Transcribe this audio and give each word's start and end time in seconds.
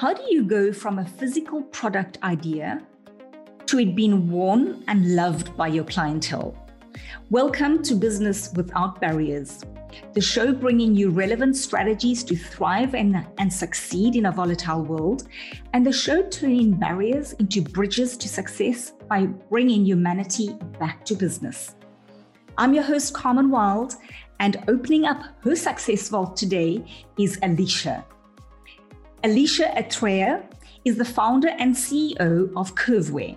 how 0.00 0.14
do 0.14 0.22
you 0.30 0.42
go 0.42 0.72
from 0.72 0.98
a 0.98 1.04
physical 1.04 1.60
product 1.64 2.16
idea 2.22 2.80
to 3.66 3.78
it 3.78 3.94
being 3.94 4.30
worn 4.30 4.82
and 4.88 5.14
loved 5.14 5.54
by 5.58 5.66
your 5.66 5.84
clientele? 5.84 6.56
Welcome 7.28 7.82
to 7.82 7.94
Business 7.94 8.50
Without 8.56 8.98
Barriers, 8.98 9.62
the 10.14 10.20
show 10.22 10.54
bringing 10.54 10.94
you 10.94 11.10
relevant 11.10 11.54
strategies 11.54 12.24
to 12.24 12.34
thrive 12.34 12.94
and, 12.94 13.26
and 13.36 13.52
succeed 13.52 14.16
in 14.16 14.24
a 14.24 14.32
volatile 14.32 14.82
world, 14.82 15.28
and 15.74 15.86
the 15.86 15.92
show 15.92 16.22
turning 16.30 16.70
barriers 16.72 17.34
into 17.34 17.60
bridges 17.60 18.16
to 18.16 18.26
success 18.26 18.94
by 19.06 19.26
bringing 19.26 19.84
humanity 19.84 20.56
back 20.78 21.04
to 21.04 21.14
business. 21.14 21.74
I'm 22.56 22.72
your 22.72 22.84
host, 22.84 23.12
Carmen 23.12 23.50
Wild, 23.50 23.96
and 24.38 24.64
opening 24.66 25.04
up 25.04 25.22
her 25.42 25.54
success 25.54 26.08
vault 26.08 26.38
today 26.38 26.86
is 27.18 27.38
Alicia. 27.42 28.02
Alicia 29.22 29.70
Atreya 29.76 30.42
is 30.86 30.96
the 30.96 31.04
founder 31.04 31.50
and 31.58 31.74
CEO 31.74 32.50
of 32.56 32.74
Curvewear, 32.74 33.36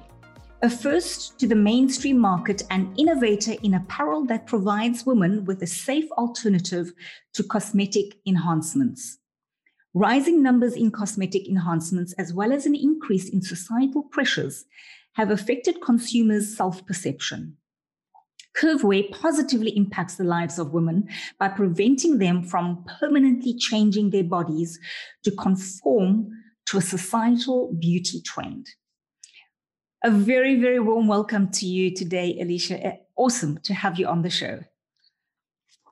a 0.62 0.70
first 0.70 1.38
to 1.40 1.46
the 1.46 1.55
mainstream 1.55 2.18
market 2.18 2.64
and 2.72 2.98
innovator 2.98 3.55
in 3.64 3.74
apparel 3.74 4.24
that 4.27 4.48
provides 4.48 5.05
women 5.05 5.44
with 5.44 5.62
a 5.62 5.68
safe 5.68 6.10
alternative 6.14 6.94
to 7.34 7.44
cosmetic 7.44 8.16
enhancements. 8.26 9.18
Rising 9.94 10.41
numbers 10.41 10.74
in 10.74 10.90
cosmetic 10.90 11.50
enhancements, 11.50 12.13
as 12.13 12.34
well 12.34 12.54
as 12.54 12.66
an 12.66 12.76
increase 12.76 13.27
in 13.27 13.41
societal 13.41 14.04
pressures, 14.04 14.63
have 15.16 15.32
affected 15.32 15.82
consumers' 15.82 16.55
self 16.55 16.86
perception. 16.86 17.58
Curvewear 18.57 19.12
positively 19.12 19.75
impacts 19.75 20.16
the 20.16 20.23
lives 20.23 20.59
of 20.59 20.73
women 20.73 21.09
by 21.39 21.48
preventing 21.48 22.20
them 22.20 22.43
from 22.43 22.85
permanently 22.99 23.55
changing 23.55 24.12
their 24.12 24.23
bodies 24.23 24.79
to 25.23 25.31
conform 25.31 26.29
to 26.67 26.77
a 26.77 26.81
societal 26.81 27.73
beauty 27.79 28.21
trend. 28.21 28.68
A 30.04 30.12
very, 30.12 30.60
very 30.60 30.79
warm 30.79 31.07
welcome 31.07 31.49
to 31.51 31.65
you 31.65 31.93
today, 31.93 32.37
Alicia. 32.40 32.85
Eh, 32.85 32.98
awesome 33.15 33.57
to 33.63 33.73
have 33.73 33.98
you 33.98 34.05
on 34.05 34.21
the 34.21 34.29
show. 34.29 34.60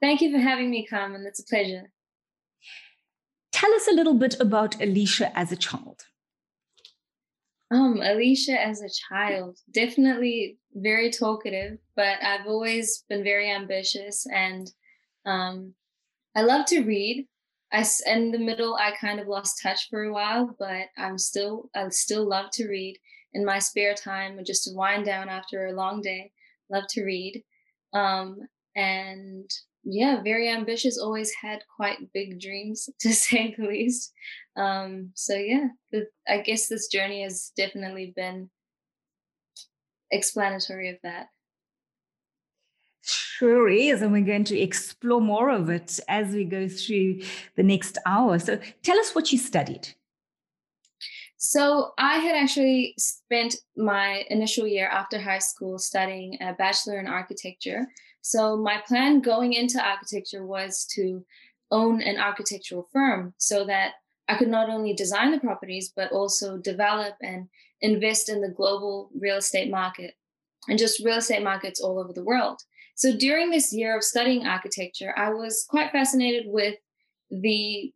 Thank 0.02 0.22
you 0.22 0.32
for 0.32 0.40
having 0.40 0.70
me, 0.70 0.86
Carmen. 0.86 1.26
It's 1.28 1.40
a 1.40 1.46
pleasure. 1.46 1.92
Tell 3.52 3.74
us 3.74 3.88
a 3.88 3.94
little 3.94 4.16
bit 4.16 4.40
about 4.40 4.82
Alicia 4.82 5.38
as 5.38 5.52
a 5.52 5.56
child. 5.56 6.02
Um, 7.72 8.02
Alicia 8.02 8.60
as 8.60 8.82
a 8.82 8.90
child, 8.90 9.60
definitely 9.72 10.58
very 10.74 11.12
talkative, 11.12 11.78
but 11.96 12.22
I've 12.24 12.48
always 12.48 13.04
been 13.10 13.24
very 13.24 13.52
ambitious 13.52 14.26
and 14.34 14.70
um, 15.26 15.74
I 16.36 16.42
love 16.42 16.66
to 16.68 16.82
read. 16.84 17.28
I 17.74 17.86
in 18.06 18.32
the 18.32 18.40
middle 18.40 18.76
I 18.76 18.92
kind 19.00 19.20
of 19.20 19.28
lost 19.28 19.62
touch 19.62 19.90
for 19.90 20.04
a 20.04 20.14
while, 20.14 20.56
but 20.60 20.88
I'm 20.98 21.18
still 21.18 21.70
I 21.76 21.88
still 21.90 22.28
love 22.28 22.52
to 22.54 22.68
read 22.68 22.98
in 23.34 23.46
my 23.46 23.60
spare 23.60 23.94
time, 23.94 24.40
just 24.46 24.66
to 24.66 24.72
wind 24.74 25.06
down 25.06 25.30
after 25.30 25.68
a 25.68 25.74
long 25.74 26.02
day. 26.02 26.32
Love 26.70 26.84
to 26.90 27.04
read, 27.04 27.44
um, 27.94 28.40
and 28.76 29.50
yeah, 29.84 30.22
very 30.22 30.50
ambitious. 30.50 30.98
Always 30.98 31.34
had 31.42 31.64
quite 31.76 32.12
big 32.14 32.40
dreams, 32.40 32.90
to 33.00 33.14
say 33.14 33.56
the 33.58 33.66
least. 33.66 34.12
Um, 34.56 35.12
so 35.16 35.36
yeah, 35.36 35.68
the, 35.92 36.08
I 36.28 36.40
guess 36.40 36.68
this 36.68 36.88
journey 36.88 37.24
has 37.24 37.52
definitely 37.56 38.14
been 38.16 38.50
explanatory 40.12 40.90
of 40.90 40.98
that. 41.04 41.28
Sure 43.04 43.68
is, 43.68 44.02
and 44.02 44.12
we're 44.12 44.22
going 44.22 44.44
to 44.46 44.60
explore 44.60 45.22
more 45.22 45.50
of 45.50 45.70
it 45.70 46.00
as 46.08 46.34
we 46.34 46.44
go 46.44 46.68
through 46.68 47.22
the 47.56 47.64
next 47.64 47.98
hour. 48.06 48.38
So 48.38 48.60
tell 48.84 49.00
us 49.00 49.16
what 49.16 49.32
you 49.32 49.40
studied. 49.40 49.88
So 51.38 51.94
I 51.98 52.20
had 52.20 52.36
actually 52.36 52.94
spent 53.00 53.56
my 53.76 54.26
initial 54.30 54.68
year 54.68 54.88
after 54.88 55.20
high 55.20 55.40
school 55.40 55.80
studying 55.80 56.38
a 56.40 56.54
bachelor 56.54 57.00
in 57.00 57.08
architecture. 57.08 57.88
So 58.22 58.56
my 58.58 58.78
plan 58.88 59.22
going 59.22 59.54
into 59.54 59.84
architecture 59.84 60.46
was 60.46 60.86
to 60.94 61.26
own 61.72 62.00
an 62.04 62.20
architectural 62.20 62.88
firm 62.94 63.34
so 63.40 63.66
that 63.66 63.94
I 64.32 64.38
could 64.38 64.48
not 64.48 64.70
only 64.70 64.94
design 64.94 65.32
the 65.32 65.40
properties, 65.40 65.92
but 65.94 66.12
also 66.14 66.58
develop 66.58 67.16
and 67.22 67.50
invest 67.82 68.30
in 68.30 68.40
the 68.40 68.48
global 68.48 69.10
real 69.20 69.38
estate 69.38 69.70
market 69.70 70.14
and 70.70 70.80
just 70.80 71.04
real 71.04 71.18
estate 71.18 71.44
markets 71.44 71.82
all 71.82 72.00
over 72.00 72.14
the 72.14 72.24
world. 72.24 72.62
So 72.96 73.18
during 73.18 73.50
this 73.50 73.74
year 73.74 73.98
of 73.98 74.04
studying 74.06 74.46
architecture, 74.46 75.14
I 75.18 75.32
was 75.32 75.66
quite 75.68 75.92
fascinated 75.92 76.46
with 76.48 76.76
the 77.30 77.92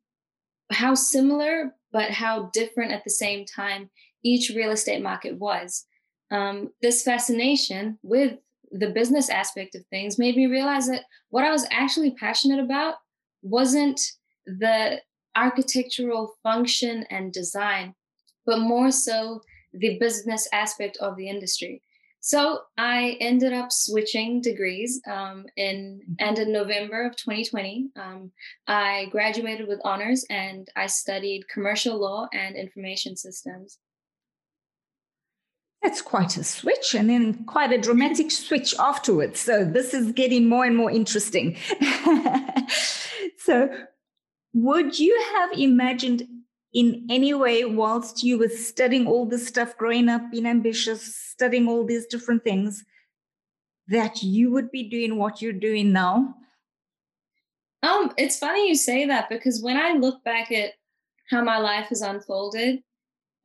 how 0.71 0.93
similar 0.95 1.73
but 1.93 2.11
how 2.11 2.49
different 2.51 2.91
at 2.91 3.05
the 3.05 3.11
same 3.11 3.45
time 3.45 3.89
each 4.23 4.51
real 4.53 4.71
estate 4.71 5.01
market 5.01 5.37
was. 5.37 5.85
Um, 6.31 6.71
this 6.81 7.03
fascination 7.03 7.97
with 8.01 8.33
the 8.71 8.89
business 8.89 9.29
aspect 9.29 9.75
of 9.75 9.85
things 9.85 10.19
made 10.19 10.35
me 10.35 10.47
realize 10.47 10.87
that 10.87 11.03
what 11.29 11.45
I 11.45 11.51
was 11.51 11.65
actually 11.71 12.11
passionate 12.15 12.59
about 12.59 12.95
wasn't 13.41 14.01
the 14.45 14.99
architectural 15.35 16.35
function 16.43 17.05
and 17.09 17.31
design, 17.31 17.95
but 18.45 18.59
more 18.59 18.91
so 18.91 19.41
the 19.73 19.97
business 19.99 20.47
aspect 20.53 20.97
of 20.97 21.17
the 21.17 21.29
industry. 21.29 21.81
So 22.25 22.61
I 22.75 23.17
ended 23.21 23.53
up 23.53 23.71
switching 23.71 24.41
degrees 24.41 24.99
um, 25.07 25.45
in 25.57 26.01
mm-hmm. 26.01 26.13
and 26.17 26.39
in 26.39 26.51
November 26.51 27.05
of 27.05 27.15
2020, 27.17 27.89
um, 27.95 28.31
I 28.67 29.09
graduated 29.11 29.67
with 29.67 29.79
honors 29.83 30.25
and 30.31 30.67
I 30.75 30.87
studied 30.87 31.47
commercial 31.47 31.99
law 31.99 32.27
and 32.33 32.55
information 32.55 33.15
systems. 33.15 33.77
That's 35.83 36.01
quite 36.01 36.35
a 36.37 36.43
switch, 36.43 36.95
and 36.95 37.07
then 37.11 37.43
quite 37.45 37.71
a 37.71 37.77
dramatic 37.77 38.31
switch 38.45 38.73
afterwards. 38.79 39.39
So 39.39 39.63
this 39.63 39.93
is 39.93 40.11
getting 40.11 40.49
more 40.49 40.65
and 40.65 40.75
more 40.75 40.89
interesting. 40.89 41.57
so, 43.37 43.69
would 44.55 44.97
you 44.97 45.21
have 45.35 45.51
imagined 45.51 46.27
in 46.73 47.05
any 47.09 47.33
way, 47.33 47.65
whilst 47.65 48.23
you 48.23 48.37
were 48.37 48.49
studying 48.49 49.05
all 49.05 49.25
this 49.25 49.45
stuff, 49.47 49.77
growing 49.77 50.09
up, 50.09 50.31
being 50.31 50.45
ambitious, 50.45 51.15
studying 51.15 51.67
all 51.67 51.85
these 51.85 52.05
different 52.05 52.43
things, 52.43 52.83
that 53.87 54.23
you 54.23 54.51
would 54.51 54.71
be 54.71 54.89
doing 54.89 55.17
what 55.17 55.41
you're 55.41 55.53
doing 55.53 55.91
now? 55.91 56.35
Um, 57.83 58.13
it's 58.17 58.39
funny 58.39 58.67
you 58.67 58.75
say 58.75 59.05
that 59.05 59.29
because 59.29 59.61
when 59.61 59.77
I 59.77 59.91
look 59.91 60.23
back 60.23 60.51
at 60.51 60.71
how 61.29 61.43
my 61.43 61.57
life 61.57 61.87
has 61.87 62.01
unfolded, 62.01 62.81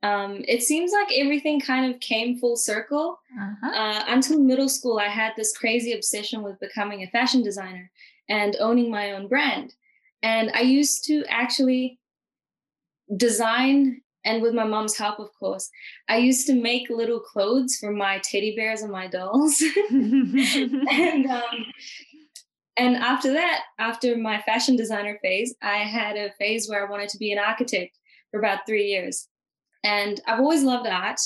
um, 0.03 0.43
it 0.47 0.63
seems 0.63 0.91
like 0.93 1.09
everything 1.13 1.59
kind 1.59 1.93
of 1.93 1.99
came 1.99 2.39
full 2.39 2.55
circle. 2.55 3.19
Uh-huh. 3.39 3.69
Uh, 3.69 4.03
until 4.07 4.39
middle 4.39 4.69
school, 4.69 4.97
I 4.97 5.09
had 5.09 5.33
this 5.35 5.55
crazy 5.55 5.93
obsession 5.93 6.41
with 6.41 6.59
becoming 6.59 7.03
a 7.03 7.07
fashion 7.07 7.43
designer 7.43 7.91
and 8.29 8.55
owning 8.59 8.89
my 8.89 9.11
own 9.11 9.27
brand. 9.27 9.73
And 10.23 10.51
I 10.53 10.61
used 10.61 11.05
to 11.05 11.23
actually 11.27 11.99
design 13.15 14.01
and 14.23 14.41
with 14.41 14.53
my 14.53 14.63
mom's 14.63 14.97
help 14.97 15.19
of 15.19 15.29
course 15.37 15.69
i 16.07 16.17
used 16.17 16.47
to 16.47 16.53
make 16.53 16.89
little 16.89 17.19
clothes 17.19 17.77
for 17.77 17.91
my 17.91 18.19
teddy 18.23 18.55
bears 18.55 18.81
and 18.81 18.91
my 18.91 19.07
dolls. 19.07 19.61
And 19.91 21.25
um, 21.27 21.65
and 22.77 22.95
after 22.95 23.33
that 23.33 23.63
after 23.79 24.15
my 24.17 24.41
fashion 24.41 24.75
designer 24.75 25.19
phase 25.21 25.53
i 25.61 25.77
had 25.77 26.15
a 26.15 26.31
phase 26.39 26.69
where 26.69 26.85
i 26.85 26.89
wanted 26.89 27.09
to 27.09 27.17
be 27.17 27.31
an 27.31 27.39
architect 27.39 27.97
for 28.29 28.39
about 28.39 28.65
three 28.65 28.85
years. 28.85 29.27
And 29.83 30.21
i've 30.27 30.39
always 30.39 30.63
loved 30.63 30.87
art 30.87 31.19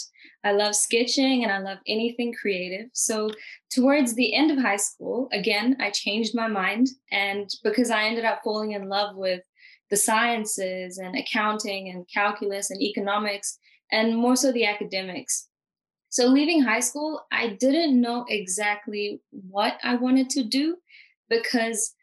i 0.46 0.52
love 0.52 0.74
sketching 0.76 1.44
and 1.44 1.52
i 1.52 1.58
love 1.58 1.80
anything 1.88 2.34
creative 2.34 2.88
so 2.94 3.30
towards 3.70 4.16
the 4.16 4.34
end 4.34 4.52
of 4.52 4.58
high 4.58 4.78
school 4.78 5.28
again 5.34 5.76
i 5.82 5.90
changed 5.90 6.34
my 6.34 6.48
mind 6.48 6.88
and 7.12 7.50
because 7.64 7.92
i 7.92 8.06
ended 8.06 8.24
up 8.24 8.40
falling 8.44 8.72
in 8.72 8.88
love 8.88 9.16
with 9.18 9.42
the 9.90 9.98
sciences 9.98 10.98
and 10.98 11.16
accounting 11.16 11.90
and 11.90 12.08
calculus 12.12 12.72
and 12.72 12.82
economics, 12.82 13.60
and 13.92 14.18
more 14.18 14.36
so 14.36 14.52
the 14.52 14.66
academics. 14.66 15.48
So, 16.10 16.28
leaving 16.28 16.62
high 16.62 16.80
school, 16.80 17.22
I 17.32 17.58
didn't 17.60 18.00
know 18.00 18.26
exactly 18.30 19.22
what 19.32 19.78
I 19.84 19.96
wanted 19.96 20.30
to 20.32 20.44
do 20.44 20.78
because 21.30 21.94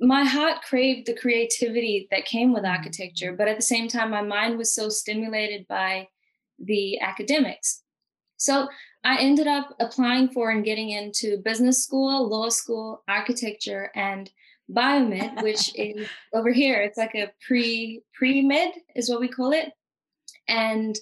my 0.00 0.24
heart 0.24 0.62
craved 0.62 1.06
the 1.06 1.16
creativity 1.16 2.08
that 2.10 2.26
came 2.26 2.52
with 2.52 2.64
architecture, 2.64 3.32
but 3.32 3.48
at 3.48 3.56
the 3.56 3.62
same 3.62 3.88
time, 3.88 4.10
my 4.10 4.22
mind 4.22 4.58
was 4.58 4.74
so 4.74 4.88
stimulated 4.88 5.66
by 5.68 6.08
the 6.58 7.00
academics. 7.00 7.82
So, 8.44 8.68
I 9.04 9.18
ended 9.18 9.46
up 9.46 9.76
applying 9.80 10.30
for 10.30 10.50
and 10.50 10.64
getting 10.64 10.90
into 10.90 11.36
business 11.38 11.82
school, 11.84 12.26
law 12.26 12.48
school, 12.48 13.02
architecture, 13.06 13.90
and 13.94 14.30
biomed, 14.72 15.42
which 15.42 15.78
is 15.78 16.08
over 16.32 16.50
here. 16.50 16.80
It's 16.80 16.96
like 16.96 17.14
a 17.14 17.30
pre 17.46 18.02
pre 18.14 18.40
med 18.42 18.72
is 18.96 19.10
what 19.10 19.20
we 19.20 19.28
call 19.28 19.52
it, 19.52 19.72
and 20.48 20.96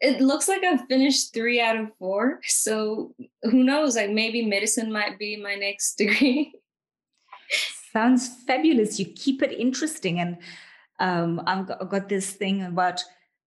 it 0.00 0.20
looks 0.20 0.48
like 0.48 0.62
I've 0.62 0.86
finished 0.86 1.34
three 1.34 1.60
out 1.60 1.76
of 1.76 1.90
four. 1.98 2.40
So 2.44 3.14
who 3.42 3.64
knows? 3.64 3.96
Like 3.96 4.10
maybe 4.10 4.44
medicine 4.44 4.92
might 4.92 5.18
be 5.18 5.36
my 5.36 5.56
next 5.56 5.94
degree. 5.98 6.52
Sounds 7.92 8.28
fabulous. 8.46 8.98
You 8.98 9.06
keep 9.06 9.42
it 9.42 9.52
interesting, 9.52 10.20
and 10.20 10.38
um, 11.00 11.42
I've 11.46 11.66
got, 11.66 11.82
I've 11.82 11.90
got 11.90 12.08
this 12.08 12.30
thing 12.32 12.62
about 12.62 13.02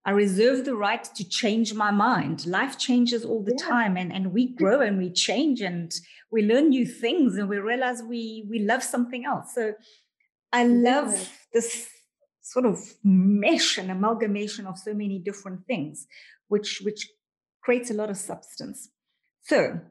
I 0.08 0.12
reserve 0.12 0.64
the 0.64 0.74
right 0.74 1.04
to 1.04 1.28
change 1.28 1.74
my 1.74 1.92
mind. 1.92 2.46
Life 2.46 2.80
changes 2.80 3.26
all 3.26 3.44
the 3.44 3.58
yeah. 3.60 3.68
time 3.68 3.98
and, 3.98 4.14
and 4.14 4.32
we 4.32 4.56
grow 4.56 4.80
and 4.80 4.98
we 4.98 5.12
change 5.12 5.60
and 5.60 5.94
we 6.32 6.44
learn 6.44 6.70
new 6.70 6.86
things 6.86 7.36
and 7.36 7.50
we 7.50 7.58
realize 7.58 8.02
we 8.02 8.46
we 8.50 8.60
love 8.60 8.82
something 8.82 9.26
else. 9.26 9.54
So 9.54 9.74
I 10.54 10.64
love 10.64 11.12
yeah. 11.12 11.26
this 11.54 11.90
sort 12.42 12.66
of 12.66 12.80
mesh 13.04 13.78
and 13.78 13.92
amalgamation 13.92 14.66
of 14.66 14.80
so 14.80 14.94
many 14.94 15.20
different 15.20 15.68
things, 15.68 16.08
which 16.48 16.80
which 16.86 17.10
creates 17.62 17.92
a 17.92 17.94
lot 17.94 18.10
of 18.10 18.16
substance. 18.16 18.90
So 19.42 19.82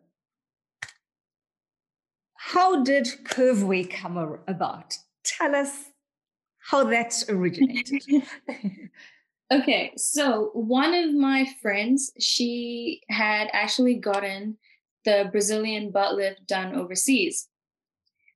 how 2.36 2.82
did 2.84 3.04
Curvewear 3.24 3.90
come 3.90 4.16
about? 4.48 4.94
Tell 5.24 5.54
us 5.54 5.90
how 6.70 6.84
that 6.84 7.22
originated. 7.28 8.02
Okay, 9.52 9.92
so 9.96 10.50
one 10.54 10.92
of 10.92 11.14
my 11.14 11.46
friends, 11.62 12.12
she 12.18 13.02
had 13.08 13.48
actually 13.52 13.94
gotten 13.94 14.56
the 15.04 15.28
Brazilian 15.30 15.90
butt 15.90 16.16
lift 16.16 16.46
done 16.48 16.74
overseas. 16.74 17.48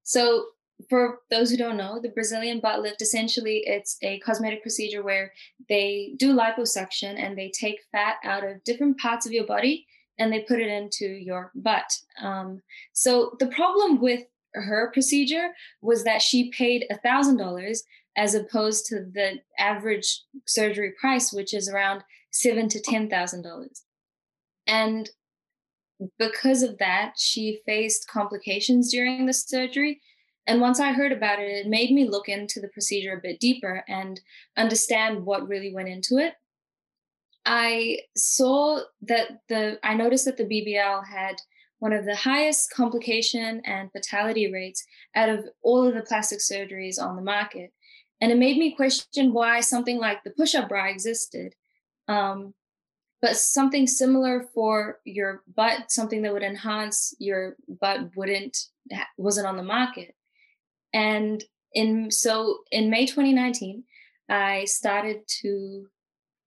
So 0.05 0.47
for 0.89 1.19
those 1.31 1.51
who 1.51 1.57
don't 1.57 1.77
know, 1.77 1.99
the 2.01 2.11
Brazilian 2.11 2.61
butt 2.61 2.81
lift 2.81 3.03
essentially 3.03 3.63
it's 3.67 3.99
a 4.03 4.21
cosmetic 4.21 4.63
procedure 4.63 5.03
where 5.03 5.33
they 5.69 6.15
do 6.17 6.35
liposuction 6.35 7.19
and 7.19 7.37
they 7.37 7.51
take 7.51 7.81
fat 7.91 8.17
out 8.25 8.45
of 8.45 8.63
different 8.65 8.99
parts 8.99 9.27
of 9.27 9.33
your 9.33 9.47
body 9.47 9.87
and 10.19 10.33
they 10.33 10.41
put 10.41 10.61
it 10.61 10.69
into 10.69 11.07
your 11.07 11.51
butt. 11.57 11.93
Um, 12.23 12.63
so 12.93 13.37
the 13.41 13.49
problem 13.49 14.01
with 14.01 14.23
her 14.55 14.91
procedure 14.93 15.51
was 15.83 16.05
that 16.05 16.23
she 16.23 16.51
paid 16.51 16.87
a 16.91 16.99
thousand 16.99 17.37
dollars 17.37 17.83
as 18.21 18.35
opposed 18.35 18.85
to 18.85 18.97
the 19.15 19.41
average 19.59 20.25
surgery 20.47 20.93
price, 21.01 21.33
which 21.33 21.55
is 21.55 21.71
around 21.71 22.03
seven 22.31 22.69
to 22.69 22.79
ten 22.79 23.09
thousand 23.09 23.43
dollars. 23.43 23.83
And 24.67 25.09
because 26.19 26.63
of 26.63 26.77
that, 26.77 27.15
she 27.17 27.63
faced 27.65 28.11
complications 28.11 28.91
during 28.91 29.25
the 29.25 29.33
surgery. 29.33 30.03
And 30.47 30.61
once 30.61 30.81
I 30.81 30.93
heard 30.93 31.13
about 31.13 31.39
it, 31.39 31.51
it 31.51 31.67
made 31.67 31.93
me 31.93 32.07
look 32.07 32.29
into 32.29 32.61
the 32.61 32.69
procedure 32.69 33.15
a 33.15 33.21
bit 33.23 33.41
deeper 33.41 33.85
and 33.89 34.21
understand 34.55 35.25
what 35.25 35.49
really 35.49 35.73
went 35.73 35.89
into 35.89 36.19
it. 36.19 36.35
I 37.47 38.01
saw 38.15 38.81
that 39.01 39.41
the 39.49 39.79
I 39.83 39.95
noticed 39.95 40.27
that 40.27 40.37
the 40.37 40.45
BBL 40.45 41.07
had 41.07 41.37
one 41.79 41.95
of 41.95 42.05
the 42.05 42.17
highest 42.17 42.71
complication 42.71 43.63
and 43.65 43.91
fatality 43.93 44.53
rates 44.53 44.85
out 45.17 45.31
of 45.31 45.47
all 45.63 45.87
of 45.87 45.95
the 45.95 46.03
plastic 46.03 46.41
surgeries 46.41 47.01
on 47.01 47.17
the 47.17 47.23
market. 47.23 47.73
And 48.21 48.31
it 48.31 48.39
made 48.39 48.59
me 48.59 48.75
question 48.75 49.33
why 49.33 49.61
something 49.61 49.99
like 49.99 50.23
the 50.23 50.31
push 50.31 50.55
up 50.55 50.69
bra 50.69 50.87
existed. 50.87 51.55
Um, 52.09 52.55
but 53.23 53.37
something 53.37 53.87
similar 53.87 54.47
for 54.55 54.99
your 55.05 55.43
butt, 55.55 55.91
something 55.91 56.23
that 56.23 56.33
would 56.33 56.43
enhance 56.43 57.15
your 57.19 57.57
butt, 57.69 58.17
wouldn't 58.17 58.57
wasn't 59.17 59.47
on 59.47 59.57
the 59.57 59.63
market. 59.63 60.15
And 60.93 61.43
in 61.73 62.11
so 62.11 62.61
in 62.71 62.91
May 62.91 63.07
2019, 63.07 63.85
I 64.29 64.65
started 64.65 65.21
to 65.43 65.87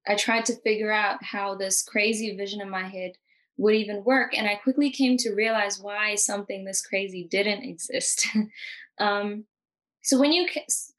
I 0.08 0.16
tried 0.16 0.46
to 0.46 0.60
figure 0.62 0.92
out 0.92 1.24
how 1.24 1.56
this 1.56 1.82
crazy 1.82 2.36
vision 2.36 2.60
in 2.60 2.70
my 2.70 2.88
head 2.88 3.14
would 3.58 3.76
even 3.76 4.04
work, 4.04 4.36
and 4.36 4.48
I 4.48 4.56
quickly 4.56 4.90
came 4.90 5.16
to 5.18 5.34
realize 5.34 5.80
why 5.80 6.16
something 6.16 6.66
this 6.66 6.86
crazy 6.86 7.28
didn't 7.30 7.64
exist. 7.70 8.28
um, 9.00 9.46
so 10.04 10.20
when 10.20 10.34
you 10.34 10.48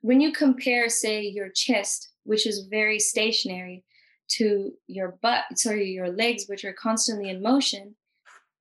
when 0.00 0.20
you 0.20 0.32
compare, 0.32 0.88
say, 0.88 1.22
your 1.22 1.50
chest, 1.50 2.08
which 2.24 2.46
is 2.46 2.66
very 2.70 2.98
stationary, 2.98 3.84
to 4.28 4.72
your 4.86 5.18
butt, 5.22 5.44
sorry, 5.56 5.90
your 5.90 6.10
legs, 6.10 6.46
which 6.48 6.64
are 6.64 6.72
constantly 6.72 7.28
in 7.28 7.42
motion, 7.42 7.96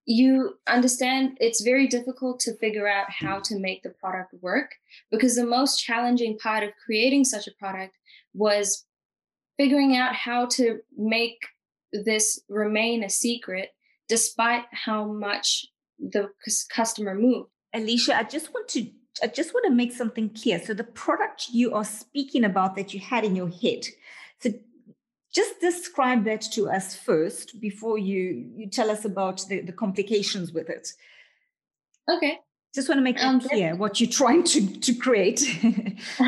you 0.05 0.55
understand 0.67 1.37
it's 1.39 1.61
very 1.61 1.87
difficult 1.87 2.41
to 2.41 2.57
figure 2.57 2.87
out 2.87 3.09
how 3.09 3.39
to 3.39 3.57
make 3.57 3.83
the 3.83 3.89
product 3.89 4.33
work 4.41 4.71
because 5.09 5.35
the 5.35 5.45
most 5.45 5.81
challenging 5.81 6.37
part 6.37 6.63
of 6.63 6.71
creating 6.85 7.23
such 7.23 7.47
a 7.47 7.53
product 7.57 7.95
was 8.33 8.85
figuring 9.55 9.95
out 9.95 10.13
how 10.13 10.45
to 10.45 10.79
make 10.97 11.37
this 11.93 12.41
remain 12.49 13.01
a 13.01 13.09
secret 13.09 13.69
despite 14.09 14.65
how 14.71 15.05
much 15.05 15.65
the 15.97 16.27
customer 16.69 17.15
moved. 17.15 17.49
Alicia, 17.73 18.17
I 18.17 18.23
just 18.23 18.53
want 18.53 18.67
to 18.69 18.89
I 19.21 19.27
just 19.27 19.53
want 19.53 19.65
to 19.65 19.71
make 19.71 19.91
something 19.91 20.29
clear. 20.29 20.59
So 20.59 20.73
the 20.73 20.83
product 20.83 21.49
you 21.51 21.73
are 21.73 21.83
speaking 21.83 22.43
about 22.43 22.75
that 22.75 22.93
you 22.93 22.99
had 22.99 23.23
in 23.23 23.35
your 23.35 23.49
head. 23.49 23.85
So 24.39 24.51
just 25.33 25.59
describe 25.59 26.25
that 26.25 26.41
to 26.53 26.69
us 26.69 26.95
first 26.95 27.59
before 27.59 27.97
you 27.97 28.51
you 28.55 28.69
tell 28.69 28.89
us 28.89 29.05
about 29.05 29.45
the, 29.49 29.61
the 29.61 29.71
complications 29.71 30.51
with 30.51 30.69
it. 30.69 30.89
Okay. 32.09 32.39
Just 32.73 32.89
want 32.89 32.99
to 32.99 33.03
make 33.03 33.23
um, 33.23 33.39
clear 33.39 33.75
what 33.75 34.01
you're 34.01 34.09
trying 34.09 34.43
to, 34.45 34.79
to 34.79 34.95
create. 34.95 35.43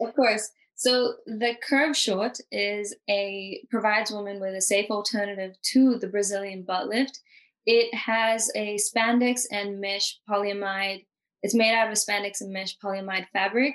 of 0.00 0.14
course. 0.14 0.50
So 0.74 1.14
the 1.26 1.54
curve 1.66 1.96
short 1.96 2.38
is 2.50 2.94
a 3.08 3.62
provides 3.70 4.10
women 4.10 4.40
with 4.40 4.54
a 4.54 4.60
safe 4.60 4.90
alternative 4.90 5.54
to 5.72 5.98
the 5.98 6.08
Brazilian 6.08 6.62
butt 6.62 6.88
lift. 6.88 7.20
It 7.66 7.94
has 7.94 8.50
a 8.54 8.76
spandex 8.76 9.42
and 9.50 9.80
mesh 9.80 10.18
polyamide 10.28 11.06
it's 11.42 11.54
made 11.54 11.74
out 11.74 11.88
of 11.90 11.98
spandex 11.98 12.40
and 12.40 12.52
mesh 12.52 12.76
polyamide 12.78 13.26
fabric, 13.32 13.74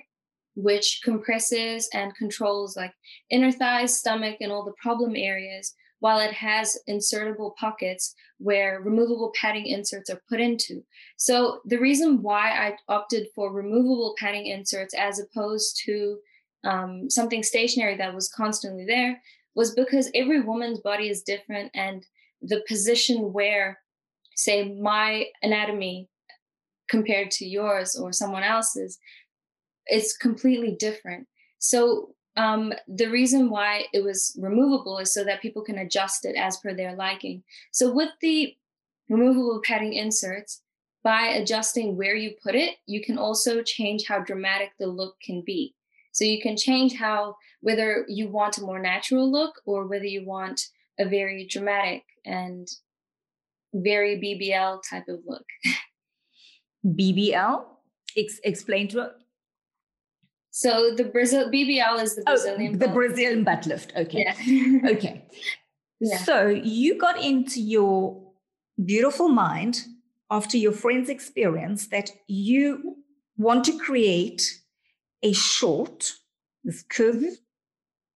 which 0.56 1.02
compresses 1.04 1.90
and 1.94 2.16
controls 2.16 2.76
like 2.76 2.94
inner 3.30 3.52
thighs, 3.52 3.98
stomach, 3.98 4.38
and 4.42 4.52
all 4.52 4.66
the 4.66 4.74
problem 4.82 5.16
areas, 5.16 5.74
while 6.00 6.20
it 6.20 6.34
has 6.34 6.78
insertable 6.90 7.56
pockets 7.56 8.16
where 8.40 8.82
removable 8.82 9.32
padding 9.40 9.68
inserts 9.68 10.10
are 10.10 10.22
put 10.28 10.42
into. 10.42 10.84
So 11.18 11.62
the 11.66 11.78
reason 11.78 12.22
why 12.24 12.52
I 12.52 12.76
opted 12.88 13.28
for 13.36 13.54
removable 13.54 14.16
padding 14.20 14.48
inserts 14.48 14.96
as 14.96 15.20
opposed 15.20 15.80
to 15.86 16.18
um, 16.64 17.10
something 17.10 17.44
stationary 17.44 17.98
that 17.98 18.14
was 18.14 18.30
constantly 18.30 18.86
there 18.86 19.22
was 19.56 19.76
because 19.76 20.10
every 20.16 20.42
woman's 20.42 20.80
body 20.80 21.10
is 21.10 21.22
different 21.24 21.72
and 21.76 22.06
the 22.42 22.64
position 22.68 23.32
where 23.34 23.80
say 24.36 24.74
my 24.74 25.26
anatomy 25.44 26.10
compared 26.92 27.32
to 27.32 27.46
yours 27.46 27.96
or 27.96 28.12
someone 28.12 28.44
else's 28.44 29.00
it's 29.88 30.16
completely 30.16 30.76
different. 30.80 31.28
So 31.60 32.16
um, 32.38 32.74
the 32.88 33.08
reason 33.08 33.50
why 33.50 33.86
it 33.94 34.04
was 34.04 34.38
removable 34.40 35.00
is 35.00 35.14
so 35.14 35.24
that 35.24 35.42
people 35.42 35.64
can 35.64 35.80
adjust 35.80 36.26
it 36.26 36.36
as 36.36 36.58
per 36.58 36.74
their 36.74 36.96
liking. 36.96 37.44
So 37.72 37.92
with 37.92 38.10
the 38.22 38.56
removable 39.10 39.62
padding 39.66 39.94
inserts 39.94 40.62
by 41.04 41.22
adjusting 41.28 41.98
where 41.98 42.16
you 42.16 42.36
put 42.42 42.56
it 42.56 42.76
you 42.86 43.04
can 43.04 43.18
also 43.18 43.64
change 43.64 44.06
how 44.08 44.20
dramatic 44.20 44.72
the 44.80 44.88
look 44.88 45.16
can 45.22 45.42
be. 45.46 45.76
So 46.14 46.26
you 46.26 46.42
can 46.42 46.56
change 46.58 46.94
how 46.96 47.36
whether 47.62 48.06
you 48.08 48.30
want 48.30 48.58
a 48.58 48.62
more 48.62 48.80
natural 48.80 49.30
look 49.32 49.62
or 49.66 49.88
whether 49.88 50.06
you 50.06 50.26
want 50.26 50.62
a 51.00 51.06
very 51.06 51.48
dramatic 51.48 52.04
and 52.26 52.68
very 53.74 54.20
bbl 54.20 54.82
type 54.88 55.08
of 55.08 55.20
look 55.26 55.46
BBL? 56.86 57.64
Ex- 58.18 58.40
explain 58.44 58.88
to 58.90 59.02
us. 59.02 59.12
So 60.52 60.94
the 60.96 61.06
Brazil 61.06 61.50
BBL 61.50 62.02
is 62.02 62.16
the 62.16 62.24
oh, 62.28 62.34
Brazilian. 62.34 62.76
Oh, 62.76 62.78
the 62.78 62.88
Brazilian 62.90 63.44
butt 63.44 63.66
lift. 63.66 63.94
Okay. 63.96 64.26
Yeah. 64.46 64.80
okay. 64.92 65.26
Yeah. 66.00 66.18
So 66.18 66.48
you 66.48 66.98
got 66.98 67.22
into 67.22 67.62
your 67.62 68.22
beautiful 68.84 69.30
mind 69.30 69.82
after 70.30 70.58
your 70.58 70.74
friend's 70.74 71.10
experience 71.10 71.88
that 71.88 72.10
you 72.28 72.98
want 73.38 73.64
to 73.66 73.78
create 73.78 74.44
a 75.24 75.34
short, 75.34 76.14
this 76.64 76.84
curve 76.84 77.16
mm-hmm. 77.16 77.34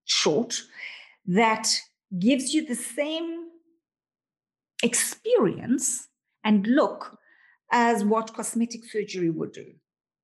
short, 0.05 0.62
that 1.25 1.67
gives 2.19 2.53
you 2.53 2.65
the 2.65 2.75
same 2.75 3.45
experience 4.84 6.07
and 6.43 6.67
look 6.67 7.17
as 7.72 8.03
what 8.03 8.34
cosmetic 8.34 8.86
surgery 8.86 9.29
would 9.29 9.51
do. 9.51 9.65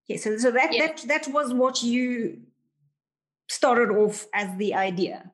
Okay, 0.05 0.17
so, 0.17 0.37
so 0.37 0.51
that, 0.51 0.73
yeah. 0.73 0.87
that, 0.87 1.03
that 1.07 1.27
was 1.33 1.53
what 1.53 1.83
you 1.83 2.41
started 3.49 3.89
off 3.89 4.27
as 4.33 4.49
the 4.57 4.73
idea. 4.73 5.31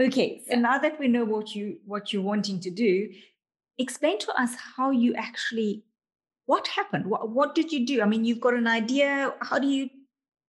Okay, 0.00 0.42
so 0.46 0.54
yeah. 0.54 0.60
now 0.60 0.78
that 0.78 0.98
we 1.00 1.08
know 1.08 1.24
what 1.24 1.54
you 1.54 1.78
what 1.84 2.12
you're 2.12 2.22
wanting 2.22 2.60
to 2.60 2.70
do, 2.70 3.10
explain 3.78 4.18
to 4.20 4.32
us 4.40 4.54
how 4.76 4.90
you 4.90 5.14
actually 5.14 5.82
what 6.46 6.68
happened. 6.68 7.06
What 7.06 7.30
what 7.30 7.54
did 7.54 7.72
you 7.72 7.84
do? 7.84 8.00
I 8.00 8.06
mean, 8.06 8.24
you've 8.24 8.40
got 8.40 8.54
an 8.54 8.68
idea. 8.68 9.34
How 9.42 9.58
do 9.58 9.66
you 9.66 9.90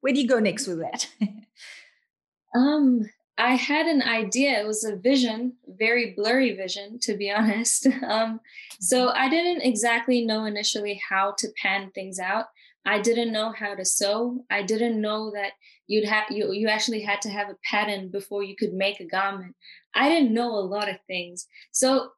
where 0.00 0.12
do 0.12 0.20
you 0.20 0.28
go 0.28 0.38
next 0.38 0.66
with 0.66 0.80
that? 0.80 1.08
um, 2.54 3.08
I 3.38 3.54
had 3.54 3.86
an 3.86 4.02
idea. 4.02 4.60
It 4.60 4.66
was 4.66 4.84
a 4.84 4.96
vision, 4.96 5.54
very 5.66 6.12
blurry 6.16 6.54
vision, 6.54 6.98
to 7.02 7.16
be 7.16 7.30
honest. 7.38 7.86
Um, 8.06 8.40
so 8.80 9.10
I 9.10 9.28
didn't 9.28 9.62
exactly 9.62 10.24
know 10.24 10.44
initially 10.44 11.00
how 11.08 11.34
to 11.38 11.48
pan 11.62 11.90
things 11.92 12.18
out, 12.18 12.46
I 12.88 13.00
didn't 13.00 13.32
know 13.32 13.52
how 13.52 13.74
to 13.74 13.84
sew. 13.84 14.44
I 14.50 14.62
didn't 14.62 14.98
know 14.98 15.30
that 15.32 15.52
you'd 15.88 16.08
have 16.08 16.24
you 16.30 16.52
you 16.52 16.68
actually 16.68 17.02
had 17.02 17.20
to 17.22 17.28
have 17.28 17.50
a 17.50 17.56
pattern 17.62 18.08
before 18.10 18.42
you 18.42 18.56
could 18.56 18.72
make 18.72 18.98
a 18.98 19.04
garment. 19.04 19.54
I 19.94 20.08
didn't 20.08 20.32
know 20.32 20.54
a 20.54 20.68
lot 20.74 20.88
of 20.88 20.96
things. 21.06 21.46
So 21.70 22.12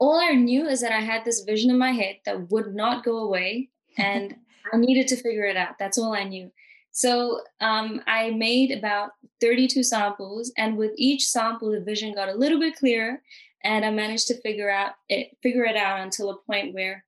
all 0.00 0.18
I 0.18 0.32
knew 0.32 0.66
is 0.66 0.80
that 0.80 0.90
I 0.90 1.00
had 1.00 1.24
this 1.24 1.42
vision 1.42 1.70
in 1.70 1.78
my 1.78 1.92
head 1.92 2.16
that 2.26 2.50
would 2.50 2.74
not 2.74 3.04
go 3.04 3.18
away 3.18 3.70
and 3.96 4.34
I 4.72 4.76
needed 4.76 5.06
to 5.08 5.16
figure 5.16 5.44
it 5.44 5.56
out. 5.56 5.78
That's 5.78 5.98
all 5.98 6.14
I 6.14 6.24
knew. 6.24 6.50
So 6.92 7.40
um, 7.60 8.02
I 8.06 8.30
made 8.30 8.70
about 8.70 9.12
32 9.40 9.82
samples, 9.82 10.52
and 10.56 10.76
with 10.76 10.92
each 10.96 11.26
sample, 11.26 11.72
the 11.72 11.80
vision 11.80 12.14
got 12.14 12.28
a 12.28 12.34
little 12.34 12.60
bit 12.60 12.76
clearer, 12.76 13.22
and 13.64 13.84
I 13.84 13.90
managed 13.90 14.28
to 14.28 14.40
figure 14.40 14.70
out 14.70 14.92
it, 15.08 15.36
figure 15.42 15.64
it 15.64 15.76
out 15.76 16.00
until 16.00 16.30
a 16.30 16.38
point 16.46 16.74
where 16.74 17.04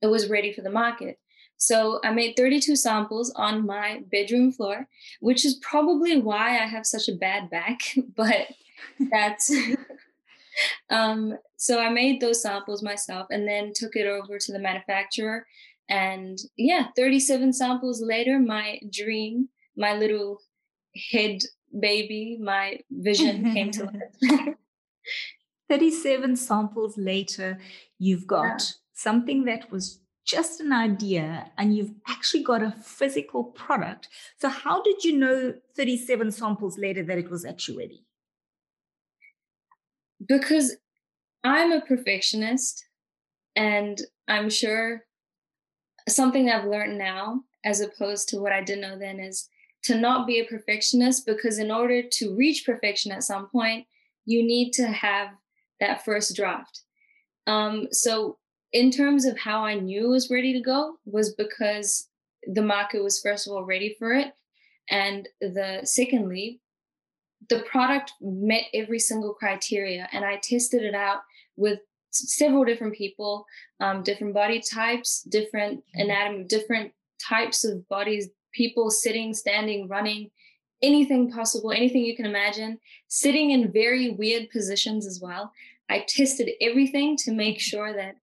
it 0.00 0.06
was 0.06 0.30
ready 0.30 0.52
for 0.52 0.62
the 0.62 0.70
market. 0.70 1.18
So 1.56 2.00
I 2.04 2.12
made 2.12 2.36
32 2.36 2.76
samples 2.76 3.32
on 3.34 3.66
my 3.66 4.02
bedroom 4.12 4.52
floor, 4.52 4.86
which 5.20 5.44
is 5.44 5.54
probably 5.56 6.20
why 6.20 6.58
I 6.62 6.66
have 6.66 6.86
such 6.86 7.08
a 7.08 7.14
bad 7.14 7.50
back, 7.50 7.80
but 8.16 8.48
that's 9.10 9.50
um, 10.90 11.36
so 11.56 11.80
I 11.80 11.88
made 11.88 12.20
those 12.20 12.42
samples 12.42 12.82
myself 12.82 13.28
and 13.30 13.48
then 13.48 13.72
took 13.74 13.96
it 13.96 14.06
over 14.06 14.38
to 14.38 14.52
the 14.52 14.58
manufacturer. 14.58 15.46
And 15.88 16.38
yeah, 16.56 16.88
37 16.96 17.52
samples 17.52 18.02
later, 18.02 18.38
my 18.38 18.80
dream, 18.90 19.48
my 19.76 19.94
little 19.94 20.40
head 21.12 21.38
baby, 21.78 22.38
my 22.40 22.80
vision 22.90 23.52
came 23.54 23.70
to 23.72 23.84
life. 23.84 24.54
37 25.68 26.36
samples 26.36 26.96
later, 26.96 27.58
you've 27.98 28.26
got 28.26 28.44
yeah. 28.44 28.58
something 28.94 29.44
that 29.44 29.70
was 29.70 30.00
just 30.24 30.60
an 30.60 30.72
idea 30.72 31.50
and 31.56 31.76
you've 31.76 31.92
actually 32.08 32.42
got 32.42 32.62
a 32.62 32.72
physical 32.82 33.44
product. 33.44 34.08
So, 34.38 34.48
how 34.48 34.82
did 34.82 35.04
you 35.04 35.16
know 35.16 35.54
37 35.76 36.32
samples 36.32 36.78
later 36.78 37.02
that 37.04 37.18
it 37.18 37.30
was 37.30 37.44
actually 37.44 37.78
ready? 37.78 38.04
Because 40.26 40.76
I'm 41.44 41.70
a 41.70 41.80
perfectionist, 41.80 42.84
and 43.54 44.00
I'm 44.26 44.50
sure 44.50 45.05
something 46.08 46.50
I've 46.50 46.66
learned 46.66 46.98
now, 46.98 47.42
as 47.64 47.80
opposed 47.80 48.28
to 48.28 48.38
what 48.38 48.52
I 48.52 48.62
didn't 48.62 48.82
know 48.82 48.98
then, 48.98 49.20
is 49.20 49.48
to 49.84 49.96
not 49.96 50.26
be 50.26 50.40
a 50.40 50.44
perfectionist 50.44 51.26
because 51.26 51.58
in 51.58 51.70
order 51.70 52.02
to 52.02 52.34
reach 52.34 52.66
perfection 52.66 53.12
at 53.12 53.24
some 53.24 53.48
point, 53.48 53.86
you 54.24 54.42
need 54.42 54.72
to 54.72 54.86
have 54.88 55.28
that 55.80 56.04
first 56.04 56.34
draft. 56.34 56.82
Um, 57.46 57.88
so 57.92 58.38
in 58.72 58.90
terms 58.90 59.24
of 59.24 59.38
how 59.38 59.64
I 59.64 59.74
knew 59.74 60.06
it 60.06 60.10
was 60.10 60.30
ready 60.30 60.52
to 60.52 60.60
go 60.60 60.96
was 61.04 61.34
because 61.34 62.08
the 62.46 62.62
market 62.62 63.02
was 63.02 63.20
first 63.20 63.46
of 63.46 63.52
all 63.52 63.64
ready 63.64 63.94
for 63.98 64.12
it. 64.12 64.32
And 64.90 65.28
the 65.40 65.80
secondly, 65.84 66.60
the 67.48 67.60
product 67.60 68.12
met 68.20 68.64
every 68.74 68.98
single 68.98 69.34
criteria 69.34 70.08
and 70.12 70.24
I 70.24 70.40
tested 70.42 70.82
it 70.82 70.94
out 70.94 71.20
with 71.56 71.80
several 72.18 72.64
different 72.64 72.94
people, 72.94 73.46
um, 73.80 74.02
different 74.02 74.34
body 74.34 74.60
types, 74.60 75.22
different 75.22 75.78
mm-hmm. 75.78 76.00
anatomy, 76.02 76.44
different 76.44 76.92
types 77.28 77.64
of 77.64 77.86
bodies, 77.88 78.28
people 78.52 78.90
sitting, 78.90 79.34
standing, 79.34 79.88
running, 79.88 80.30
anything 80.82 81.30
possible, 81.30 81.72
anything 81.72 82.02
you 82.02 82.16
can 82.16 82.26
imagine, 82.26 82.78
sitting 83.08 83.50
in 83.50 83.72
very 83.72 84.10
weird 84.10 84.50
positions 84.50 85.06
as 85.06 85.20
well. 85.22 85.52
I 85.88 86.04
tested 86.08 86.50
everything 86.60 87.16
to 87.18 87.32
make 87.32 87.60
sure 87.60 87.94
that 87.94 88.16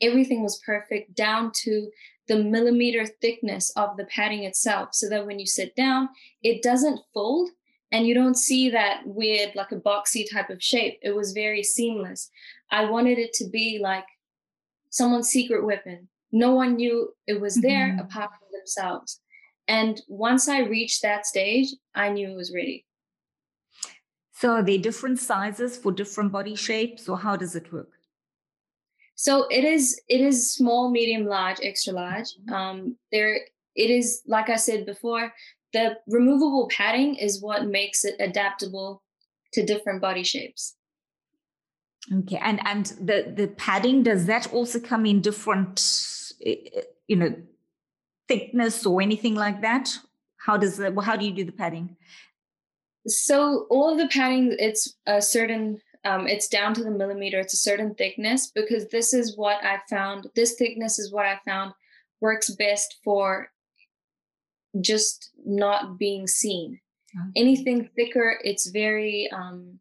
everything 0.00 0.42
was 0.42 0.62
perfect 0.64 1.14
down 1.14 1.50
to 1.62 1.90
the 2.28 2.42
millimeter 2.42 3.06
thickness 3.06 3.70
of 3.76 3.96
the 3.96 4.04
padding 4.04 4.44
itself 4.44 4.90
so 4.92 5.08
that 5.08 5.26
when 5.26 5.38
you 5.38 5.46
sit 5.46 5.74
down, 5.74 6.08
it 6.42 6.62
doesn't 6.62 7.00
fold 7.12 7.50
and 7.90 8.06
you 8.06 8.14
don't 8.14 8.36
see 8.36 8.68
that 8.70 9.02
weird, 9.06 9.54
like 9.54 9.72
a 9.72 9.76
boxy 9.76 10.30
type 10.30 10.50
of 10.50 10.62
shape. 10.62 10.98
It 11.02 11.16
was 11.16 11.32
very 11.32 11.62
seamless. 11.62 12.30
I 12.70 12.84
wanted 12.86 13.18
it 13.18 13.32
to 13.34 13.48
be 13.48 13.78
like 13.82 14.04
someone's 14.90 15.28
secret 15.28 15.64
weapon. 15.64 16.08
No 16.32 16.54
one 16.54 16.76
knew 16.76 17.14
it 17.26 17.40
was 17.40 17.54
there 17.56 17.88
mm-hmm. 17.88 18.00
apart 18.00 18.30
from 18.30 18.48
themselves. 18.52 19.20
And 19.66 20.00
once 20.08 20.48
I 20.48 20.60
reached 20.60 21.02
that 21.02 21.26
stage, 21.26 21.68
I 21.94 22.10
knew 22.10 22.30
it 22.30 22.36
was 22.36 22.54
ready. 22.54 22.86
So 24.32 24.52
are 24.52 24.62
there 24.62 24.78
different 24.78 25.18
sizes 25.18 25.76
for 25.76 25.92
different 25.92 26.32
body 26.32 26.54
shapes, 26.54 27.08
or 27.08 27.18
how 27.18 27.36
does 27.36 27.56
it 27.56 27.72
work? 27.72 27.90
So 29.16 29.46
it 29.50 29.64
is 29.64 30.00
it 30.08 30.20
is 30.20 30.54
small, 30.54 30.90
medium, 30.90 31.26
large, 31.26 31.58
extra 31.62 31.92
large. 31.92 32.28
Mm-hmm. 32.28 32.54
Um, 32.54 32.96
there 33.10 33.40
it 33.74 33.90
is 33.90 34.22
like 34.26 34.48
I 34.48 34.56
said 34.56 34.86
before, 34.86 35.32
the 35.72 35.96
removable 36.06 36.68
padding 36.70 37.16
is 37.16 37.42
what 37.42 37.66
makes 37.66 38.04
it 38.04 38.14
adaptable 38.20 39.02
to 39.54 39.66
different 39.66 40.00
body 40.00 40.22
shapes. 40.22 40.76
Okay, 42.12 42.38
and 42.42 42.60
and 42.66 42.86
the 43.00 43.32
the 43.36 43.48
padding 43.56 44.02
does 44.02 44.26
that 44.26 44.52
also 44.52 44.80
come 44.80 45.04
in 45.04 45.20
different, 45.20 45.80
eh, 46.44 46.56
eh, 46.74 46.82
you 47.06 47.16
know, 47.16 47.34
thickness 48.28 48.86
or 48.86 49.02
anything 49.02 49.34
like 49.34 49.60
that? 49.62 49.96
How 50.36 50.56
does 50.56 50.76
that? 50.78 50.94
How 51.02 51.16
do 51.16 51.26
you 51.26 51.32
do 51.32 51.44
the 51.44 51.52
padding? 51.52 51.96
So 53.06 53.66
all 53.70 53.90
of 53.90 53.98
the 53.98 54.08
padding, 54.08 54.56
it's 54.58 54.94
a 55.06 55.20
certain. 55.20 55.80
Um, 56.04 56.28
it's 56.28 56.48
down 56.48 56.74
to 56.74 56.84
the 56.84 56.90
millimeter. 56.90 57.40
It's 57.40 57.54
a 57.54 57.58
certain 57.58 57.94
thickness 57.94 58.46
because 58.46 58.86
this 58.88 59.12
is 59.12 59.36
what 59.36 59.62
I 59.64 59.80
found. 59.90 60.28
This 60.34 60.54
thickness 60.54 60.98
is 60.98 61.12
what 61.12 61.26
I 61.26 61.40
found 61.44 61.72
works 62.20 62.50
best 62.50 62.96
for 63.04 63.50
just 64.80 65.30
not 65.44 65.98
being 65.98 66.26
seen. 66.26 66.80
Okay. 67.14 67.40
Anything 67.40 67.90
thicker, 67.96 68.38
it's 68.44 68.70
very. 68.70 69.28
Um, 69.32 69.80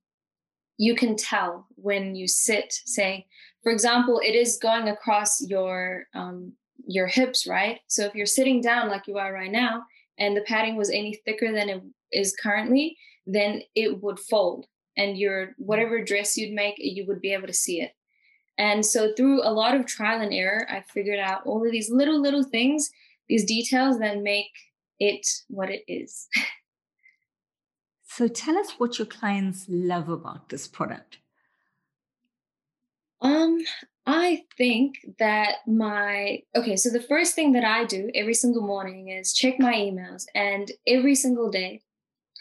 you 0.78 0.96
can 0.96 1.16
tell 1.16 1.68
when 1.76 2.16
you 2.16 2.28
sit. 2.28 2.74
Say, 2.86 3.28
for 3.64 3.72
example, 3.72 4.22
it 4.24 4.36
is 4.36 4.60
going 4.62 4.88
across 4.90 5.42
your 5.48 6.06
um, 6.14 6.54
your 6.88 7.08
hips, 7.08 7.48
right? 7.48 7.80
So 7.88 8.06
if 8.06 8.16
you're 8.16 8.26
sitting 8.26 8.62
down 8.62 8.90
like 8.90 9.08
you 9.08 9.18
are 9.18 9.34
right 9.34 9.52
now, 9.52 9.84
and 10.18 10.36
the 10.36 10.42
padding 10.42 10.76
was 10.76 10.90
any 10.90 11.20
thicker 11.26 11.52
than 11.52 11.70
it 11.70 11.84
is 12.12 12.36
currently, 12.42 12.98
then 13.26 13.62
it 13.76 14.02
would 14.02 14.20
fold, 14.20 14.66
and 14.96 15.18
your 15.18 15.54
whatever 15.58 16.04
dress 16.04 16.38
you'd 16.38 16.54
make, 16.54 16.76
you 16.78 17.06
would 17.08 17.22
be 17.22 17.34
able 17.34 17.48
to 17.48 17.54
see 17.54 17.82
it. 17.82 17.92
And 18.58 18.84
so 18.84 19.14
through 19.16 19.44
a 19.44 19.52
lot 19.52 19.76
of 19.76 19.86
trial 19.86 20.22
and 20.22 20.34
error, 20.34 20.66
I 20.70 20.84
figured 20.94 21.20
out 21.20 21.46
all 21.46 21.66
of 21.66 21.72
these 21.72 21.92
little 21.92 22.22
little 22.22 22.44
things, 22.44 22.90
these 23.28 23.46
details 23.46 24.00
that 24.00 24.22
make 24.22 24.52
it 25.00 25.28
what 25.48 25.70
it 25.70 25.84
is. 25.88 26.28
so 28.18 28.28
tell 28.28 28.58
us 28.58 28.72
what 28.80 28.98
your 28.98 29.06
clients 29.06 29.68
love 29.70 30.10
about 30.10 30.50
this 30.50 30.68
product. 30.68 31.20
Um, 33.22 33.60
I 34.08 34.42
think 34.58 34.96
that 35.20 35.58
my 35.68 36.42
okay, 36.56 36.78
so 36.78 36.90
the 36.90 37.00
first 37.00 37.36
thing 37.36 37.52
that 37.52 37.64
I 37.64 37.86
do 37.86 38.10
every 38.16 38.34
single 38.34 38.64
morning 38.64 39.10
is 39.10 39.34
check 39.34 39.60
my 39.60 39.74
emails, 39.74 40.26
and 40.34 40.72
every 40.88 41.14
single 41.14 41.52
day 41.52 41.82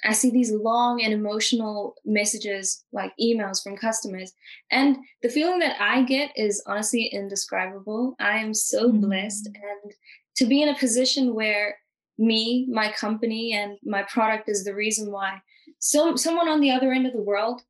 I 0.03 0.15
see 0.15 0.31
these 0.31 0.51
long 0.51 1.03
and 1.03 1.13
emotional 1.13 1.97
messages 2.07 2.83
like 2.91 3.13
emails 3.21 3.63
from 3.63 3.77
customers. 3.77 4.33
And 4.71 4.97
the 5.23 5.29
feeling 5.29 5.59
that 5.59 5.77
I 5.79 6.05
get 6.05 6.31
is 6.37 6.63
honestly 6.67 7.05
indescribable. 7.05 8.15
I 8.19 8.39
am 8.39 8.55
so 8.55 8.89
mm-hmm. 8.89 9.01
blessed 9.01 9.49
and 9.49 9.93
to 10.37 10.47
be 10.47 10.63
in 10.63 10.71
a 10.71 10.79
position 10.79 11.35
where 11.35 11.77
me, 12.17 12.67
my 12.71 12.93
company, 12.93 13.53
and 13.53 13.77
my 13.85 14.05
product 14.05 14.49
is 14.49 14.65
the 14.65 14.75
reason 14.75 15.13
why 15.13 15.43
so 15.79 16.17
someone 16.17 16.49
on 16.49 16.61
the 16.61 16.71
other 16.71 16.93
end 16.93 17.07
of 17.07 17.13
the 17.13 17.23
world 17.23 17.63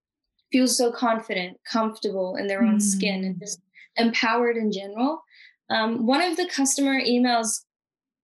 feels 0.52 0.76
so 0.76 0.92
confident, 0.92 1.58
comfortable 1.70 2.36
in 2.36 2.46
their 2.46 2.62
own 2.62 2.78
mm. 2.78 2.82
skin, 2.82 3.24
and 3.24 3.36
mm. 3.36 3.40
just 3.40 3.60
empowered 3.96 4.56
in 4.56 4.72
general. 4.72 5.22
Um, 5.70 6.06
one 6.06 6.22
of 6.22 6.36
the 6.36 6.48
customer 6.48 7.00
emails 7.00 7.62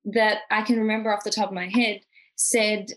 that 0.04 0.38
I 0.50 0.62
can 0.62 0.78
remember 0.78 1.12
off 1.12 1.24
the 1.24 1.30
top 1.30 1.48
of 1.48 1.54
my 1.54 1.68
head 1.68 2.00
said, 2.36 2.92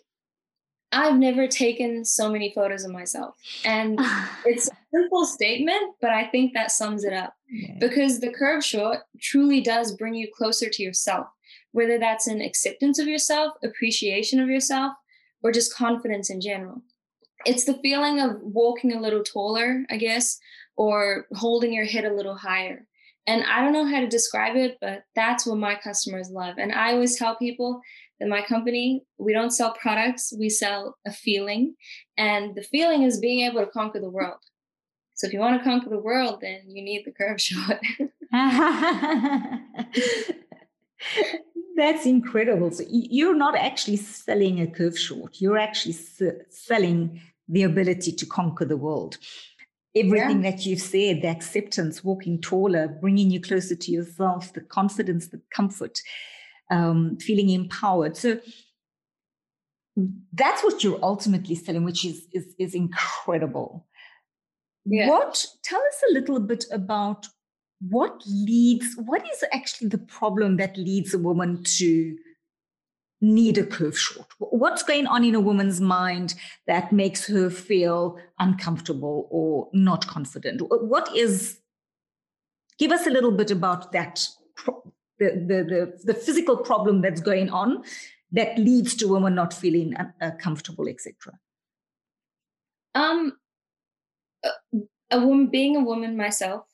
I've 0.91 1.17
never 1.17 1.47
taken 1.47 2.05
so 2.05 2.31
many 2.31 2.53
photos 2.53 2.83
of 2.83 2.91
myself. 2.91 3.35
And 3.65 3.99
it's 4.45 4.67
a 4.67 4.75
simple 4.93 5.25
statement, 5.25 5.95
but 6.01 6.11
I 6.11 6.27
think 6.27 6.53
that 6.53 6.71
sums 6.71 7.03
it 7.03 7.13
up 7.13 7.33
because 7.79 8.19
the 8.19 8.31
curve 8.31 8.63
short 8.63 8.99
truly 9.19 9.61
does 9.61 9.95
bring 9.95 10.15
you 10.15 10.27
closer 10.35 10.69
to 10.69 10.83
yourself, 10.83 11.27
whether 11.71 11.99
that's 11.99 12.27
an 12.27 12.41
acceptance 12.41 12.99
of 12.99 13.07
yourself, 13.07 13.53
appreciation 13.63 14.39
of 14.39 14.49
yourself, 14.49 14.93
or 15.45 15.51
just 15.51 15.75
confidence 15.75 16.31
in 16.31 16.41
general. 16.41 16.81
It's 17.45 17.65
the 17.65 17.77
feeling 17.83 18.19
of 18.19 18.41
walking 18.41 18.91
a 18.91 18.99
little 18.99 19.21
taller, 19.21 19.85
I 19.91 19.97
guess, 19.97 20.39
or 20.75 21.27
holding 21.33 21.71
your 21.71 21.85
head 21.85 22.03
a 22.03 22.15
little 22.15 22.35
higher. 22.35 22.87
And 23.27 23.43
I 23.43 23.61
don't 23.61 23.71
know 23.71 23.85
how 23.85 23.99
to 23.99 24.07
describe 24.07 24.55
it, 24.55 24.79
but 24.81 25.03
that's 25.15 25.45
what 25.45 25.59
my 25.59 25.75
customers 25.75 26.31
love. 26.31 26.55
And 26.57 26.71
I 26.71 26.93
always 26.93 27.15
tell 27.15 27.35
people 27.35 27.79
that 28.19 28.27
my 28.27 28.41
company, 28.41 29.03
we 29.19 29.33
don't 29.33 29.51
sell 29.51 29.75
products, 29.79 30.33
we 30.35 30.49
sell 30.49 30.97
a 31.05 31.13
feeling. 31.13 31.75
And 32.17 32.55
the 32.55 32.63
feeling 32.63 33.03
is 33.03 33.19
being 33.19 33.41
able 33.41 33.63
to 33.63 33.67
conquer 33.67 33.99
the 33.99 34.09
world. 34.09 34.39
So 35.13 35.27
if 35.27 35.33
you 35.33 35.39
want 35.39 35.59
to 35.59 35.63
conquer 35.63 35.91
the 35.91 35.99
world, 35.99 36.39
then 36.41 36.63
you 36.69 36.83
need 36.83 37.03
the 37.05 37.11
curve 37.11 37.39
short. 37.39 37.81
That's 41.75 42.05
incredible. 42.05 42.71
So 42.71 42.83
you're 42.89 43.35
not 43.35 43.55
actually 43.55 43.97
selling 43.97 44.61
a 44.61 44.67
curve 44.67 44.97
short. 44.97 45.41
You're 45.41 45.57
actually 45.57 45.95
selling 46.49 47.21
the 47.49 47.63
ability 47.63 48.13
to 48.13 48.25
conquer 48.25 48.65
the 48.65 48.77
world. 48.77 49.17
Everything 49.95 50.43
yeah. 50.43 50.51
that 50.51 50.65
you've 50.65 50.81
said, 50.81 51.21
the 51.21 51.27
acceptance, 51.27 52.03
walking 52.03 52.41
taller, 52.41 52.87
bringing 52.87 53.29
you 53.29 53.41
closer 53.41 53.75
to 53.75 53.91
yourself, 53.91 54.53
the 54.53 54.61
confidence, 54.61 55.27
the 55.27 55.41
comfort, 55.53 55.99
um, 56.71 57.17
feeling 57.17 57.49
empowered. 57.49 58.17
So 58.17 58.39
that's 60.33 60.63
what 60.63 60.83
you're 60.83 60.99
ultimately 61.01 61.55
selling, 61.55 61.83
which 61.83 62.03
is 62.05 62.27
is, 62.33 62.53
is 62.59 62.75
incredible. 62.75 63.85
Yeah. 64.85 65.09
What 65.09 65.45
tell 65.63 65.79
us 65.79 66.03
a 66.09 66.13
little 66.13 66.39
bit 66.39 66.65
about 66.71 67.27
what 67.81 68.21
leads, 68.25 68.95
what 69.05 69.23
is 69.23 69.43
actually 69.51 69.89
the 69.89 69.97
problem 69.97 70.57
that 70.57 70.77
leads 70.77 71.13
a 71.13 71.19
woman 71.19 71.63
to 71.77 72.17
need 73.21 73.57
a 73.57 73.65
curve 73.65 73.97
short? 73.97 74.27
What's 74.39 74.83
going 74.83 75.07
on 75.07 75.23
in 75.23 75.35
a 75.35 75.39
woman's 75.39 75.81
mind 75.81 76.35
that 76.67 76.91
makes 76.91 77.27
her 77.27 77.49
feel 77.49 78.17
uncomfortable 78.39 79.27
or 79.29 79.69
not 79.73 80.07
confident? 80.07 80.61
What 80.63 81.13
is, 81.15 81.59
give 82.79 82.91
us 82.91 83.07
a 83.07 83.11
little 83.11 83.31
bit 83.31 83.51
about 83.51 83.91
that, 83.91 84.25
the, 84.65 84.81
the, 85.19 85.63
the, 85.63 86.13
the 86.13 86.13
physical 86.13 86.57
problem 86.57 87.01
that's 87.01 87.21
going 87.21 87.49
on 87.49 87.83
that 88.31 88.57
leads 88.57 88.95
to 88.95 89.07
women 89.07 89.35
not 89.35 89.53
feeling 89.53 89.95
uh, 89.95 90.31
comfortable, 90.39 90.87
etc. 90.87 91.13
Um, 92.93 93.33
a 95.11 95.19
woman, 95.19 95.47
being 95.47 95.75
a 95.75 95.83
woman 95.83 96.17
myself, 96.17 96.65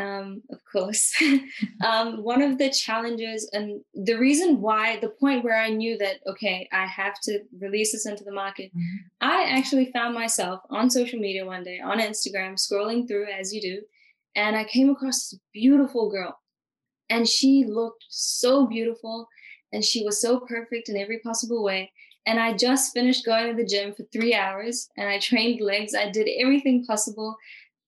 um, 0.00 0.42
of 0.50 0.58
course. 0.70 1.12
um, 1.84 2.22
one 2.22 2.42
of 2.42 2.58
the 2.58 2.70
challenges 2.70 3.48
and 3.52 3.80
the 3.94 4.14
reason 4.14 4.60
why, 4.60 4.98
the 5.00 5.08
point 5.08 5.44
where 5.44 5.58
I 5.58 5.68
knew 5.68 5.98
that, 5.98 6.20
okay, 6.26 6.68
I 6.72 6.86
have 6.86 7.20
to 7.24 7.40
release 7.60 7.92
this 7.92 8.06
into 8.06 8.24
the 8.24 8.32
market, 8.32 8.70
mm-hmm. 8.70 8.96
I 9.20 9.44
actually 9.50 9.90
found 9.92 10.14
myself 10.14 10.60
on 10.70 10.90
social 10.90 11.18
media 11.18 11.44
one 11.44 11.64
day, 11.64 11.80
on 11.80 11.98
Instagram, 11.98 12.54
scrolling 12.54 13.06
through 13.06 13.26
as 13.26 13.52
you 13.52 13.60
do, 13.60 13.82
and 14.34 14.56
I 14.56 14.64
came 14.64 14.90
across 14.90 15.30
this 15.30 15.40
beautiful 15.52 16.10
girl. 16.10 16.38
And 17.08 17.28
she 17.28 17.64
looked 17.68 18.04
so 18.08 18.66
beautiful 18.66 19.28
and 19.72 19.84
she 19.84 20.04
was 20.04 20.20
so 20.20 20.40
perfect 20.40 20.88
in 20.88 20.96
every 20.96 21.18
possible 21.18 21.62
way. 21.62 21.92
And 22.26 22.38
I 22.38 22.56
just 22.56 22.92
finished 22.92 23.24
going 23.24 23.48
to 23.48 23.60
the 23.60 23.68
gym 23.68 23.94
for 23.94 24.04
three 24.12 24.34
hours 24.34 24.88
and 24.96 25.08
I 25.08 25.18
trained 25.18 25.60
legs. 25.60 25.94
I 25.94 26.10
did 26.10 26.28
everything 26.38 26.84
possible. 26.84 27.36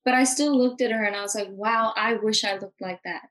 But 0.05 0.15
I 0.15 0.25
still 0.25 0.57
looked 0.57 0.81
at 0.81 0.91
her 0.91 1.05
and 1.05 1.15
I 1.15 1.23
was 1.23 1.35
like, 1.35 1.49
wow, 1.51 1.93
I 1.97 2.15
wish 2.15 2.45
I 2.45 2.59
looked 2.59 2.81
like 2.81 3.01
that. 3.05 3.23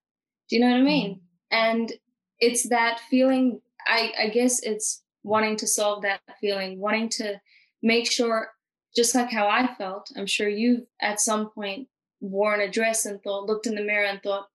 Do 0.50 0.56
you 0.56 0.62
know 0.62 0.70
what 0.70 0.80
I 0.80 0.84
mean? 0.84 1.16
Mm-hmm. 1.16 1.26
And 1.52 1.94
it's 2.40 2.70
that 2.70 3.02
feeling, 3.10 3.62
I, 3.88 4.14
I 4.20 4.30
guess 4.30 4.62
it's 4.64 5.04
wanting 5.24 5.58
to 5.58 5.68
solve 5.68 6.02
that 6.04 6.22
feeling, 6.40 6.80
wanting 6.80 7.10
to 7.10 7.40
make 7.84 8.10
sure, 8.10 8.50
just 8.96 9.16
like 9.16 9.32
how 9.32 9.48
I 9.48 9.74
felt, 9.76 10.12
I'm 10.18 10.26
sure 10.26 10.50
you've 10.50 10.86
at 11.02 11.20
some 11.20 11.50
point 11.50 11.88
worn 12.20 12.62
a 12.62 12.70
dress 12.72 13.06
and 13.06 13.22
thought, 13.22 13.46
looked 13.46 13.68
in 13.68 13.76
the 13.76 13.84
mirror 13.84 14.06
and 14.06 14.22
thought, 14.22 14.48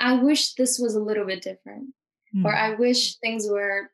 I 0.00 0.14
wish 0.14 0.54
this 0.54 0.78
was 0.78 0.94
a 0.94 1.00
little 1.00 1.26
bit 1.26 1.42
different. 1.42 1.88
Mm-hmm. 2.34 2.46
Or 2.46 2.54
I 2.54 2.74
wish 2.74 3.16
things 3.16 3.46
were 3.48 3.90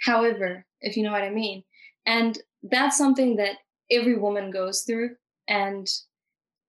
however, 0.00 0.64
if 0.80 0.96
you 0.96 1.02
know 1.02 1.12
what 1.12 1.22
I 1.22 1.30
mean. 1.30 1.64
And 2.06 2.38
that's 2.62 2.96
something 2.96 3.36
that 3.36 3.56
every 3.90 4.16
woman 4.16 4.50
goes 4.50 4.82
through. 4.82 5.16
And 5.46 5.86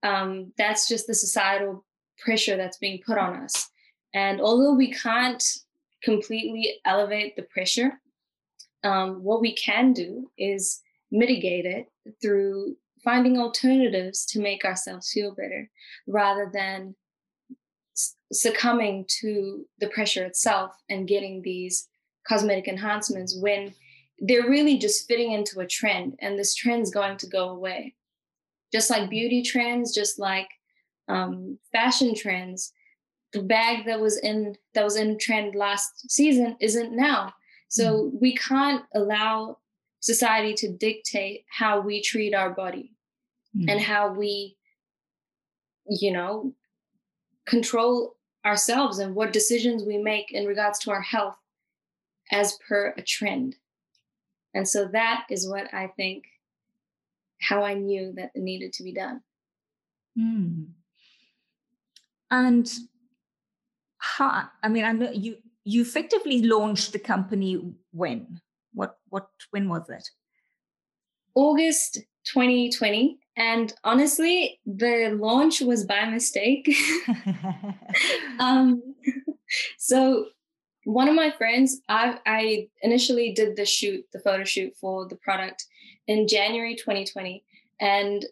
um, 0.03 0.53
that's 0.57 0.87
just 0.87 1.07
the 1.07 1.13
societal 1.13 1.85
pressure 2.17 2.57
that's 2.57 2.77
being 2.77 2.99
put 3.05 3.17
on 3.17 3.35
us. 3.35 3.69
And 4.13 4.41
although 4.41 4.73
we 4.73 4.91
can't 4.91 5.43
completely 6.03 6.79
elevate 6.85 7.35
the 7.35 7.43
pressure, 7.43 7.99
um, 8.83 9.23
what 9.23 9.41
we 9.41 9.53
can 9.55 9.93
do 9.93 10.31
is 10.37 10.81
mitigate 11.11 11.65
it 11.65 11.87
through 12.21 12.75
finding 13.03 13.37
alternatives 13.37 14.25
to 14.25 14.39
make 14.39 14.65
ourselves 14.65 15.11
feel 15.11 15.33
better 15.33 15.69
rather 16.07 16.49
than 16.53 16.95
succumbing 18.31 19.05
to 19.07 19.65
the 19.79 19.87
pressure 19.87 20.23
itself 20.25 20.75
and 20.89 21.07
getting 21.07 21.41
these 21.41 21.87
cosmetic 22.27 22.67
enhancements 22.67 23.37
when 23.41 23.73
they're 24.19 24.49
really 24.49 24.77
just 24.77 25.07
fitting 25.07 25.31
into 25.31 25.59
a 25.59 25.67
trend 25.67 26.15
and 26.19 26.37
this 26.37 26.53
trend's 26.53 26.91
going 26.91 27.17
to 27.17 27.27
go 27.27 27.49
away 27.49 27.95
just 28.71 28.89
like 28.89 29.09
beauty 29.09 29.41
trends, 29.41 29.93
just 29.93 30.19
like 30.19 30.47
um, 31.07 31.57
fashion 31.71 32.13
trends. 32.15 32.71
The 33.33 33.41
bag 33.43 33.85
that 33.85 33.99
was 33.99 34.17
in 34.19 34.55
that 34.73 34.83
was 34.83 34.95
in 34.95 35.17
trend 35.19 35.55
last 35.55 36.09
season 36.09 36.55
isn't 36.59 36.95
now. 36.95 37.33
So 37.67 38.05
mm. 38.05 38.21
we 38.21 38.35
can't 38.35 38.83
allow 38.95 39.57
society 39.99 40.53
to 40.55 40.71
dictate 40.71 41.45
how 41.49 41.79
we 41.79 42.01
treat 42.01 42.33
our 42.33 42.49
body 42.49 42.93
mm. 43.55 43.69
and 43.69 43.79
how 43.79 44.13
we, 44.13 44.57
you 45.87 46.11
know, 46.11 46.53
control 47.45 48.15
ourselves 48.45 48.99
and 48.99 49.15
what 49.15 49.33
decisions 49.33 49.83
we 49.83 49.97
make 49.97 50.31
in 50.31 50.45
regards 50.45 50.79
to 50.79 50.91
our 50.91 51.01
health 51.01 51.37
as 52.31 52.57
per 52.67 52.93
a 52.97 53.01
trend. 53.01 53.55
And 54.53 54.67
so 54.67 54.87
that 54.87 55.25
is 55.29 55.47
what 55.47 55.71
I 55.73 55.87
think 55.87 56.23
how 57.39 57.63
I 57.63 57.73
knew 57.73 58.13
that 58.15 58.31
it 58.35 58.41
needed 58.41 58.73
to 58.73 58.83
be 58.83 58.93
done. 58.93 59.21
Mm. 60.17 60.67
And 62.31 62.71
how, 63.97 64.49
I 64.61 64.67
mean, 64.67 64.85
I 64.85 64.91
know 64.91 65.11
you, 65.11 65.37
you 65.63 65.81
effectively 65.81 66.41
launched 66.43 66.93
the 66.93 66.99
company 66.99 67.73
when? 67.91 68.41
What, 68.73 68.97
what, 69.09 69.29
when 69.51 69.69
was 69.69 69.89
it? 69.89 70.07
August 71.35 71.99
2020. 72.25 73.19
And 73.37 73.73
honestly, 73.83 74.59
the 74.65 75.15
launch 75.17 75.61
was 75.61 75.85
by 75.85 76.05
mistake. 76.05 76.69
um, 78.39 78.81
so 79.77 80.25
one 80.83 81.07
of 81.07 81.15
my 81.15 81.31
friends, 81.31 81.81
I, 81.87 82.19
I 82.25 82.67
initially 82.81 83.33
did 83.33 83.55
the 83.55 83.65
shoot, 83.65 84.05
the 84.11 84.19
photo 84.19 84.43
shoot 84.43 84.73
for 84.79 85.07
the 85.07 85.15
product 85.15 85.65
in 86.09 86.27
January 86.27 86.75
2020. 86.75 87.43
And 87.79 88.25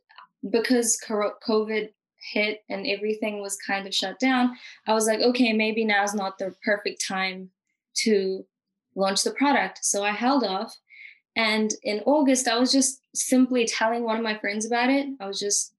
because 0.49 0.99
COVID 1.07 1.89
hit 2.33 2.63
and 2.69 2.87
everything 2.87 3.39
was 3.39 3.55
kind 3.65 3.85
of 3.85 3.93
shut 3.93 4.19
down, 4.19 4.57
I 4.87 4.93
was 4.93 5.05
like, 5.05 5.19
okay, 5.19 5.53
maybe 5.53 5.85
now's 5.85 6.15
not 6.15 6.39
the 6.39 6.55
perfect 6.65 7.05
time 7.07 7.51
to 7.97 8.43
launch 8.95 9.23
the 9.23 9.31
product. 9.31 9.85
So 9.85 10.03
I 10.03 10.09
held 10.09 10.43
off. 10.43 10.75
And 11.35 11.71
in 11.83 11.99
August, 12.07 12.47
I 12.47 12.57
was 12.57 12.71
just 12.71 12.99
simply 13.13 13.67
telling 13.67 14.03
one 14.03 14.17
of 14.17 14.23
my 14.23 14.39
friends 14.39 14.65
about 14.65 14.89
it. 14.89 15.07
I 15.19 15.27
was 15.27 15.39
just 15.39 15.75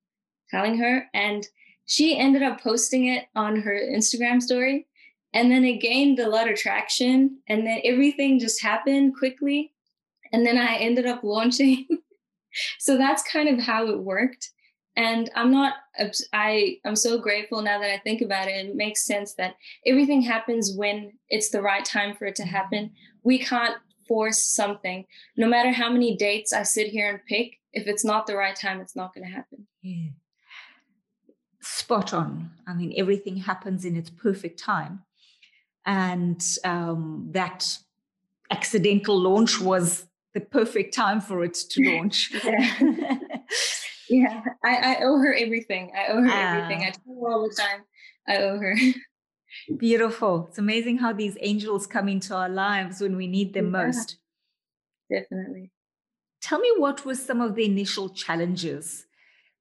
telling 0.53 0.79
her, 0.79 1.05
and 1.13 1.45
she 1.87 2.17
ended 2.17 2.45
up 2.45 2.61
posting 2.61 3.09
it 3.09 3.25
on 3.35 3.61
her 3.63 3.75
Instagram 3.75 4.41
story. 4.41 4.87
And 5.35 5.51
then 5.51 5.65
it 5.65 5.81
gained 5.81 6.21
a 6.21 6.29
lot 6.29 6.49
of 6.49 6.57
traction. 6.57 7.39
And 7.49 7.67
then 7.67 7.81
everything 7.83 8.39
just 8.39 8.63
happened 8.63 9.17
quickly 9.17 9.73
and 10.33 10.47
then 10.47 10.59
I 10.59 10.77
ended 10.77 11.07
up 11.07 11.23
launching. 11.23 11.87
so 12.79 12.97
that's 12.97 13.23
kind 13.23 13.49
of 13.49 13.65
how 13.65 13.89
it 13.89 14.01
worked. 14.01 14.51
And 14.97 15.31
I'm 15.37 15.53
not, 15.53 15.75
I, 16.33 16.79
I'm 16.85 16.97
so 16.97 17.19
grateful 17.19 17.63
now 17.63 17.79
that 17.79 17.93
I 17.93 17.99
think 17.99 18.21
about 18.21 18.49
it. 18.49 18.67
It 18.67 18.75
makes 18.75 19.07
sense 19.07 19.35
that 19.35 19.55
everything 19.87 20.23
happens 20.23 20.75
when 20.77 21.13
it's 21.29 21.51
the 21.51 21.63
right 21.63 21.85
time 21.85 22.17
for 22.17 22.25
it 22.25 22.35
to 22.37 22.45
happen. 22.45 22.91
We 23.23 23.39
can't 23.39 23.77
force 24.09 24.43
something. 24.43 25.05
No 25.37 25.47
matter 25.47 25.71
how 25.71 25.89
many 25.89 26.17
dates 26.17 26.53
I 26.53 26.65
sit 26.65 26.89
here 26.89 27.09
and 27.11 27.25
pick, 27.27 27.59
if 27.73 27.87
it's 27.87 28.05
not 28.05 28.27
the 28.27 28.35
right 28.35 28.57
time, 28.57 28.81
it's 28.81 28.97
not 28.97 29.15
going 29.15 29.25
to 29.25 29.33
happen. 29.33 29.69
Yeah. 29.83 30.09
Spot 31.61 32.13
on. 32.13 32.51
I 32.67 32.75
mean, 32.75 32.93
everything 32.97 33.37
happens 33.37 33.85
in 33.85 33.95
its 33.95 34.11
perfect 34.11 34.59
time. 34.59 35.05
And 35.87 36.45
um, 36.65 37.29
that 37.31 37.79
accidental 38.51 39.17
launch 39.17 39.61
was 39.61 40.08
the 40.39 40.47
perfect 40.47 40.95
time 40.95 41.21
for 41.21 41.45
it 41.45 41.55
to 41.55 41.83
launch. 41.91 42.33
yeah, 42.45 43.19
yeah. 44.11 44.43
I, 44.65 44.77
I, 44.77 44.97
owe 45.03 45.19
her 45.19 45.35
everything. 45.35 45.93
I 45.97 46.13
owe 46.13 46.23
her 46.23 46.29
everything. 46.29 46.83
Ah. 46.83 46.87
I 46.87 46.91
tell 46.91 47.21
her 47.21 47.33
all 47.33 47.49
the 47.49 47.55
time. 47.55 47.81
I 48.29 48.37
owe 48.39 48.59
her. 48.59 48.77
Beautiful. 49.77 50.47
It's 50.49 50.59
amazing 50.59 50.99
how 50.99 51.13
these 51.13 51.37
angels 51.41 51.87
come 51.87 52.09
into 52.09 52.35
our 52.35 52.49
lives 52.49 53.01
when 53.01 53.17
we 53.17 53.27
need 53.27 53.55
them 53.55 53.67
yeah, 53.67 53.87
most. 53.87 54.19
Definitely. 55.11 55.71
Tell 56.41 56.61
me 56.61 56.73
what 56.77 57.05
were 57.05 57.15
some 57.15 57.41
of 57.41 57.55
the 57.55 57.65
initial 57.65 58.11
challenges 58.11 59.07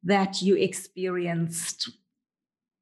that 0.04 0.42
you 0.42 0.56
experienced. 0.56 1.90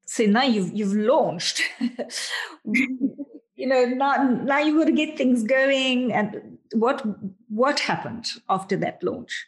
So 0.07 0.25
now 0.25 0.43
you've 0.43 0.73
you've 0.73 0.93
launched. 0.93 1.61
you 2.65 3.67
know, 3.67 3.85
now 3.85 4.23
now 4.23 4.59
you 4.59 4.77
got 4.77 4.85
to 4.85 4.91
get 4.91 5.17
things 5.17 5.43
going 5.43 6.11
and 6.11 6.54
what 6.73 7.03
what 7.49 7.79
happened 7.79 8.27
after 8.49 8.75
that 8.77 9.03
launch? 9.03 9.45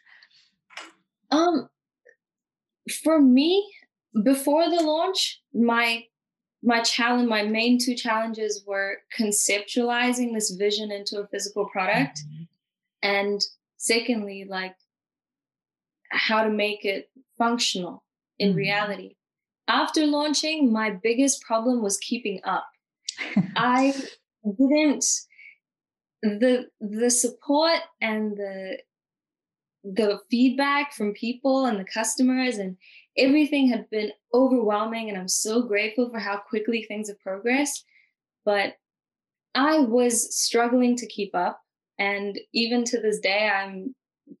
Um, 1.30 1.68
for 3.04 3.20
me, 3.20 3.70
before 4.22 4.68
the 4.70 4.82
launch, 4.82 5.40
my 5.52 6.04
my 6.62 6.80
challenge, 6.80 7.28
my 7.28 7.42
main 7.42 7.78
two 7.78 7.94
challenges 7.94 8.64
were 8.66 8.98
conceptualizing 9.16 10.34
this 10.34 10.50
vision 10.50 10.90
into 10.90 11.20
a 11.20 11.26
physical 11.28 11.66
product. 11.66 12.18
Mm-hmm. 12.18 12.42
And 13.02 13.40
secondly, 13.76 14.46
like 14.48 14.74
how 16.10 16.42
to 16.42 16.50
make 16.50 16.84
it 16.84 17.10
functional 17.36 18.02
in 18.38 18.50
mm-hmm. 18.50 18.58
reality. 18.58 19.14
After 19.68 20.06
launching, 20.06 20.72
my 20.72 20.90
biggest 20.90 21.42
problem 21.42 21.82
was 21.82 21.98
keeping 21.98 22.40
up. 22.44 22.66
I 23.56 23.94
didn't 24.44 25.04
the 26.22 26.68
the 26.80 27.10
support 27.10 27.80
and 28.00 28.36
the 28.36 28.78
the 29.84 30.20
feedback 30.30 30.92
from 30.92 31.12
people 31.12 31.66
and 31.66 31.78
the 31.78 31.84
customers 31.84 32.58
and 32.58 32.76
everything 33.16 33.68
had 33.68 33.88
been 33.90 34.12
overwhelming 34.34 35.08
and 35.08 35.16
I'm 35.16 35.28
so 35.28 35.62
grateful 35.62 36.10
for 36.10 36.18
how 36.18 36.38
quickly 36.38 36.82
things 36.82 37.08
have 37.08 37.20
progressed. 37.20 37.84
But 38.44 38.74
I 39.54 39.78
was 39.78 40.36
struggling 40.36 40.96
to 40.96 41.06
keep 41.06 41.34
up 41.34 41.60
and 41.98 42.38
even 42.52 42.84
to 42.84 43.00
this 43.00 43.20
day 43.20 43.48
I'm 43.48 43.94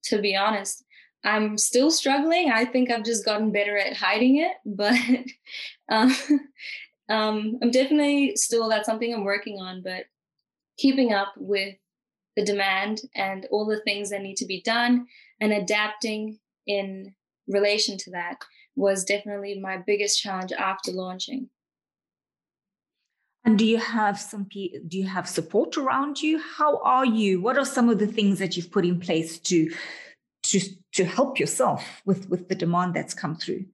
to 0.04 0.20
be 0.20 0.36
honest 0.36 0.84
I'm 1.24 1.58
still 1.58 1.90
struggling. 1.90 2.52
I 2.52 2.64
think 2.64 2.90
I've 2.90 3.04
just 3.04 3.24
gotten 3.24 3.50
better 3.50 3.76
at 3.76 3.96
hiding 3.96 4.38
it 4.38 4.52
but 4.66 4.94
um, 5.88 6.14
um, 7.08 7.58
I'm 7.62 7.70
definitely 7.70 8.36
still 8.36 8.68
that's 8.68 8.86
something 8.86 9.14
I'm 9.14 9.24
working 9.24 9.60
on 9.60 9.82
but 9.82 10.04
keeping 10.78 11.12
up 11.12 11.34
with 11.36 11.74
the 12.36 12.44
demand 12.44 13.02
and 13.14 13.46
all 13.50 13.66
the 13.66 13.80
things 13.80 14.10
that 14.10 14.22
need 14.22 14.36
to 14.36 14.46
be 14.46 14.62
done 14.62 15.06
and 15.40 15.52
adapting 15.52 16.38
in 16.66 17.14
relation 17.48 17.98
to 17.98 18.10
that 18.12 18.36
was 18.76 19.04
definitely 19.04 19.58
my 19.58 19.76
biggest 19.76 20.22
challenge 20.22 20.52
after 20.52 20.92
launching. 20.92 21.48
And 23.44 23.58
do 23.58 23.64
you 23.64 23.78
have 23.78 24.20
some 24.20 24.44
do 24.44 24.98
you 24.98 25.06
have 25.06 25.28
support 25.28 25.76
around 25.76 26.20
you? 26.20 26.38
How 26.38 26.78
are 26.82 27.06
you? 27.06 27.40
What 27.40 27.56
are 27.56 27.64
some 27.64 27.88
of 27.88 27.98
the 27.98 28.06
things 28.06 28.38
that 28.38 28.56
you've 28.56 28.70
put 28.70 28.84
in 28.84 29.00
place 29.00 29.38
to 29.40 29.72
to 30.44 30.60
to 30.92 31.04
help 31.04 31.40
yourself 31.40 32.02
with 32.04 32.28
with 32.28 32.48
the 32.48 32.54
demand 32.54 32.94
that's 32.94 33.14
come 33.14 33.36
through? 33.36 33.64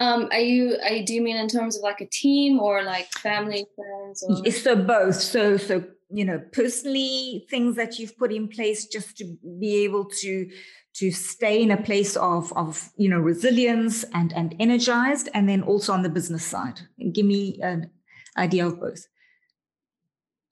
Um, 0.00 0.28
are 0.32 0.40
you, 0.40 0.76
are 0.82 0.92
you, 0.92 1.06
do 1.06 1.14
you 1.14 1.22
mean 1.22 1.36
in 1.36 1.48
terms 1.48 1.76
of 1.76 1.82
like 1.82 2.00
a 2.00 2.06
team 2.06 2.58
or 2.58 2.82
like 2.82 3.10
family, 3.12 3.64
friends? 3.76 4.24
Or? 4.28 4.50
So 4.50 4.74
both. 4.76 5.14
So, 5.14 5.56
so, 5.56 5.84
you 6.10 6.24
know, 6.24 6.42
personally 6.52 7.46
things 7.48 7.76
that 7.76 7.98
you've 7.98 8.18
put 8.18 8.32
in 8.32 8.48
place 8.48 8.86
just 8.86 9.16
to 9.18 9.36
be 9.60 9.84
able 9.84 10.06
to, 10.06 10.50
to 10.94 11.10
stay 11.12 11.62
in 11.62 11.70
a 11.70 11.80
place 11.80 12.16
of, 12.16 12.52
of, 12.54 12.90
you 12.96 13.08
know, 13.08 13.18
resilience 13.18 14.04
and, 14.12 14.32
and 14.32 14.54
energized. 14.58 15.28
And 15.32 15.48
then 15.48 15.62
also 15.62 15.92
on 15.92 16.02
the 16.02 16.08
business 16.08 16.44
side, 16.44 16.80
give 17.12 17.26
me 17.26 17.58
an 17.62 17.90
idea 18.36 18.66
of 18.66 18.80
both. 18.80 19.06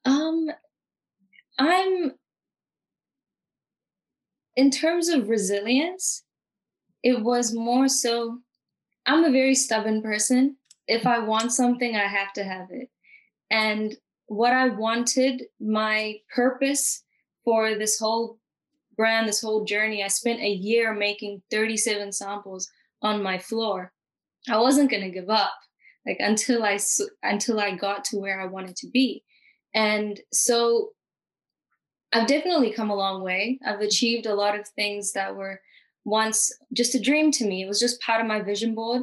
Um, 0.05 0.51
I'm, 1.59 2.13
in 4.57 4.71
terms 4.71 5.09
of 5.09 5.29
resilience, 5.29 6.25
it 7.03 7.23
was 7.23 7.53
more 7.53 7.89
so 7.89 8.39
I'm 9.07 9.25
a 9.25 9.31
very 9.31 9.55
stubborn 9.55 10.03
person. 10.03 10.57
If 10.87 11.07
I 11.07 11.19
want 11.19 11.53
something, 11.53 11.97
I 11.97 12.07
have 12.07 12.33
to 12.35 12.45
have 12.45 12.69
it. 12.71 12.91
And 13.51 13.97
what 14.27 14.53
I 14.53 14.69
wanted, 14.69 15.45
my 15.61 16.17
purpose 16.35 17.03
for 17.45 17.75
this 17.75 17.99
whole 17.99 18.39
brand, 18.97 19.29
this 19.29 19.43
whole 19.43 19.65
journey, 19.65 20.03
I 20.03 20.09
spent 20.09 20.41
a 20.41 20.49
year 20.49 20.95
making 20.95 21.43
37 21.51 22.13
samples 22.13 22.71
on 23.03 23.23
my 23.23 23.39
floor. 23.39 23.93
I 24.49 24.59
wasn't 24.59 24.91
going 24.91 25.03
to 25.03 25.11
give 25.11 25.31
up 25.31 25.53
like 26.07 26.19
until 26.19 26.65
I 26.65 26.79
until 27.23 27.61
I 27.61 27.77
got 27.77 28.05
to 28.07 28.19
where 28.19 28.41
I 28.41 28.47
wanted 28.47 28.77
to 28.77 28.89
be. 28.89 29.23
And 29.75 30.21
so 30.33 30.91
I've 32.13 32.27
definitely 32.27 32.73
come 32.73 32.91
a 32.91 32.97
long 32.97 33.23
way. 33.23 33.59
I've 33.65 33.81
achieved 33.81 34.27
a 34.27 34.35
lot 34.35 34.59
of 34.59 34.69
things 34.69 35.13
that 35.13 35.35
were 35.35 35.61
once 36.05 36.53
just 36.73 36.95
a 36.95 37.01
dream 37.01 37.31
to 37.33 37.47
me. 37.47 37.63
It 37.63 37.69
was 37.69 37.81
just 37.81 38.01
part 38.01 38.21
of 38.21 38.27
my 38.27 38.43
vision 38.43 38.75
board. 38.75 39.03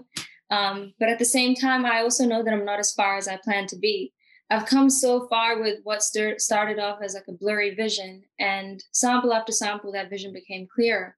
Um, 0.52 0.94
but 1.00 1.10
at 1.10 1.20
the 1.20 1.26
same 1.26 1.56
time, 1.56 1.86
I 1.86 2.02
also 2.02 2.26
know 2.26 2.44
that 2.44 2.54
I'm 2.54 2.66
not 2.66 2.80
as 2.80 2.94
far 2.94 3.18
as 3.18 3.28
I 3.28 3.38
plan 3.38 3.68
to 3.68 3.78
be. 3.78 4.14
I've 4.50 4.66
come 4.66 4.90
so 4.90 5.28
far 5.28 5.62
with 5.62 5.80
what 5.84 6.02
st- 6.02 6.42
started 6.42 6.80
off 6.80 7.00
as 7.04 7.14
like 7.14 7.28
a 7.28 7.34
blurry 7.34 7.76
vision, 7.76 8.24
and 8.40 8.84
sample 8.92 9.32
after 9.32 9.52
sample, 9.52 9.92
that 9.92 10.10
vision 10.10 10.34
became 10.34 10.68
clearer. 10.74 11.16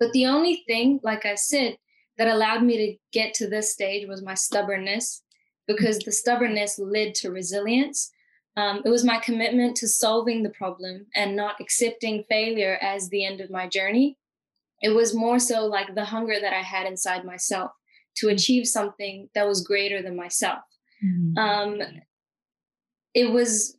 But 0.00 0.10
the 0.12 0.26
only 0.26 0.64
thing, 0.66 0.98
like 1.04 1.24
I 1.24 1.36
said, 1.36 1.76
that 2.18 2.26
allowed 2.26 2.64
me 2.64 2.76
to 2.76 2.96
get 3.12 3.34
to 3.34 3.48
this 3.48 3.72
stage 3.72 4.08
was 4.08 4.22
my 4.22 4.34
stubbornness, 4.34 5.22
because 5.68 6.00
the 6.00 6.10
stubbornness 6.10 6.76
led 6.78 7.14
to 7.16 7.30
resilience. 7.30 8.10
Um, 8.56 8.82
it 8.84 8.88
was 8.88 9.04
my 9.04 9.20
commitment 9.20 9.76
to 9.76 9.88
solving 9.88 10.42
the 10.42 10.50
problem 10.50 11.06
and 11.14 11.36
not 11.36 11.60
accepting 11.60 12.24
failure 12.28 12.78
as 12.80 13.08
the 13.08 13.24
end 13.24 13.40
of 13.40 13.50
my 13.50 13.68
journey 13.68 14.16
it 14.86 14.94
was 14.94 15.16
more 15.16 15.40
so 15.40 15.66
like 15.66 15.96
the 15.96 16.04
hunger 16.04 16.38
that 16.40 16.52
I 16.52 16.62
had 16.62 16.86
inside 16.86 17.24
myself 17.24 17.72
to 18.18 18.28
achieve 18.28 18.68
something 18.68 19.28
that 19.34 19.44
was 19.44 19.66
greater 19.66 20.00
than 20.00 20.14
myself. 20.14 20.60
Mm-hmm. 21.04 21.36
Um, 21.36 21.82
it 23.12 23.32
was 23.32 23.76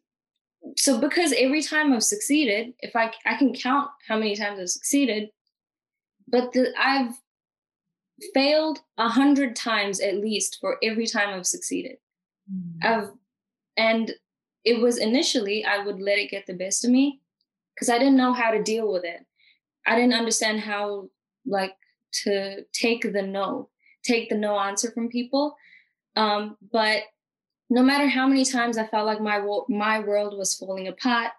so 0.75 0.99
because 0.99 1.33
every 1.37 1.61
time 1.61 1.93
I've 1.93 2.03
succeeded, 2.03 2.73
if 2.79 2.93
I 2.93 3.13
I 3.25 3.37
can 3.37 3.53
count 3.53 3.89
how 4.05 4.17
many 4.17 4.35
times 4.35 4.59
I've 4.59 4.69
succeeded, 4.69 5.29
but 6.27 6.51
the, 6.51 6.73
I've 6.77 7.13
failed 8.33 8.79
a 8.97 9.07
hundred 9.07 9.55
times 9.55 10.01
at 10.01 10.15
least 10.15 10.57
for 10.59 10.77
every 10.83 11.07
time 11.07 11.29
I've 11.29 11.47
succeeded. 11.47 11.95
Mm-hmm. 12.53 12.85
I've 12.85 13.09
and 13.77 14.13
it 14.65 14.81
was 14.81 14.97
initially 14.97 15.63
I 15.63 15.77
would 15.85 16.01
let 16.01 16.19
it 16.19 16.31
get 16.31 16.47
the 16.47 16.61
best 16.65 16.83
of 16.83 16.91
me 16.91 17.21
because 17.73 17.89
I 17.89 17.97
didn't 17.97 18.17
know 18.17 18.33
how 18.33 18.51
to 18.51 18.61
deal 18.61 18.91
with 18.91 19.05
it. 19.05 19.21
I 19.87 19.95
didn't 19.95 20.13
understand 20.13 20.59
how 20.59 21.09
like 21.45 21.75
to 22.23 22.63
take 22.73 23.01
the 23.01 23.21
no, 23.21 23.69
take 24.03 24.29
the 24.29 24.37
no 24.37 24.59
answer 24.59 24.91
from 24.91 25.09
people. 25.09 25.55
Um, 26.15 26.57
but 26.71 27.03
no 27.69 27.81
matter 27.81 28.07
how 28.07 28.27
many 28.27 28.45
times 28.45 28.77
I 28.77 28.87
felt 28.87 29.05
like 29.05 29.21
my 29.21 29.41
my 29.69 29.99
world 29.99 30.37
was 30.37 30.55
falling 30.55 30.87
apart, 30.87 31.31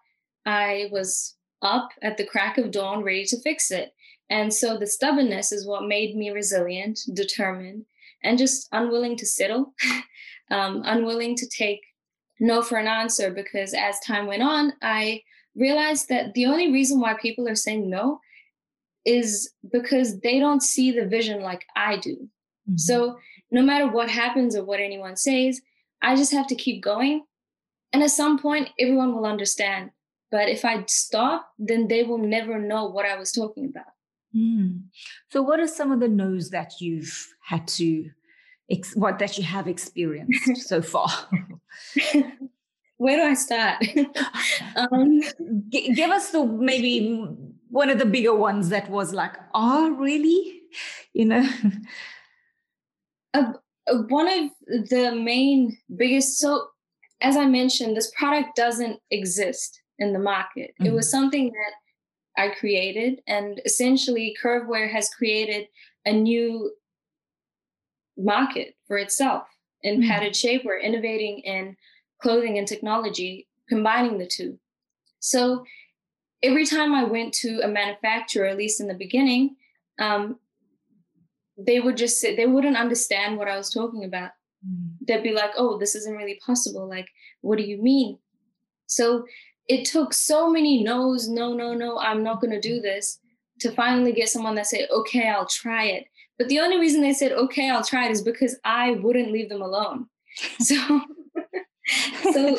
I 0.47 0.89
was 0.91 1.37
up 1.63 1.91
at 2.03 2.17
the 2.17 2.27
crack 2.27 2.59
of 2.59 2.71
dawn, 2.71 3.03
ready 3.03 3.25
to 3.27 3.41
fix 3.41 3.71
it. 3.71 3.93
And 4.31 4.53
so 4.53 4.77
the 4.77 4.87
stubbornness 4.87 5.53
is 5.53 5.67
what 5.67 5.87
made 5.87 6.17
me 6.17 6.31
resilient, 6.31 7.01
determined, 7.15 7.87
and 8.23 8.39
just 8.39 8.69
unwilling 8.73 9.17
to 9.17 9.27
settle, 9.27 9.75
um, 10.51 10.83
unwilling 10.85 11.35
to 11.37 11.49
take 11.49 11.81
no 12.39 12.63
for 12.63 12.79
an 12.79 12.87
answer. 12.87 13.31
Because 13.31 13.75
as 13.75 13.99
time 14.01 14.27
went 14.27 14.43
on, 14.43 14.75
I 14.83 15.23
realized 15.57 16.09
that 16.09 16.35
the 16.35 16.47
only 16.47 16.71
reason 16.71 17.01
why 17.01 17.15
people 17.15 17.49
are 17.49 17.55
saying 17.55 17.89
no 17.89 18.21
is 19.05 19.53
because 19.73 20.21
they 20.21 20.39
don't 20.39 20.63
see 20.63 20.93
the 20.93 21.07
vision 21.07 21.43
like 21.43 21.65
I 21.77 21.97
do. 21.97 22.29
Mm-hmm. 22.69 22.77
So 22.77 23.19
no 23.51 23.63
matter 23.63 23.89
what 23.89 24.11
happens 24.11 24.57
or 24.57 24.65
what 24.65 24.81
anyone 24.81 25.17
says, 25.17 25.61
I 26.03 26.17
just 26.17 26.33
have 26.33 26.47
to 26.49 26.55
keep 26.55 26.83
going. 26.83 27.25
And 27.93 28.03
at 28.03 28.11
some 28.11 28.39
point, 28.39 28.71
everyone 28.79 29.15
will 29.15 29.25
understand. 29.25 29.91
But 30.31 30.49
if 30.49 30.65
I 30.65 30.85
stop, 30.87 31.49
then 31.59 31.89
they 31.89 32.03
will 32.03 32.19
never 32.19 32.59
know 32.59 32.87
what 32.87 33.07
I 33.07 33.17
was 33.17 33.33
talking 33.33 33.67
about. 33.67 33.93
Mm. 34.37 34.83
So, 35.31 35.41
what 35.41 35.59
are 35.59 35.67
some 35.67 35.91
of 35.91 36.01
the 36.01 36.09
no's 36.09 36.51
that 36.51 36.81
you've 36.81 37.29
had 37.43 37.67
to, 37.69 38.11
ex- 38.71 38.95
what 38.95 39.19
that 39.21 39.39
you 39.39 39.45
have 39.45 39.67
experienced 39.67 40.57
so 40.69 40.83
far? 40.83 41.09
Where 42.99 43.17
do 43.17 43.23
I 43.23 43.35
start? 43.35 43.83
um, 44.77 45.21
G- 45.71 45.95
give 45.95 46.11
us 46.11 46.31
the 46.31 46.45
maybe 46.45 47.27
one 47.71 47.91
of 47.91 47.99
the 47.99 48.07
bigger 48.07 48.35
ones 48.35 48.69
that 48.71 48.91
was 48.91 49.13
like, 49.13 49.33
oh, 49.55 49.91
really? 49.91 50.63
You 51.13 51.27
know? 51.27 51.49
Uh, 53.35 53.53
uh, 53.87 53.99
one 54.09 54.27
of 54.27 54.89
the 54.89 55.13
main 55.15 55.77
biggest, 55.95 56.39
so 56.39 56.69
as 57.21 57.37
I 57.37 57.45
mentioned, 57.45 57.95
this 57.95 58.11
product 58.17 58.57
doesn't 58.57 59.01
exist 59.11 59.83
in 59.99 60.15
the 60.15 60.19
market. 60.19 60.71
Mm-hmm. 60.71 60.87
It 60.87 60.93
was 60.95 61.07
mm-hmm. 61.07 61.19
something 61.19 61.53
that 61.53 62.43
I 62.43 62.55
created, 62.55 63.21
and 63.27 63.61
essentially, 63.67 64.35
Curvewear 64.43 64.91
has 64.91 65.11
created 65.11 65.67
a 66.07 66.13
new 66.13 66.73
market 68.17 68.77
for 68.87 68.97
itself 68.97 69.47
in 69.83 70.01
mm-hmm. 70.01 70.09
padded 70.09 70.33
shapewear, 70.33 70.83
innovating 70.83 71.41
in 71.41 71.77
clothing 72.23 72.59
and 72.59 72.67
technology, 72.67 73.47
combining 73.69 74.19
the 74.19 74.27
two. 74.27 74.59
So 75.21 75.65
every 76.43 76.67
time 76.67 76.95
I 76.95 77.05
went 77.05 77.33
to 77.35 77.61
a 77.61 77.69
manufacturer, 77.69 78.47
at 78.47 78.57
least 78.57 78.81
in 78.81 78.89
the 78.89 78.95
beginning, 78.95 79.57
um, 79.99 80.39
they 81.57 81.81
would 81.81 81.97
just 81.97 82.21
say 82.21 82.37
they 82.37 82.47
wouldn't 82.47 82.77
understand 82.77 83.37
what 83.37 83.49
I 83.49 83.57
was 83.57 83.71
talking 83.71 84.05
about. 84.05 84.31
Mm. 84.67 84.91
They'd 85.07 85.23
be 85.23 85.33
like, 85.33 85.51
"Oh, 85.57 85.79
this 85.79 85.95
isn't 85.95 86.17
really 86.17 86.41
possible. 86.45 86.89
Like, 86.89 87.09
what 87.41 87.59
do 87.59 87.65
you 87.65 87.83
mean?" 87.83 88.19
So 88.87 89.27
it 89.67 89.85
took 89.85 90.15
so 90.15 90.51
many 90.51 90.83
no's, 90.83 91.29
no, 91.29 91.53
no, 91.53 91.75
no, 91.75 91.99
I'm 91.99 92.23
not 92.23 92.41
going 92.41 92.53
to 92.53 92.61
do 92.61 92.81
this, 92.81 93.19
to 93.61 93.73
finally 93.73 94.13
get 94.13 94.29
someone 94.29 94.55
that 94.55 94.67
said, 94.67 94.89
"Okay, 94.91 95.29
I'll 95.29 95.47
try 95.47 95.85
it." 95.87 96.07
But 96.39 96.49
the 96.49 96.61
only 96.61 96.79
reason 96.79 97.01
they 97.03 97.13
said, 97.13 97.33
"Okay, 97.33 97.69
I'll 97.69 97.85
try 97.85 98.07
it," 98.07 98.13
is 98.13 98.23
because 98.23 98.59
I 98.65 98.93
wouldn't 98.93 99.33
leave 99.33 99.49
them 99.49 99.63
alone. 99.63 100.07
So, 102.35 102.59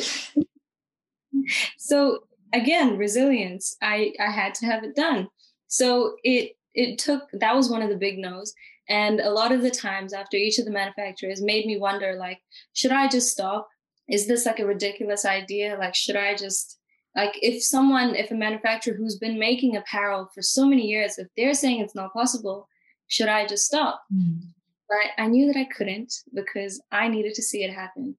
so 1.78 2.24
again, 2.52 2.96
resilience. 2.96 3.76
I 3.82 4.12
I 4.20 4.30
had 4.30 4.54
to 4.56 4.66
have 4.66 4.84
it 4.84 4.94
done. 4.94 5.28
So 5.68 6.16
it 6.22 6.52
it 6.74 6.98
took 6.98 7.28
that 7.32 7.54
was 7.54 7.70
one 7.70 7.82
of 7.82 7.88
the 7.88 7.96
big 7.96 8.18
no's. 8.18 8.52
And 8.88 9.20
a 9.20 9.30
lot 9.30 9.52
of 9.52 9.62
the 9.62 9.70
times 9.70 10.12
after 10.12 10.36
each 10.36 10.58
of 10.58 10.64
the 10.64 10.72
manufacturers 10.72 11.40
made 11.40 11.64
me 11.64 11.78
wonder 11.78 12.16
like, 12.16 12.40
should 12.72 12.90
I 12.90 13.08
just 13.08 13.30
stop? 13.30 13.68
Is 14.08 14.26
this 14.26 14.46
like 14.46 14.58
a 14.58 14.66
ridiculous 14.66 15.24
idea? 15.24 15.76
Like, 15.78 15.94
should 15.94 16.16
I 16.16 16.34
just 16.34 16.80
like 17.16 17.38
if 17.42 17.62
someone, 17.62 18.14
if 18.14 18.30
a 18.30 18.34
manufacturer 18.34 18.94
who's 18.94 19.18
been 19.18 19.38
making 19.38 19.76
apparel 19.76 20.28
for 20.34 20.42
so 20.42 20.66
many 20.66 20.86
years, 20.86 21.18
if 21.18 21.28
they're 21.36 21.54
saying 21.54 21.80
it's 21.80 21.94
not 21.94 22.12
possible, 22.12 22.68
should 23.08 23.28
I 23.28 23.46
just 23.46 23.64
stop? 23.64 24.02
Mm. 24.14 24.40
But 24.88 25.22
I 25.22 25.26
knew 25.26 25.46
that 25.46 25.58
I 25.58 25.64
couldn't 25.64 26.12
because 26.34 26.82
I 26.90 27.08
needed 27.08 27.34
to 27.34 27.42
see 27.42 27.64
it 27.64 27.72
happen. 27.72 28.16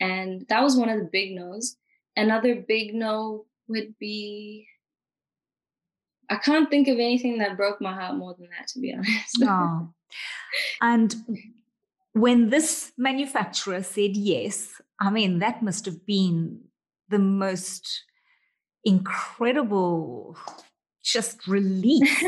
And 0.00 0.46
that 0.48 0.62
was 0.62 0.76
one 0.76 0.88
of 0.88 0.98
the 0.98 1.08
big 1.10 1.34
no's. 1.34 1.76
Another 2.16 2.64
big 2.66 2.94
no 2.94 3.46
would 3.68 3.98
be 3.98 4.66
I 6.30 6.36
can't 6.36 6.68
think 6.68 6.88
of 6.88 6.96
anything 6.96 7.38
that 7.38 7.56
broke 7.56 7.80
my 7.80 7.94
heart 7.94 8.16
more 8.16 8.34
than 8.38 8.48
that, 8.50 8.68
to 8.68 8.80
be 8.80 8.92
honest. 8.94 9.42
oh. 9.42 9.88
And 10.80 11.14
when 12.12 12.50
this 12.50 12.92
manufacturer 12.98 13.82
said 13.82 14.16
yes, 14.16 14.80
I 15.00 15.10
mean, 15.10 15.38
that 15.38 15.62
must 15.62 15.84
have 15.86 16.04
been 16.04 16.60
the 17.08 17.18
most 17.18 18.04
incredible 18.84 20.36
just 21.02 21.46
relief. 21.46 22.22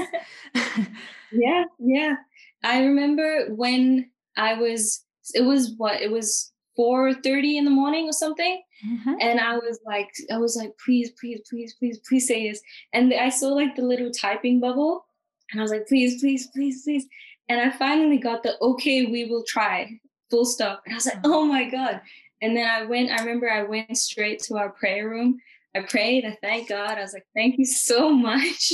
yeah, 1.32 1.64
yeah. 1.78 2.14
I 2.62 2.84
remember 2.84 3.46
when 3.54 4.10
I 4.36 4.54
was, 4.54 5.04
it 5.34 5.42
was 5.42 5.74
what, 5.76 6.00
it 6.00 6.10
was 6.10 6.52
4.30 6.80 7.58
in 7.58 7.64
the 7.64 7.70
morning 7.70 8.08
or 8.08 8.12
something. 8.12 8.62
Mm-hmm. 8.88 9.14
And 9.20 9.38
I 9.38 9.56
was 9.56 9.78
like, 9.84 10.08
I 10.32 10.38
was 10.38 10.56
like, 10.56 10.72
please, 10.82 11.10
please, 11.20 11.42
please, 11.48 11.74
please, 11.74 11.98
please 11.98 12.26
say 12.26 12.44
yes. 12.44 12.60
And 12.94 13.12
I 13.12 13.28
saw 13.28 13.48
like 13.48 13.76
the 13.76 13.82
little 13.82 14.10
typing 14.10 14.60
bubble. 14.60 15.04
And 15.52 15.60
I 15.60 15.62
was 15.62 15.70
like, 15.70 15.86
please, 15.86 16.20
please, 16.20 16.46
please, 16.46 16.82
please. 16.82 17.06
And 17.48 17.60
I 17.60 17.76
finally 17.76 18.18
got 18.18 18.42
the 18.42 18.58
okay, 18.62 19.06
we 19.06 19.26
will 19.26 19.44
try, 19.46 19.98
full 20.30 20.44
stop. 20.46 20.82
And 20.86 20.94
I 20.94 20.96
was 20.96 21.06
like, 21.06 21.20
oh 21.24 21.44
my 21.44 21.68
God. 21.68 22.00
And 22.40 22.56
then 22.56 22.66
I 22.66 22.86
went, 22.86 23.10
I 23.10 23.20
remember 23.20 23.50
I 23.50 23.64
went 23.64 23.98
straight 23.98 24.40
to 24.44 24.56
our 24.56 24.70
prayer 24.70 25.10
room. 25.10 25.38
I 25.76 25.80
prayed, 25.80 26.24
I 26.24 26.38
thank 26.40 26.68
God. 26.68 26.96
I 26.96 27.02
was 27.02 27.12
like, 27.12 27.26
thank 27.34 27.58
you 27.58 27.66
so 27.66 28.10
much. 28.28 28.72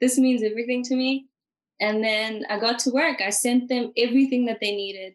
this 0.00 0.18
means 0.18 0.42
everything 0.42 0.84
to 0.84 0.94
me. 0.94 1.26
And 1.80 2.04
then 2.04 2.44
I 2.48 2.60
got 2.60 2.78
to 2.80 2.90
work. 2.90 3.20
I 3.20 3.30
sent 3.30 3.68
them 3.68 3.92
everything 3.96 4.44
that 4.46 4.60
they 4.60 4.70
needed, 4.70 5.14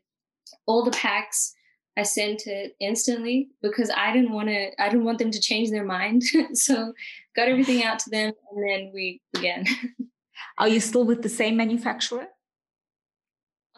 all 0.65 0.83
the 0.83 0.91
packs. 0.91 1.53
I 1.97 2.03
sent 2.03 2.45
it 2.45 2.75
instantly 2.79 3.49
because 3.61 3.89
I 3.89 4.13
didn't 4.13 4.31
want 4.31 4.49
to. 4.49 4.69
I 4.81 4.87
didn't 4.87 5.05
want 5.05 5.17
them 5.17 5.31
to 5.31 5.41
change 5.41 5.71
their 5.71 5.83
mind. 5.83 6.23
so 6.53 6.93
got 7.35 7.47
everything 7.47 7.83
out 7.83 7.99
to 7.99 8.09
them, 8.11 8.33
and 8.51 8.69
then 8.69 8.91
we 8.93 9.21
began. 9.33 9.65
Are 10.59 10.67
you 10.67 10.79
still 10.79 11.05
with 11.05 11.23
the 11.23 11.29
same 11.29 11.57
manufacturer? 11.57 12.27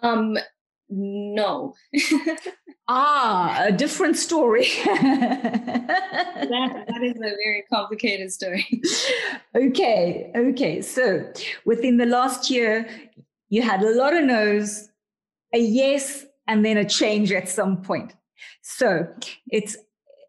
Um, 0.02 0.38
no. 0.90 1.76
ah, 2.88 3.64
a 3.66 3.72
different 3.72 4.18
story. 4.18 4.68
that, 4.86 5.88
that 6.88 7.04
is 7.04 7.16
a 7.18 7.36
very 7.36 7.64
complicated 7.72 8.32
story. 8.34 8.66
okay, 9.56 10.32
okay. 10.36 10.82
So 10.82 11.32
within 11.66 11.98
the 11.98 12.06
last 12.06 12.50
year, 12.50 12.90
you 13.50 13.62
had 13.62 13.82
a 13.82 13.92
lot 13.92 14.14
of 14.14 14.26
no's, 14.26 14.90
a 15.54 15.60
yes, 15.60 16.26
and 16.50 16.66
then 16.66 16.76
a 16.78 16.84
change 16.84 17.32
at 17.32 17.48
some 17.48 17.82
point. 17.82 18.16
So 18.62 19.08
it's 19.50 19.78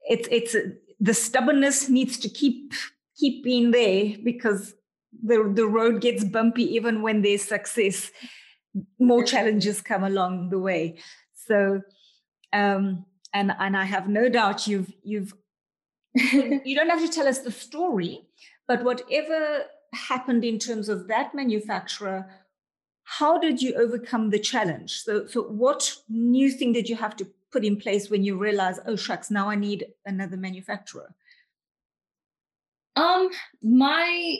it's 0.09 0.29
it's 0.31 0.57
the 1.01 1.15
stubbornness 1.15 1.89
needs 1.89 2.19
to 2.19 2.29
keep 2.29 2.75
keep 3.19 3.43
being 3.43 3.73
there 3.73 4.17
because 4.23 4.75
the 5.25 5.51
the 5.53 5.67
road 5.67 6.01
gets 6.01 6.23
bumpy 6.23 6.63
even 6.75 7.03
when 7.03 7.23
there's 7.23 7.43
success 7.43 8.13
more 9.01 9.25
challenges 9.25 9.81
come 9.81 10.05
along 10.05 10.51
the 10.51 10.59
way. 10.59 10.99
So, 11.35 11.81
um, 12.53 13.05
and 13.33 13.53
and 13.59 13.77
I 13.77 13.85
have 13.85 14.09
no 14.09 14.29
doubt 14.29 14.67
you've 14.67 14.93
you've 15.03 15.35
you 16.15 16.77
don't 16.77 16.91
have 16.91 17.01
to 17.01 17.09
tell 17.09 17.27
us 17.27 17.41
the 17.41 17.51
story, 17.51 18.29
but 18.69 18.85
whatever 18.85 19.65
happened 19.95 20.45
in 20.45 20.59
terms 20.59 20.89
of 20.89 21.09
that 21.09 21.35
manufacturer, 21.35 22.31
how 23.19 23.39
did 23.39 23.61
you 23.61 23.75
overcome 23.75 24.31
the 24.31 24.39
challenge? 24.39 25.03
So, 25.03 25.27
so 25.27 25.43
what 25.43 25.97
new 26.09 26.49
thing 26.49 26.73
did 26.73 26.89
you 26.89 26.95
have 26.95 27.17
to 27.17 27.27
put 27.51 27.65
in 27.65 27.77
place 27.77 28.09
when 28.09 28.23
you 28.23 28.39
realize, 28.39 28.79
oh 28.87 28.95
shucks, 28.95 29.33
now 29.33 29.51
I 29.51 29.57
need 29.57 29.87
another 30.07 30.37
manufacturer? 30.37 31.13
Um, 32.95 33.31
my 33.63 34.37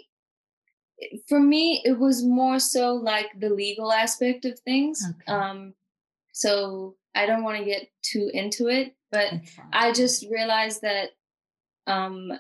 for 1.29 1.41
me 1.41 1.83
it 1.85 1.99
was 1.99 2.23
more 2.23 2.61
so 2.61 2.95
like 2.95 3.29
the 3.41 3.49
legal 3.49 3.91
aspect 3.91 4.45
of 4.45 4.59
things 4.61 5.03
okay. 5.09 5.33
um 5.33 5.73
so 6.33 6.95
i 7.15 7.25
don't 7.25 7.43
want 7.43 7.57
to 7.59 7.65
get 7.65 7.89
too 8.03 8.31
into 8.35 8.69
it 8.69 8.95
but 9.11 9.33
i 9.73 9.91
just 9.93 10.27
realized 10.31 10.83
that 10.83 11.09
um 11.87 12.31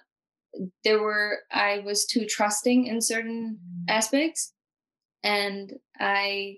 there 0.84 1.00
were 1.00 1.38
i 1.50 1.78
was 1.86 2.04
too 2.04 2.26
trusting 2.26 2.86
in 2.86 3.00
certain 3.00 3.56
mm. 3.56 3.84
aspects 3.88 4.52
and 5.22 5.72
i 5.98 6.56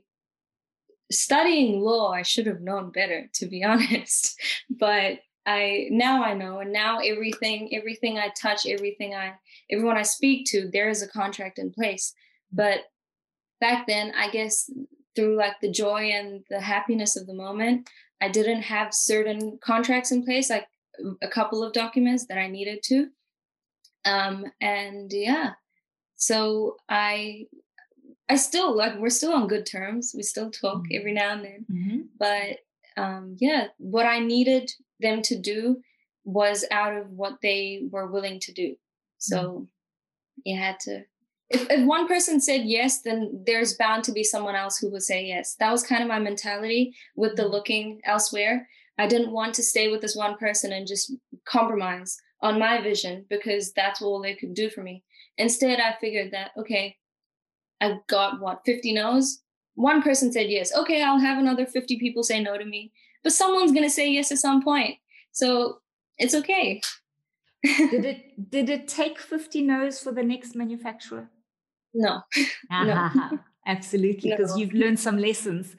studying 1.11 1.81
law 1.81 2.12
i 2.12 2.22
should 2.22 2.46
have 2.46 2.61
known 2.61 2.90
better 2.90 3.29
to 3.33 3.46
be 3.46 3.64
honest 3.72 4.40
but 4.70 5.18
I 5.44 5.88
now 5.90 6.22
I 6.22 6.35
know, 6.35 6.61
and 6.61 6.72
now 6.72 6.98
everything, 6.98 7.75
everything 7.75 8.18
I 8.18 8.33
touch, 8.40 8.66
everything 8.66 9.14
I, 9.14 9.35
everyone 9.70 9.96
I 9.96 10.03
speak 10.03 10.46
to, 10.51 10.70
there 10.72 10.88
is 10.88 11.03
a 11.03 11.09
contract 11.09 11.59
in 11.59 11.72
place. 11.72 12.14
But 12.53 12.81
back 13.61 13.87
then, 13.87 14.12
I 14.16 14.31
guess 14.31 14.70
through 15.16 15.37
like 15.37 15.61
the 15.61 15.70
joy 15.70 16.11
and 16.12 16.44
the 16.48 16.61
happiness 16.61 17.16
of 17.16 17.27
the 17.27 17.35
moment, 17.35 17.88
I 18.20 18.29
didn't 18.29 18.62
have 18.62 18.94
certain 18.94 19.59
contracts 19.62 20.12
in 20.12 20.25
place, 20.25 20.48
like 20.48 20.68
a 21.22 21.29
couple 21.29 21.64
of 21.64 21.72
documents 21.72 22.27
that 22.27 22.38
I 22.38 22.46
needed 22.46 22.83
to. 22.85 23.09
Um, 24.05 24.46
and 24.61 25.11
yeah, 25.12 25.53
so 26.16 26.77
I, 26.88 27.46
I 28.28 28.37
still 28.37 28.76
like 28.76 28.98
we're 28.98 29.11
still 29.11 29.32
on 29.32 29.48
good 29.48 29.66
terms. 29.66 30.12
We 30.16 30.22
still 30.22 30.50
talk 30.50 30.78
mm-hmm. 30.85 30.98
every 30.98 31.12
now 31.12 31.32
and 31.32 31.44
then, 31.44 31.66
mm-hmm. 31.70 31.98
but 32.18 32.58
um, 32.96 33.37
yeah, 33.40 33.66
what 33.78 34.06
I 34.06 34.18
needed 34.18 34.70
them 35.00 35.22
to 35.22 35.38
do 35.38 35.82
was 36.24 36.64
out 36.70 36.96
of 36.96 37.11
what 37.11 37.38
they 37.42 37.82
were 37.90 38.11
willing 38.11 38.38
to 38.40 38.52
do. 38.52 38.76
So 39.18 39.38
mm. 39.38 39.66
you 40.44 40.58
had 40.58 40.78
to. 40.80 41.04
If, 41.50 41.70
if 41.70 41.87
one 41.87 42.06
person 42.06 42.40
said 42.40 42.62
yes, 42.64 43.02
then 43.02 43.42
there's 43.46 43.76
bound 43.76 44.04
to 44.04 44.12
be 44.12 44.24
someone 44.24 44.54
else 44.54 44.78
who 44.78 44.90
would 44.92 45.02
say 45.02 45.24
yes. 45.24 45.56
That 45.58 45.72
was 45.72 45.82
kind 45.82 46.02
of 46.02 46.08
my 46.08 46.18
mentality 46.18 46.94
with 47.16 47.37
the 47.37 47.44
mm. 47.44 47.50
looking 47.50 48.00
elsewhere. 48.04 48.68
I 48.98 49.06
didn't 49.06 49.32
want 49.32 49.54
to 49.54 49.62
stay 49.62 49.88
with 49.88 50.00
this 50.00 50.16
one 50.16 50.37
person 50.37 50.72
and 50.72 50.87
just 50.87 51.12
compromise 51.44 52.18
on 52.40 52.58
my 52.58 52.80
vision 52.80 53.24
because 53.30 53.72
that's 53.72 54.02
all 54.02 54.20
they 54.20 54.35
could 54.35 54.54
do 54.54 54.68
for 54.70 54.82
me. 54.82 55.02
Instead, 55.38 55.80
I 55.80 55.96
figured 56.00 56.32
that, 56.32 56.50
okay, 56.58 56.96
I 57.83 57.99
got 58.09 58.40
what, 58.40 58.62
50 58.64 58.95
no's? 58.95 59.40
One 59.75 60.03
person 60.03 60.33
said 60.33 60.49
yes. 60.49 60.75
Okay, 60.75 61.03
I'll 61.03 61.18
have 61.18 61.38
another 61.38 61.66
50 61.66 61.99
people 61.99 62.23
say 62.23 62.40
no 62.40 62.57
to 62.57 62.64
me 62.64 62.92
but 63.23 63.33
someone's 63.33 63.73
going 63.73 63.85
to 63.85 63.90
say 63.90 64.11
yes 64.11 64.33
at 64.33 64.38
some 64.38 64.62
point. 64.62 64.97
So 65.33 65.79
it's 66.18 66.35
okay. 66.35 66.81
did 67.64 68.05
it 68.05 68.51
did 68.51 68.68
it 68.68 68.88
take 68.88 69.18
50 69.18 69.62
no's 69.62 70.01
for 70.01 70.12
the 70.12 70.23
next 70.23 70.55
manufacturer? 70.55 71.31
No. 71.95 72.23
no. 72.71 73.11
Absolutely, 73.66 74.31
because 74.31 74.57
no. 74.57 74.57
you've 74.57 74.73
learned 74.73 74.99
some 74.99 75.18
lessons. 75.18 75.77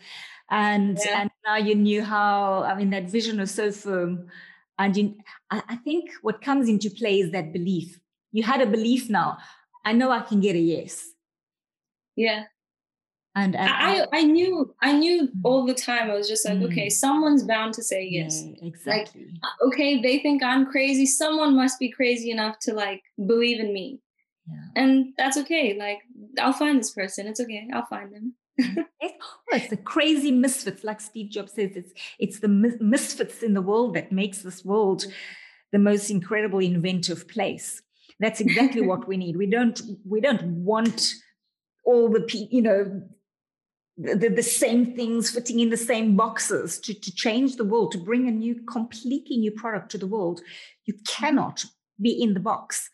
And 0.50 0.98
yeah. 1.06 1.22
and 1.22 1.32
now 1.46 1.58
you 1.58 1.76
knew 1.76 2.02
how 2.02 2.64
I 2.64 2.76
mean 2.76 2.92
that 2.92 3.10
vision 3.10 3.40
was 3.40 3.52
so 3.52 3.72
firm. 3.72 4.28
And 4.80 4.98
you, 4.98 5.16
I, 5.52 5.62
I 5.70 5.76
think 5.76 6.10
what 6.22 6.42
comes 6.42 6.68
into 6.68 6.90
play 6.90 7.20
is 7.20 7.32
that 7.32 7.54
belief. 7.54 8.00
You 8.32 8.44
had 8.44 8.62
a 8.62 8.66
belief 8.66 9.10
now. 9.10 9.38
I 9.86 9.94
know 9.94 10.10
I 10.10 10.22
can 10.22 10.40
get 10.40 10.56
a 10.56 10.60
yes. 10.60 11.13
Yeah 12.16 12.44
and, 13.36 13.56
and 13.56 13.70
I, 13.70 14.06
I 14.12 14.24
knew 14.24 14.74
i 14.82 14.92
knew 14.94 15.24
mm. 15.24 15.32
all 15.44 15.66
the 15.66 15.74
time 15.74 16.10
i 16.12 16.14
was 16.14 16.28
just 16.28 16.48
like 16.48 16.60
mm. 16.60 16.66
okay 16.66 16.90
someone's 16.90 17.44
bound 17.44 17.74
to 17.76 17.84
say 17.84 18.04
yes 18.04 18.44
yeah, 18.44 18.68
exactly 18.68 19.26
like 19.26 19.40
uh, 19.44 19.68
okay 19.68 20.02
they 20.02 20.20
think 20.20 20.44
i'm 20.44 20.66
crazy 20.66 21.06
someone 21.06 21.56
must 21.56 21.80
be 21.80 21.90
crazy 21.90 22.32
enough 22.32 22.60
to 22.60 22.74
like 22.74 23.02
believe 23.26 23.60
in 23.60 23.74
me 23.74 24.00
yeah. 24.48 24.84
and 24.84 25.14
that's 25.18 25.38
okay 25.38 25.76
like 25.78 26.00
i'll 26.40 26.54
find 26.54 26.80
this 26.80 26.92
person 26.92 27.28
it's 27.28 27.40
okay 27.40 27.68
i'll 27.74 27.86
find 27.86 28.14
them 28.14 28.34
mm. 28.60 28.86
it's, 29.02 29.14
oh, 29.22 29.56
it's 29.56 29.70
the 29.70 29.78
crazy 29.78 30.32
misfits 30.32 30.84
like 30.84 31.02
steve 31.02 31.30
jobs 31.30 31.54
says 31.54 31.72
it's 31.76 31.94
it's 32.20 32.40
the 32.40 32.48
misfits 32.48 33.42
in 33.42 33.54
the 33.54 33.62
world 33.62 33.96
that 33.96 34.12
makes 34.12 34.40
this 34.40 34.64
world 34.64 35.06
the 35.72 35.80
most 35.80 36.12
incredible 36.12 36.60
inventive 36.60 37.28
place 37.28 37.82
that's 38.20 38.40
exactly 38.40 38.82
what 38.82 39.08
we 39.08 39.18
need 39.18 39.36
we 39.36 39.48
don't 39.48 39.82
we 40.06 40.22
don't 40.22 40.44
want 40.44 41.16
all 41.84 42.10
the 42.10 42.28
you 42.50 42.62
know 42.62 43.04
the, 43.98 44.30
the 44.30 44.44
same 44.44 44.96
things 44.96 45.30
fitting 45.30 45.60
in 45.60 45.70
the 45.70 45.78
same 45.78 46.16
boxes 46.16 46.80
to, 46.80 46.94
to 46.94 47.14
change 47.14 47.58
the 47.58 47.66
world, 47.66 47.92
to 47.92 47.98
bring 47.98 48.28
a 48.28 48.32
new, 48.32 48.56
completely 48.64 49.38
new 49.38 49.52
product 49.52 49.92
to 49.92 49.98
the 49.98 50.08
world. 50.08 50.42
You 50.86 50.96
cannot 51.08 51.66
be 52.02 52.12
in 52.12 52.34
the 52.34 52.40
box. 52.40 52.90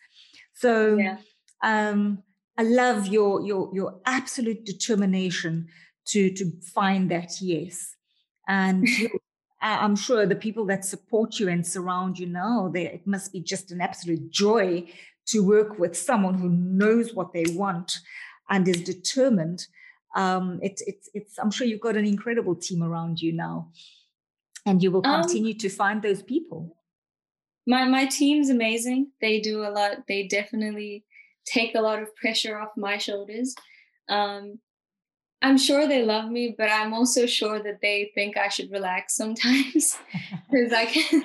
So 0.56 0.97
yeah. 0.97 1.17
um, 1.63 2.23
I 2.58 2.63
love 2.63 3.08
your 3.08 3.41
your 3.41 3.71
your 3.73 4.02
absolute 4.06 4.65
determination 4.65 5.69
to 6.08 6.32
to 6.32 6.52
find 6.73 7.10
that 7.12 7.41
yes. 7.41 7.95
And 8.47 8.86
I'm 9.62 9.95
sure 9.95 10.25
the 10.25 10.36
people 10.36 10.65
that 10.65 10.86
support 10.86 11.39
you 11.39 11.49
and 11.49 11.65
surround 11.65 12.17
you 12.17 12.25
now, 12.25 12.69
they, 12.73 12.86
it 12.86 13.06
must 13.06 13.32
be 13.34 13.41
just 13.41 13.71
an 13.71 13.82
absolute 13.82 14.32
joy 14.32 14.86
to 15.28 15.45
work 15.45 15.78
with 15.78 15.97
someone 15.97 16.36
who 16.36 16.49
knows 16.49 17.13
what 17.13 17.34
they 17.34 17.43
want 17.49 17.99
and 18.49 18.67
is 18.67 18.81
determined 18.81 19.67
um, 20.15 20.59
it, 20.62 20.81
it's 20.88 21.09
it's 21.13 21.38
I'm 21.38 21.51
sure 21.51 21.67
you've 21.67 21.81
got 21.81 21.95
an 21.95 22.05
incredible 22.05 22.55
team 22.55 22.81
around 22.81 23.21
you 23.21 23.31
now, 23.31 23.71
and 24.65 24.81
you 24.81 24.91
will 24.91 25.05
um 25.05 25.21
continue 25.21 25.53
um, 25.53 25.59
to 25.59 25.69
find 25.69 26.01
those 26.01 26.23
people. 26.23 26.75
My 27.67 27.85
my 27.85 28.05
team's 28.05 28.49
amazing. 28.49 29.12
They 29.21 29.39
do 29.39 29.62
a 29.62 29.69
lot. 29.69 30.07
They 30.07 30.27
definitely 30.27 31.05
take 31.45 31.75
a 31.75 31.81
lot 31.81 32.01
of 32.01 32.15
pressure 32.15 32.57
off 32.57 32.69
my 32.75 32.97
shoulders. 32.97 33.53
Um, 34.07 34.59
I'm 35.41 35.57
sure 35.57 35.88
they 35.88 36.03
love 36.03 36.29
me, 36.29 36.55
but 36.57 36.69
I'm 36.69 36.93
also 36.93 37.25
sure 37.25 37.62
that 37.62 37.79
they 37.81 38.12
think 38.15 38.35
I 38.35 38.49
should 38.49 38.71
relax 38.71 39.15
sometimes 39.15 39.97
because 40.51 40.73
I 40.73 40.85
can. 40.85 41.23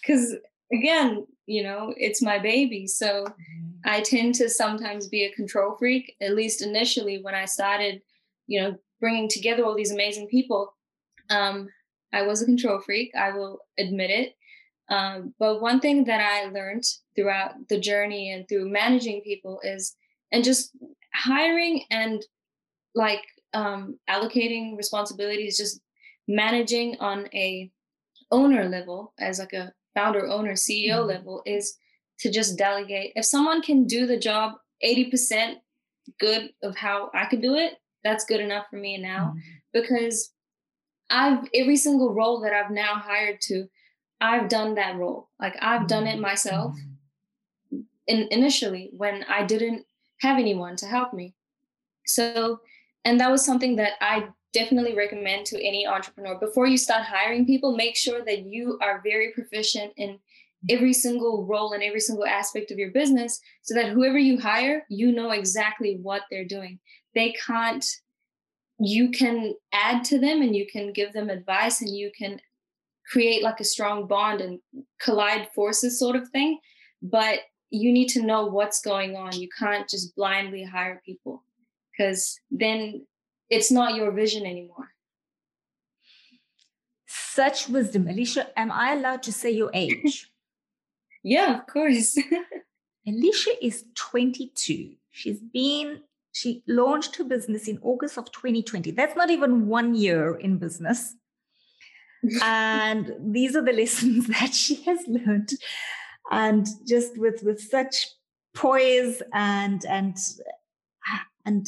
Because 0.00 0.36
again, 0.72 1.26
you 1.50 1.64
know, 1.64 1.92
it's 1.96 2.22
my 2.22 2.38
baby, 2.38 2.86
so 2.86 3.24
mm-hmm. 3.24 3.68
I 3.84 4.02
tend 4.02 4.36
to 4.36 4.48
sometimes 4.48 5.08
be 5.08 5.24
a 5.24 5.32
control 5.32 5.74
freak, 5.76 6.14
at 6.20 6.36
least 6.36 6.62
initially 6.62 7.20
when 7.20 7.34
I 7.34 7.44
started, 7.44 8.02
you 8.46 8.60
know, 8.60 8.76
bringing 9.00 9.28
together 9.28 9.64
all 9.64 9.74
these 9.74 9.90
amazing 9.92 10.28
people. 10.28 10.72
Um, 11.28 11.68
I 12.12 12.22
was 12.22 12.40
a 12.40 12.46
control 12.46 12.80
freak, 12.80 13.10
I 13.16 13.32
will 13.32 13.58
admit 13.78 14.10
it. 14.10 14.36
Um, 14.94 15.34
but 15.40 15.60
one 15.60 15.80
thing 15.80 16.04
that 16.04 16.20
I 16.20 16.50
learned 16.50 16.84
throughout 17.16 17.52
the 17.68 17.80
journey 17.80 18.32
and 18.32 18.48
through 18.48 18.70
managing 18.70 19.22
people 19.22 19.60
is, 19.64 19.96
and 20.30 20.44
just 20.44 20.76
hiring 21.12 21.82
and 21.90 22.24
like 22.94 23.24
um, 23.54 23.98
allocating 24.08 24.76
responsibilities, 24.76 25.56
just 25.56 25.80
managing 26.28 26.96
on 27.00 27.28
a 27.34 27.70
owner 28.30 28.68
level 28.68 29.12
as 29.18 29.40
like 29.40 29.52
a 29.52 29.72
founder, 30.00 30.26
owner, 30.26 30.52
CEO 30.52 30.98
mm-hmm. 30.98 31.08
level 31.08 31.42
is 31.46 31.76
to 32.20 32.30
just 32.30 32.56
delegate. 32.56 33.12
If 33.16 33.24
someone 33.24 33.62
can 33.62 33.86
do 33.86 34.06
the 34.06 34.18
job 34.18 34.54
80% 34.84 35.56
good 36.18 36.50
of 36.62 36.76
how 36.76 37.10
I 37.14 37.26
could 37.26 37.42
do 37.42 37.54
it, 37.54 37.74
that's 38.02 38.24
good 38.24 38.40
enough 38.40 38.66
for 38.70 38.76
me 38.76 38.98
now 38.98 39.34
mm-hmm. 39.36 39.38
because 39.72 40.32
I've 41.10 41.48
every 41.54 41.76
single 41.76 42.14
role 42.14 42.40
that 42.42 42.52
I've 42.52 42.70
now 42.70 42.94
hired 42.94 43.40
to, 43.42 43.66
I've 44.20 44.48
done 44.48 44.74
that 44.76 44.96
role. 44.96 45.28
Like 45.40 45.56
I've 45.60 45.86
done 45.86 46.06
it 46.06 46.12
mm-hmm. 46.12 46.22
myself 46.22 46.76
mm-hmm. 46.76 47.80
in, 48.06 48.28
initially 48.30 48.90
when 48.96 49.24
I 49.28 49.44
didn't 49.44 49.84
have 50.20 50.38
anyone 50.38 50.76
to 50.76 50.86
help 50.86 51.12
me. 51.12 51.34
So, 52.06 52.60
and 53.04 53.20
that 53.20 53.30
was 53.30 53.44
something 53.44 53.76
that 53.76 53.92
I 54.00 54.28
definitely 54.52 54.96
recommend 54.96 55.46
to 55.46 55.56
any 55.56 55.86
entrepreneur. 55.86 56.38
Before 56.38 56.66
you 56.66 56.76
start 56.76 57.02
hiring 57.04 57.46
people, 57.46 57.76
make 57.76 57.96
sure 57.96 58.24
that 58.24 58.46
you 58.46 58.78
are 58.82 59.02
very 59.04 59.32
proficient 59.32 59.92
in 59.96 60.18
every 60.68 60.92
single 60.92 61.46
role 61.46 61.72
and 61.72 61.82
every 61.82 62.00
single 62.00 62.26
aspect 62.26 62.70
of 62.70 62.78
your 62.78 62.90
business 62.90 63.40
so 63.62 63.74
that 63.74 63.90
whoever 63.90 64.18
you 64.18 64.38
hire, 64.38 64.84
you 64.88 65.12
know 65.12 65.30
exactly 65.30 65.98
what 66.02 66.22
they're 66.30 66.44
doing. 66.44 66.78
They 67.14 67.32
can't, 67.46 67.84
you 68.78 69.10
can 69.10 69.54
add 69.72 70.04
to 70.04 70.18
them 70.18 70.42
and 70.42 70.54
you 70.54 70.66
can 70.70 70.92
give 70.92 71.12
them 71.12 71.30
advice 71.30 71.80
and 71.80 71.94
you 71.94 72.10
can 72.16 72.40
create 73.10 73.42
like 73.42 73.60
a 73.60 73.64
strong 73.64 74.06
bond 74.06 74.40
and 74.40 74.60
collide 75.00 75.48
forces 75.54 75.98
sort 75.98 76.16
of 76.16 76.28
thing. 76.28 76.58
But 77.02 77.40
you 77.70 77.92
need 77.92 78.08
to 78.08 78.22
know 78.22 78.46
what's 78.46 78.80
going 78.80 79.16
on. 79.16 79.38
You 79.40 79.48
can't 79.58 79.88
just 79.88 80.14
blindly 80.14 80.64
hire 80.64 81.00
people 81.06 81.44
because 81.92 82.38
then 82.50 83.06
it's 83.50 83.70
not 83.70 83.94
your 83.96 84.12
vision 84.12 84.46
anymore. 84.46 84.90
Such 87.06 87.68
wisdom. 87.68 88.08
Alicia, 88.08 88.46
am 88.58 88.70
I 88.70 88.94
allowed 88.94 89.22
to 89.24 89.32
say 89.32 89.50
your 89.50 89.70
age? 89.74 90.28
Yeah, 91.22 91.58
of 91.58 91.66
course. 91.66 92.16
Alicia 93.06 93.50
is 93.62 93.84
22. 93.94 94.92
She's 95.10 95.38
been, 95.38 96.00
she 96.32 96.62
launched 96.66 97.16
her 97.16 97.24
business 97.24 97.68
in 97.68 97.78
August 97.82 98.16
of 98.16 98.32
2020. 98.32 98.92
That's 98.92 99.14
not 99.16 99.28
even 99.28 99.66
one 99.66 99.94
year 99.94 100.36
in 100.36 100.56
business. 100.56 101.14
and 102.42 103.12
these 103.20 103.54
are 103.54 103.62
the 103.62 103.72
lessons 103.72 104.28
that 104.28 104.54
she 104.54 104.76
has 104.84 105.00
learned. 105.06 105.50
And 106.30 106.66
just 106.86 107.18
with, 107.18 107.42
with 107.42 107.60
such 107.60 108.06
poise 108.54 109.22
and, 109.34 109.84
and, 109.86 110.16
and, 111.44 111.66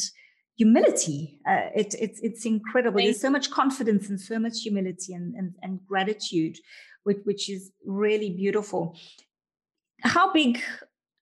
humility. 0.62 1.40
Uh, 1.50 1.68
it, 1.80 1.94
it's 2.04 2.18
it's 2.20 2.44
incredible. 2.44 2.98
There's 3.00 3.20
so 3.20 3.30
much 3.30 3.50
confidence 3.50 4.08
and 4.10 4.20
so 4.20 4.38
much 4.38 4.56
humility 4.62 5.12
and, 5.18 5.34
and, 5.38 5.54
and 5.62 5.80
gratitude, 5.86 6.56
which, 7.04 7.18
which 7.24 7.50
is 7.50 7.72
really 7.84 8.30
beautiful 8.30 8.96
how 10.02 10.32
big 10.32 10.60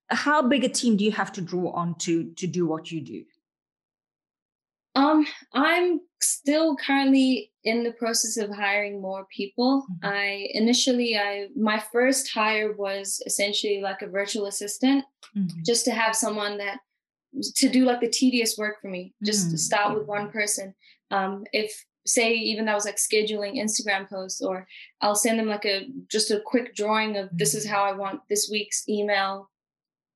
how 0.09 0.43
big 0.43 0.65
a 0.65 0.69
team 0.69 0.97
do 0.97 1.05
you 1.05 1.13
have 1.13 1.33
to 1.33 1.41
draw 1.41 1.71
on 1.73 1.95
to 1.99 2.33
to 2.37 2.47
do 2.47 2.67
what 2.67 2.91
you 2.91 3.01
do 3.01 3.25
um 4.97 5.27
i'm 5.53 6.01
still 6.21 6.77
currently 6.77 7.53
in 7.65 7.85
the 7.85 7.93
process 7.93 8.37
of 8.37 8.55
hiring 8.55 9.01
more 9.01 9.27
people 9.35 9.83
mm-hmm. 9.83 10.07
i 10.07 10.49
initially 10.53 11.17
i 11.17 11.47
my 11.57 11.79
first 11.93 12.33
hire 12.33 12.73
was 12.73 13.23
essentially 13.27 13.81
like 13.81 14.03
a 14.03 14.09
virtual 14.09 14.47
assistant 14.47 15.05
mm-hmm. 15.37 15.61
just 15.65 15.85
to 15.85 15.93
have 15.93 16.17
someone 16.17 16.59
that 16.59 16.79
to 17.55 17.69
do 17.69 17.85
like 17.85 18.01
the 18.01 18.09
tedious 18.09 18.59
work 18.59 18.81
for 18.81 18.89
me 18.89 19.15
just 19.23 19.49
mm-hmm. 19.49 19.57
start 19.57 19.97
with 19.97 20.07
one 20.07 20.31
person 20.31 20.75
um 21.11 21.45
if 21.53 21.85
say 22.07 22.33
even 22.33 22.65
that 22.65 22.75
was 22.75 22.85
like 22.85 22.97
scheduling 22.97 23.61
Instagram 23.61 24.09
posts 24.09 24.41
or 24.41 24.67
I'll 25.01 25.15
send 25.15 25.39
them 25.39 25.47
like 25.47 25.65
a 25.65 25.89
just 26.09 26.31
a 26.31 26.41
quick 26.45 26.75
drawing 26.75 27.17
of 27.17 27.29
this 27.33 27.55
is 27.55 27.67
mm. 27.67 27.71
how 27.71 27.85
I 27.85 27.93
want 27.93 28.21
this 28.29 28.49
week's 28.51 28.89
email 28.89 29.51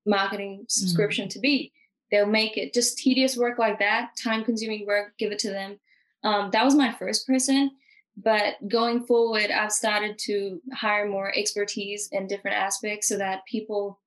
marketing 0.07 0.65
subscription 0.69 1.29
mm. 1.29 1.31
to 1.31 1.41
be. 1.41 1.73
They'll 2.11 2.27
make 2.27 2.57
it 2.57 2.75
just 2.75 2.99
tedious 2.99 3.37
work 3.37 3.59
like 3.59 3.79
that, 3.79 4.11
time 4.23 4.45
consuming 4.45 4.87
work, 4.87 5.13
give 5.19 5.33
it 5.33 5.39
to 5.41 5.51
them. 5.51 5.79
Um, 6.23 6.51
that 6.53 6.65
was 6.65 6.75
my 6.75 6.93
first 6.93 7.27
person. 7.27 7.71
But 8.17 8.55
going 8.69 9.05
forward, 9.05 9.51
I've 9.51 9.73
started 9.73 10.19
to 10.27 10.61
hire 10.73 11.09
more 11.09 11.37
expertise 11.37 12.09
in 12.13 12.29
different 12.29 12.57
aspects 12.57 13.09
so 13.09 13.19
that 13.19 13.45
people 13.47 14.01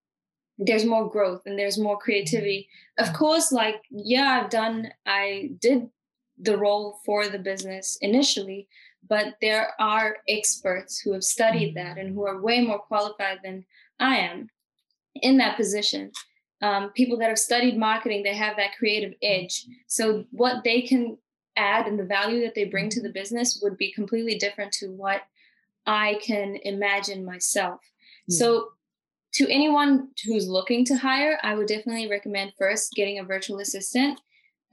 there's 0.58 0.86
more 0.86 1.10
growth 1.10 1.44
and 1.46 1.58
there's 1.58 1.78
more 1.78 1.98
creativity. 1.98 2.68
Of 2.98 3.14
course, 3.14 3.52
like, 3.52 3.82
yeah, 3.90 4.42
I've 4.42 4.50
done, 4.50 4.92
I 5.06 5.52
did 5.60 5.90
the 6.40 6.58
role 6.58 7.00
for 7.06 7.28
the 7.28 7.40
business 7.40 7.98
initially, 8.02 8.68
but 9.08 9.36
there 9.42 9.74
are 9.80 10.18
experts 10.28 11.00
who 11.00 11.14
have 11.14 11.24
studied 11.24 11.76
that 11.76 11.98
and 11.98 12.14
who 12.14 12.26
are 12.26 12.42
way 12.42 12.62
more 12.62 12.80
qualified 12.80 13.40
than 13.44 13.66
I 14.00 14.18
am 14.18 14.50
in 15.16 15.38
that 15.38 15.58
position. 15.58 16.12
Um, 16.62 16.92
people 16.96 17.18
that 17.20 17.30
have 17.30 17.40
studied 17.40 17.78
marketing, 17.78 18.24
they 18.24 18.36
have 18.36 18.58
that 18.58 18.78
creative 18.78 19.14
edge. 19.22 19.66
So 19.88 20.26
what 20.32 20.64
they 20.64 20.82
can 20.82 21.18
add 21.56 21.88
and 21.88 22.00
the 22.00 22.06
value 22.06 22.42
that 22.42 22.56
they 22.56 22.66
bring 22.66 22.90
to 22.90 23.02
the 23.02 23.10
business 23.10 23.60
would 23.62 23.78
be 23.78 23.92
completely 23.92 24.38
different 24.38 24.72
to 24.74 24.88
what 24.88 25.22
I 25.86 26.20
can 26.22 26.58
imagine 26.64 27.26
myself. 27.26 27.82
Yeah. 28.28 28.40
So 28.40 28.70
to 29.34 29.52
anyone 29.52 30.10
who's 30.26 30.48
looking 30.48 30.86
to 30.86 30.98
hire, 30.98 31.38
I 31.44 31.56
would 31.56 31.68
definitely 31.68 32.10
recommend 32.10 32.54
first 32.58 32.94
getting 32.94 33.20
a 33.20 33.24
virtual 33.24 33.60
assistant. 33.60 34.20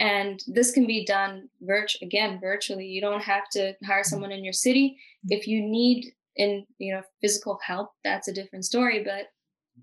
And 0.00 0.42
this 0.46 0.72
can 0.72 0.86
be 0.86 1.04
done 1.04 1.48
virt- 1.62 2.00
again 2.02 2.40
virtually. 2.40 2.86
You 2.86 3.00
don't 3.00 3.22
have 3.22 3.48
to 3.52 3.74
hire 3.84 4.00
mm-hmm. 4.00 4.08
someone 4.08 4.32
in 4.32 4.42
your 4.42 4.52
city. 4.52 4.96
If 5.28 5.46
you 5.46 5.62
need 5.62 6.12
in 6.36 6.66
you 6.78 6.92
know 6.92 7.02
physical 7.20 7.58
help 7.64 7.90
that's 8.02 8.28
a 8.28 8.32
different 8.32 8.64
story 8.64 9.04
but 9.04 9.26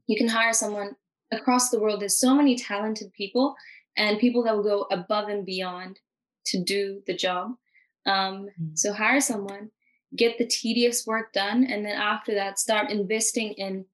you 0.08 0.18
can 0.18 0.28
hire 0.28 0.54
someone 0.54 0.96
across 1.32 1.70
the 1.70 1.80
world. 1.80 2.02
There's 2.02 2.20
so 2.20 2.36
many 2.36 2.58
talented 2.58 3.12
people 3.14 3.56
and 3.98 4.20
people 4.20 4.44
that 4.44 4.56
will 4.56 4.64
go 4.64 4.88
above 4.92 5.30
and 5.30 5.46
beyond 5.46 6.00
to 6.48 6.62
do 6.62 7.02
the 7.08 7.16
job. 7.16 7.52
Um, 8.06 8.50
mm-hmm. 8.50 8.76
so 8.76 8.94
hire 8.94 9.22
someone 9.22 9.70
get 10.18 10.38
the 10.38 10.48
tedious 10.48 11.06
work 11.08 11.32
done 11.32 11.66
and 11.66 11.86
then 11.86 11.96
after 11.96 12.34
that 12.36 12.60
start 12.60 12.90
investing 12.90 13.54
in 13.54 13.86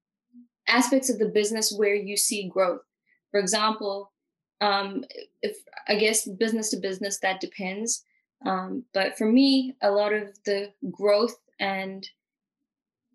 aspects 0.68 1.10
of 1.10 1.18
the 1.18 1.28
business 1.28 1.72
where 1.76 1.94
you 1.94 2.16
see 2.16 2.48
growth 2.48 2.82
for 3.30 3.40
example 3.40 4.12
um, 4.60 5.04
if 5.42 5.56
I 5.86 5.94
guess 5.94 6.28
business 6.28 6.70
to 6.70 6.78
business 6.78 7.18
that 7.20 7.40
depends. 7.40 8.04
Um, 8.44 8.84
but 8.94 9.16
for 9.16 9.26
me, 9.26 9.74
a 9.82 9.90
lot 9.90 10.12
of 10.12 10.36
the 10.44 10.72
growth 10.90 11.36
and 11.60 12.06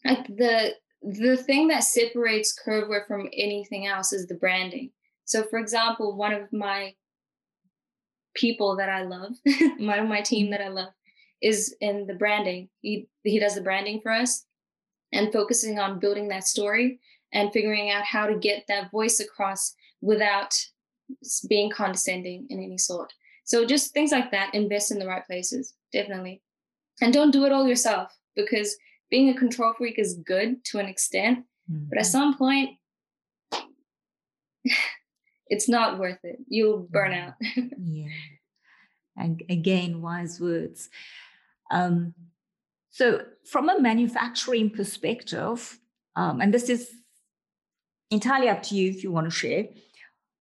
like 0.06 0.28
the 0.28 0.74
the 1.02 1.36
thing 1.36 1.68
that 1.68 1.84
separates 1.84 2.58
Curvewear 2.66 3.06
from 3.08 3.30
anything 3.34 3.88
else 3.88 4.14
is 4.14 4.28
the 4.28 4.36
branding. 4.36 4.92
So, 5.26 5.44
for 5.44 5.60
example, 5.60 6.16
one 6.16 6.34
of 6.34 6.52
my 6.54 6.94
people 8.34 8.78
that 8.78 8.90
I 8.90 9.04
love, 9.04 9.34
one 9.80 10.00
of 10.00 10.08
my 10.08 10.22
team 10.22 10.52
that 10.52 10.62
I 10.62 10.70
love, 10.70 10.94
is 11.42 11.76
in 11.82 12.08
the 12.08 12.16
branding. 12.16 12.70
He 12.82 13.08
he 13.24 13.40
does 13.40 13.56
the 13.56 13.62
branding 13.62 14.00
for 14.02 14.12
us 14.12 14.46
and 15.12 15.32
focusing 15.32 15.80
on 15.80 16.00
building 16.00 16.30
that 16.30 16.48
story 16.48 17.00
and 17.34 17.52
figuring 17.52 17.90
out 17.90 18.06
how 18.06 18.26
to 18.28 18.36
get 18.36 18.66
that 18.68 18.92
voice 18.92 19.20
across 19.20 19.74
without 20.02 20.54
being 21.50 21.70
condescending 21.70 22.48
in 22.50 22.60
any 22.60 22.78
sort. 22.78 23.12
So 23.44 23.66
just 23.66 23.94
things 23.94 24.12
like 24.12 24.32
that, 24.32 24.54
invest 24.54 24.92
in 24.92 25.00
the 25.00 25.08
right 25.08 25.26
places, 25.26 25.74
definitely. 25.92 26.42
And 27.02 27.12
don't 27.12 27.32
do 27.32 27.46
it 27.46 27.52
all 27.52 27.68
yourself 27.68 28.16
because 28.36 28.78
being 29.10 29.30
a 29.30 29.34
control 29.34 29.74
freak 29.78 30.00
is 30.00 30.16
good 30.26 30.64
to 30.66 30.80
an 30.80 30.86
extent, 30.86 31.40
mm-hmm. 31.70 31.86
but 31.90 31.98
at 31.98 32.06
mm-hmm. 32.06 32.12
some 32.12 32.38
point 32.38 32.72
it's 35.48 35.68
not 35.68 36.00
worth 36.00 36.20
it. 36.24 36.38
You'll 36.48 36.88
burn 36.90 37.14
out. 37.14 37.34
yeah. 37.84 38.08
And 39.18 39.44
again, 39.50 40.02
wise 40.02 40.40
words. 40.40 40.90
Um, 41.70 42.14
so, 42.90 43.24
from 43.46 43.70
a 43.70 43.80
manufacturing 43.80 44.70
perspective, 44.70 45.80
um, 46.16 46.42
and 46.42 46.54
this 46.54 46.70
is 46.70 46.92
entirely 48.14 48.50
up 48.50 48.64
to 48.64 48.76
you 48.76 48.90
if 48.90 49.04
you 49.04 49.12
want 49.12 49.28
to 49.28 49.32
share. 49.32 49.66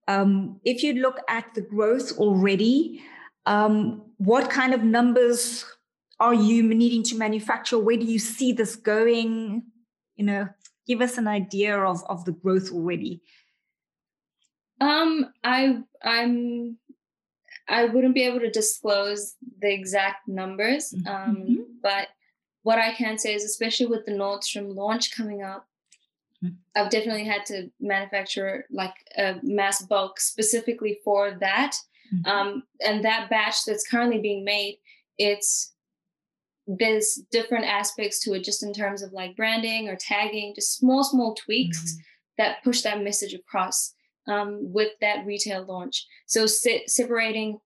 Um, 0.08 0.60
if 0.64 0.82
you 0.82 0.94
look 0.94 1.18
at 1.28 1.54
the 1.54 1.62
growth 1.62 2.12
already, 2.18 3.02
um, 3.46 4.02
what 4.18 4.50
kind 4.50 4.74
of 4.74 4.82
numbers 4.82 5.64
are 6.20 6.34
you 6.34 6.62
needing 6.62 7.02
to 7.04 7.16
manufacture? 7.16 7.78
Where 7.78 7.96
do 7.96 8.04
you 8.04 8.18
see 8.18 8.52
this 8.52 8.76
going? 8.76 9.62
You 10.16 10.24
know, 10.24 10.48
give 10.86 11.00
us 11.00 11.18
an 11.18 11.26
idea 11.26 11.78
of, 11.78 12.04
of 12.08 12.24
the 12.24 12.32
growth 12.32 12.70
already. 12.70 13.22
Um, 14.80 15.32
I 15.44 15.78
I'm 16.02 16.78
I 17.68 17.84
wouldn't 17.84 18.14
be 18.14 18.24
able 18.24 18.40
to 18.40 18.50
disclose 18.50 19.36
the 19.60 19.72
exact 19.72 20.28
numbers, 20.28 20.92
mm-hmm. 20.92 21.06
um, 21.06 21.36
mm-hmm. 21.36 21.62
but 21.82 22.08
what 22.62 22.78
I 22.78 22.92
can 22.92 23.18
say 23.18 23.34
is, 23.34 23.44
especially 23.44 23.86
with 23.86 24.04
the 24.06 24.12
Nordstrom 24.12 24.74
launch 24.74 25.16
coming 25.16 25.42
up. 25.42 25.66
I've 26.76 26.90
definitely 26.90 27.24
had 27.24 27.46
to 27.46 27.70
manufacture 27.80 28.66
like 28.70 28.94
a 29.16 29.36
mass 29.42 29.84
bulk 29.86 30.20
specifically 30.20 30.98
for 31.04 31.36
that. 31.40 31.76
Mm-hmm. 32.14 32.30
Um, 32.30 32.62
and 32.84 33.04
that 33.04 33.30
batch 33.30 33.64
that's 33.64 33.88
currently 33.88 34.20
being 34.20 34.44
made, 34.44 34.78
it's 35.18 35.72
there's 36.66 37.20
different 37.30 37.64
aspects 37.64 38.20
to 38.20 38.34
it, 38.34 38.44
just 38.44 38.62
in 38.62 38.72
terms 38.72 39.02
of 39.02 39.12
like 39.12 39.36
branding 39.36 39.88
or 39.88 39.96
tagging, 39.96 40.52
just 40.54 40.78
small 40.78 41.04
small 41.04 41.34
tweaks 41.34 41.78
mm-hmm. 41.78 42.00
that 42.38 42.62
push 42.64 42.82
that 42.82 43.02
message 43.02 43.34
across 43.34 43.94
um, 44.28 44.58
with 44.72 44.92
that 45.00 45.26
retail 45.26 45.64
launch. 45.64 46.06
So 46.26 46.46
se- 46.46 46.86
separating 46.86 47.58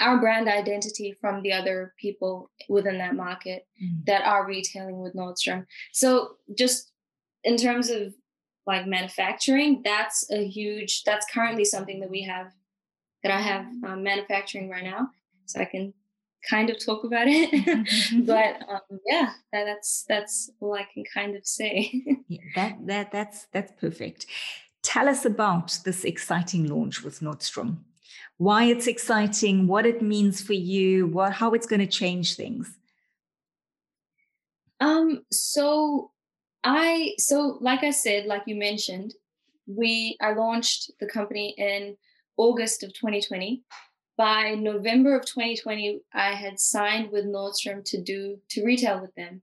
our 0.00 0.18
brand 0.18 0.48
identity 0.48 1.14
from 1.20 1.42
the 1.42 1.52
other 1.52 1.92
people 2.00 2.50
within 2.68 2.98
that 2.98 3.16
market 3.16 3.66
mm. 3.82 4.04
that 4.06 4.24
are 4.24 4.46
retailing 4.46 5.00
with 5.00 5.14
Nordstrom. 5.14 5.66
So 5.92 6.36
just 6.56 6.92
in 7.44 7.56
terms 7.56 7.90
of 7.90 8.14
like 8.66 8.86
manufacturing, 8.86 9.82
that's 9.84 10.30
a 10.30 10.46
huge. 10.46 11.02
That's 11.04 11.26
currently 11.32 11.64
something 11.64 12.00
that 12.00 12.10
we 12.10 12.22
have 12.22 12.52
that 13.22 13.32
I 13.32 13.40
have 13.40 13.66
um, 13.86 14.02
manufacturing 14.02 14.68
right 14.68 14.84
now, 14.84 15.08
so 15.46 15.60
I 15.60 15.64
can 15.64 15.94
kind 16.48 16.70
of 16.70 16.84
talk 16.84 17.04
about 17.04 17.26
it. 17.26 17.50
but 18.26 18.62
um, 18.68 19.00
yeah, 19.06 19.32
that, 19.52 19.64
that's 19.64 20.04
that's 20.08 20.50
all 20.60 20.74
I 20.74 20.86
can 20.92 21.04
kind 21.12 21.36
of 21.36 21.46
say. 21.46 22.04
yeah, 22.28 22.40
that 22.54 22.86
that 22.86 23.12
that's 23.12 23.46
that's 23.52 23.72
perfect. 23.80 24.26
Tell 24.82 25.08
us 25.08 25.24
about 25.24 25.78
this 25.84 26.04
exciting 26.04 26.68
launch 26.68 27.02
with 27.02 27.20
Nordstrom. 27.20 27.78
Why 28.36 28.64
it's 28.64 28.86
exciting, 28.86 29.66
what 29.66 29.84
it 29.84 30.00
means 30.00 30.40
for 30.40 30.52
you, 30.52 31.08
what 31.08 31.32
how 31.32 31.52
it's 31.52 31.66
going 31.66 31.80
to 31.80 31.86
change 31.86 32.36
things. 32.36 32.72
Um 34.80 35.24
so 35.32 36.12
I 36.68 37.14
so 37.18 37.56
like 37.60 37.82
I 37.82 37.90
said, 37.90 38.26
like 38.26 38.42
you 38.46 38.54
mentioned, 38.54 39.14
we 39.66 40.16
I 40.20 40.34
launched 40.34 40.90
the 41.00 41.06
company 41.06 41.54
in 41.56 41.96
August 42.36 42.82
of 42.82 42.92
2020. 42.92 43.62
By 44.18 44.54
November 44.54 45.16
of 45.16 45.24
2020, 45.24 46.00
I 46.12 46.32
had 46.32 46.58
signed 46.58 47.12
with 47.12 47.24
Nordstrom 47.24 47.84
to 47.84 48.02
do 48.02 48.38
to 48.50 48.64
retail 48.64 49.00
with 49.00 49.14
them. 49.14 49.42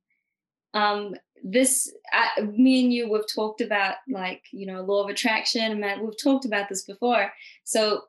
Um, 0.73 1.15
this 1.43 1.91
I, 2.11 2.41
me 2.41 2.83
and 2.83 2.93
you 2.93 3.11
we've 3.11 3.33
talked 3.33 3.61
about 3.61 3.95
like 4.07 4.43
you 4.51 4.65
know 4.65 4.81
law 4.83 5.03
of 5.03 5.09
attraction 5.09 5.83
and 5.83 6.01
we've 6.01 6.21
talked 6.21 6.45
about 6.45 6.69
this 6.69 6.83
before 6.83 7.31
so 7.63 8.01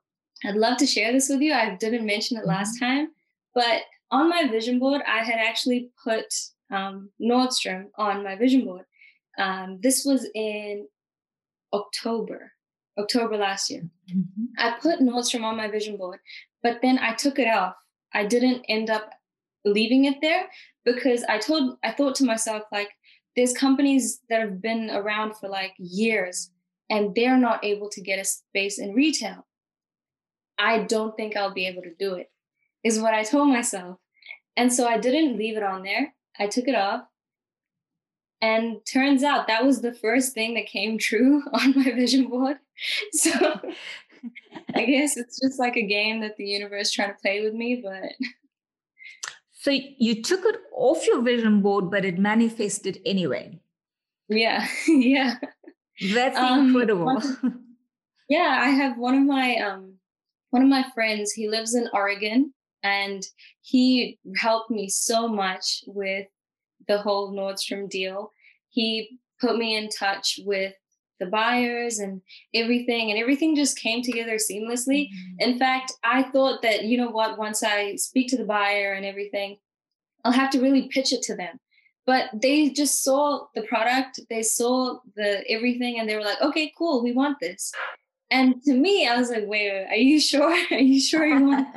i'd 0.44 0.54
love 0.54 0.78
to 0.78 0.86
share 0.86 1.12
this 1.12 1.28
with 1.28 1.40
you 1.40 1.52
i 1.52 1.74
didn't 1.74 2.06
mention 2.06 2.38
it 2.38 2.46
last 2.46 2.76
mm-hmm. 2.76 2.86
time 2.86 3.08
but 3.54 3.82
on 4.10 4.30
my 4.30 4.48
vision 4.48 4.78
board 4.78 5.02
i 5.06 5.22
had 5.22 5.38
actually 5.38 5.90
put 6.02 6.32
um, 6.70 7.10
nordstrom 7.20 7.86
on 7.98 8.24
my 8.24 8.36
vision 8.36 8.64
board 8.64 8.86
um, 9.38 9.78
this 9.82 10.04
was 10.04 10.28
in 10.34 10.86
october 11.72 12.52
october 12.98 13.36
last 13.36 13.70
year 13.70 13.82
mm-hmm. 14.10 14.44
i 14.58 14.74
put 14.80 15.00
nordstrom 15.00 15.44
on 15.44 15.56
my 15.56 15.68
vision 15.68 15.96
board 15.96 16.18
but 16.62 16.78
then 16.82 16.98
i 16.98 17.12
took 17.14 17.38
it 17.38 17.48
off 17.48 17.74
i 18.14 18.24
didn't 18.24 18.64
end 18.68 18.88
up 18.88 19.10
leaving 19.64 20.04
it 20.04 20.16
there 20.22 20.46
because 20.84 21.24
i 21.28 21.38
told 21.38 21.76
i 21.84 21.90
thought 21.90 22.14
to 22.14 22.24
myself 22.24 22.62
like 22.72 22.88
there's 23.36 23.52
companies 23.52 24.20
that 24.30 24.40
have 24.40 24.62
been 24.62 24.90
around 24.90 25.36
for 25.36 25.48
like 25.48 25.74
years 25.78 26.50
and 26.88 27.14
they're 27.14 27.36
not 27.36 27.64
able 27.64 27.88
to 27.90 28.00
get 28.00 28.18
a 28.18 28.24
space 28.24 28.78
in 28.78 28.94
retail. 28.94 29.46
I 30.58 30.84
don't 30.84 31.14
think 31.16 31.36
I'll 31.36 31.52
be 31.52 31.66
able 31.66 31.82
to 31.82 31.94
do 31.98 32.14
it, 32.14 32.30
is 32.82 32.98
what 32.98 33.12
I 33.12 33.24
told 33.24 33.48
myself. 33.48 33.98
And 34.56 34.72
so 34.72 34.88
I 34.88 34.96
didn't 34.98 35.36
leave 35.36 35.56
it 35.56 35.62
on 35.62 35.82
there. 35.82 36.14
I 36.38 36.46
took 36.46 36.66
it 36.66 36.74
off. 36.74 37.02
And 38.46 38.76
turns 38.86 39.24
out 39.24 39.48
that 39.48 39.64
was 39.64 39.80
the 39.80 39.92
first 39.92 40.32
thing 40.32 40.54
that 40.54 40.66
came 40.66 40.98
true 41.08 41.42
on 41.52 41.74
my 41.76 41.90
vision 41.92 42.28
board. 42.28 42.58
So 43.12 43.32
I 44.74 44.84
guess 44.84 45.16
it's 45.16 45.40
just 45.40 45.58
like 45.58 45.76
a 45.76 45.86
game 45.86 46.20
that 46.20 46.36
the 46.36 46.44
universe 46.44 46.90
trying 46.92 47.08
to 47.08 47.18
play 47.22 47.42
with 47.42 47.54
me, 47.54 47.82
but 47.82 48.12
so 49.52 49.70
you 49.70 50.22
took 50.22 50.44
it 50.44 50.56
off 50.74 51.06
your 51.06 51.22
vision 51.22 51.62
board, 51.62 51.90
but 51.90 52.04
it 52.04 52.18
manifested 52.18 53.00
anyway. 53.06 53.58
Yeah, 54.28 54.68
yeah. 54.88 55.36
That's 56.12 56.36
um, 56.36 56.66
incredible. 56.66 57.22
yeah, 58.28 58.58
I 58.60 58.68
have 58.68 58.98
one 58.98 59.14
of 59.14 59.24
my 59.24 59.56
um 59.56 59.94
one 60.50 60.62
of 60.62 60.68
my 60.68 60.84
friends, 60.94 61.32
he 61.32 61.48
lives 61.48 61.74
in 61.74 61.88
Oregon 61.94 62.52
and 62.82 63.26
he 63.62 64.18
helped 64.36 64.70
me 64.70 64.88
so 64.88 65.28
much 65.28 65.82
with 65.86 66.26
the 66.88 66.98
whole 66.98 67.32
Nordstrom 67.32 67.88
deal. 67.88 68.32
He 68.76 69.18
put 69.40 69.56
me 69.56 69.74
in 69.74 69.88
touch 69.88 70.38
with 70.44 70.74
the 71.18 71.26
buyers 71.26 71.98
and 71.98 72.20
everything 72.52 73.10
and 73.10 73.18
everything 73.18 73.56
just 73.56 73.78
came 73.78 74.02
together 74.02 74.36
seamlessly. 74.36 75.08
Mm-hmm. 75.08 75.40
in 75.40 75.58
fact 75.58 75.92
i 76.04 76.22
thought 76.24 76.60
that 76.60 76.84
you 76.84 76.98
know 76.98 77.08
what 77.08 77.38
once 77.38 77.62
i 77.62 77.96
speak 77.96 78.28
to 78.28 78.36
the 78.36 78.44
buyer 78.44 78.92
and 78.92 79.06
everything 79.06 79.56
i'll 80.24 80.32
have 80.32 80.50
to 80.50 80.60
really 80.60 80.88
pitch 80.88 81.12
it 81.12 81.22
to 81.22 81.36
them. 81.36 81.58
But 82.04 82.30
they 82.40 82.70
just 82.70 83.02
saw 83.02 83.46
the 83.54 83.62
product 83.62 84.20
they 84.28 84.42
saw 84.42 84.98
the 85.16 85.42
everything 85.50 85.98
and 85.98 86.08
they 86.08 86.16
were 86.16 86.28
like 86.30 86.40
okay 86.42 86.72
cool 86.76 87.02
we 87.02 87.12
want 87.12 87.40
this. 87.40 87.72
And 88.30 88.62
to 88.64 88.74
me 88.74 89.08
i 89.08 89.16
was 89.16 89.30
like 89.30 89.46
wait, 89.46 89.72
wait 89.72 89.86
are 89.88 90.04
you 90.10 90.20
sure? 90.20 90.56
Are 90.70 90.78
you 90.92 91.00
sure 91.00 91.26
you 91.26 91.46
want 91.46 91.68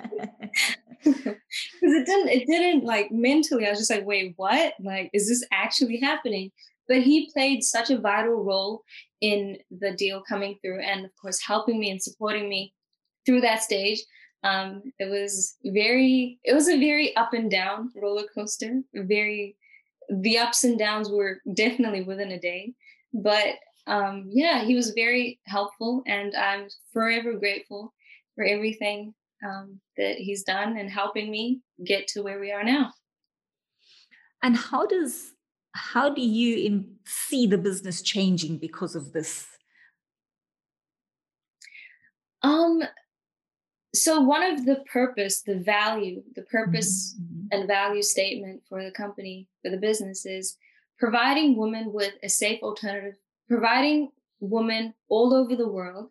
because 1.04 1.92
it 2.00 2.06
didn't 2.06 2.30
it 2.30 2.46
didn't 2.46 2.84
like 2.84 3.10
mentally 3.10 3.66
i 3.66 3.70
was 3.70 3.80
just 3.80 3.90
like 3.90 4.06
wait 4.06 4.34
what? 4.36 4.74
Like 4.82 5.10
is 5.14 5.30
this 5.30 5.46
actually 5.52 5.98
happening 5.98 6.52
but 6.90 7.02
he 7.02 7.32
played 7.32 7.64
such 7.64 7.90
a 7.90 8.00
vital 8.00 8.44
role 8.44 8.84
in 9.22 9.58
the 9.80 9.92
deal 9.94 10.22
coming 10.28 10.58
through 10.62 10.82
and 10.82 11.06
of 11.06 11.12
course 11.22 11.40
helping 11.42 11.80
me 11.80 11.92
and 11.92 12.02
supporting 12.02 12.50
me 12.50 12.74
through 13.26 13.42
that 13.42 13.64
stage. 13.64 14.00
Um, 14.44 14.82
it 15.00 15.10
was 15.10 15.56
very 15.64 16.40
it 16.44 16.54
was 16.54 16.68
a 16.68 16.80
very 16.80 17.16
up 17.16 17.34
and 17.34 17.50
down 17.50 17.92
roller 17.96 18.26
coaster. 18.34 18.82
Very 18.94 19.56
the 20.10 20.40
ups 20.40 20.64
and 20.64 20.78
downs 20.78 21.10
were 21.10 21.40
definitely 21.54 22.04
within 22.04 22.32
a 22.32 22.40
day. 22.40 22.74
But 23.14 23.56
um, 23.88 24.26
yeah 24.30 24.64
he 24.66 24.76
was 24.76 24.92
very 24.92 25.40
helpful 25.46 26.04
and 26.06 26.36
i'm 26.36 26.68
forever 26.94 27.34
grateful 27.34 27.92
for 28.36 28.44
everything 28.44 29.16
um, 29.46 29.80
that 29.98 30.16
he's 30.16 30.44
done 30.44 30.78
and 30.78 30.90
helping 30.90 31.32
me 31.32 31.62
get 31.86 32.08
to 32.10 32.22
where 32.22 32.40
we 32.40 32.52
are 32.52 32.64
now. 32.64 32.92
And 34.42 34.56
how 34.56 34.86
does 34.86 35.32
how 35.74 36.10
do 36.10 36.22
you 36.22 36.66
in, 36.66 36.96
see 37.06 37.48
the 37.48 37.58
business 37.58 38.02
changing 38.02 38.58
because 38.58 38.96
of 38.96 39.14
this? 39.14 39.46
Um, 42.42 42.84
so 43.94 44.22
one 44.22 44.44
of 44.44 44.66
the 44.66 44.84
purpose, 44.92 45.42
the 45.42 45.60
value, 45.60 46.24
the 46.36 46.44
purpose 46.44 47.16
mm-hmm. 47.20 47.48
and 47.52 47.68
value 47.68 48.02
statement 48.02 48.62
for 48.70 48.84
the 48.84 48.92
company, 48.92 49.48
for 49.62 49.72
the 49.72 49.78
business 49.78 50.26
is 50.26 50.58
providing 50.98 51.58
women 51.58 51.92
with 51.92 52.14
a 52.24 52.30
safe 52.30 52.62
alternative, 52.62 53.16
providing 53.48 54.12
women 54.40 54.94
all 55.10 55.34
over 55.34 55.56
the 55.56 55.68
world, 55.68 56.10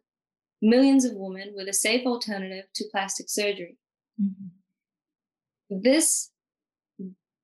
millions 0.61 1.05
of 1.05 1.13
women 1.15 1.53
with 1.55 1.69
a 1.69 1.73
safe 1.73 2.05
alternative 2.07 2.65
to 2.75 2.85
plastic 2.91 3.29
surgery. 3.29 3.79
Mm-hmm. 4.21 5.81
This 5.83 6.31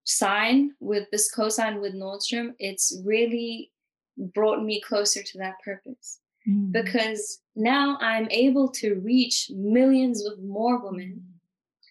sign 0.04 0.72
with 0.80 1.10
this 1.10 1.30
co-sign 1.30 1.80
with 1.80 1.94
Nordstrom, 1.94 2.54
it's 2.58 3.00
really 3.04 3.72
brought 4.16 4.62
me 4.62 4.80
closer 4.80 5.22
to 5.22 5.38
that 5.38 5.54
purpose. 5.64 6.20
Mm-hmm. 6.48 6.72
Because 6.72 7.40
now 7.56 7.98
I'm 8.00 8.28
able 8.30 8.68
to 8.72 8.96
reach 8.96 9.50
millions 9.54 10.24
of 10.24 10.42
more 10.42 10.78
women. 10.78 11.22
Mm-hmm. 11.22 11.30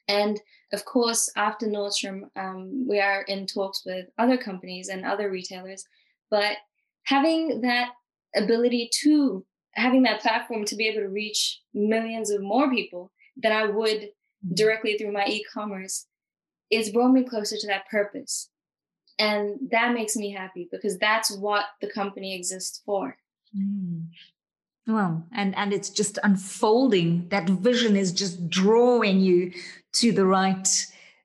And 0.07 0.39
of 0.74 0.86
course, 0.86 1.32
after 1.36 1.68
Nordstrom, 1.68 2.30
um, 2.36 2.88
we 2.88 2.99
are 2.99 3.24
in 3.24 3.47
talks 3.47 3.84
with 3.86 4.07
other 4.18 4.38
companies 4.38 4.89
and 4.89 5.05
other 5.05 5.30
retailers. 5.30 5.86
But 6.30 6.57
having 7.03 7.61
that 7.61 7.89
ability 8.36 8.89
to 9.01 9.45
having 9.76 10.03
that 10.03 10.22
platform 10.22 10.66
to 10.66 10.76
be 10.76 10.88
able 10.88 11.01
to 11.01 11.09
reach 11.09 11.61
millions 11.74 12.30
of 12.30 12.41
more 12.41 12.70
people 12.70 13.11
than 13.38 13.51
I 13.51 13.66
would 13.66 14.01
mm-hmm. 14.01 14.53
directly 14.53 14.97
through 14.97 15.11
my 15.11 15.26
e-commerce 15.26 16.05
it's 16.74 16.89
brought 16.89 17.11
me 17.11 17.24
closer 17.24 17.57
to 17.57 17.67
that 17.67 17.88
purpose. 17.89 18.49
And 19.19 19.59
that 19.71 19.93
makes 19.93 20.15
me 20.15 20.32
happy 20.32 20.67
because 20.71 20.97
that's 20.97 21.32
what 21.32 21.65
the 21.82 21.89
company 21.89 22.36
exists 22.36 22.82
for. 22.86 23.15
Mm. 23.55 24.07
Well, 24.88 25.26
and 25.32 25.55
and 25.55 25.71
it's 25.71 25.89
just 25.89 26.19
unfolding. 26.24 27.30
That 27.30 27.49
vision 27.49 27.95
is 27.95 28.11
just 28.11 28.49
drawing 28.49 29.21
you 29.21 29.53
to 29.93 30.11
the 30.11 30.26
right 30.26 30.67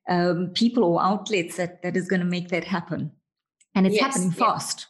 um, 0.09 0.51
people 0.55 0.84
or 0.84 1.03
outlets 1.03 1.57
that 1.57 1.82
that 1.82 1.96
is 1.96 2.09
going 2.09 2.20
to 2.20 2.26
make 2.26 2.49
that 2.49 2.64
happen, 2.64 3.11
and 3.74 3.86
it's 3.86 3.96
yes, 3.96 4.05
happening 4.05 4.30
yeah. 4.30 4.44
fast. 4.44 4.86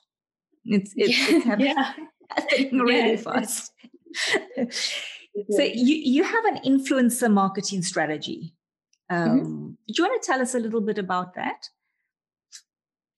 It's 0.67 0.93
it's, 0.97 1.19
yeah. 1.19 1.37
it's 1.37 1.45
happening, 1.47 1.75
yeah. 1.77 1.93
happening 2.31 2.79
really 2.81 3.17
fast. 3.17 3.73
so 5.51 5.63
you 5.63 5.95
you 5.95 6.23
have 6.25 6.45
an 6.45 6.59
influencer 6.59 7.33
marketing 7.33 7.81
strategy. 7.81 8.53
Mm-hmm. 9.11 9.31
Um, 9.31 9.41
mm-hmm. 9.41 9.67
Do 9.89 9.95
you 9.97 10.05
want 10.05 10.23
to 10.23 10.27
tell 10.27 10.41
us 10.41 10.55
a 10.55 10.59
little 10.59 10.81
bit 10.81 10.99
about 10.99 11.35
that? 11.35 11.69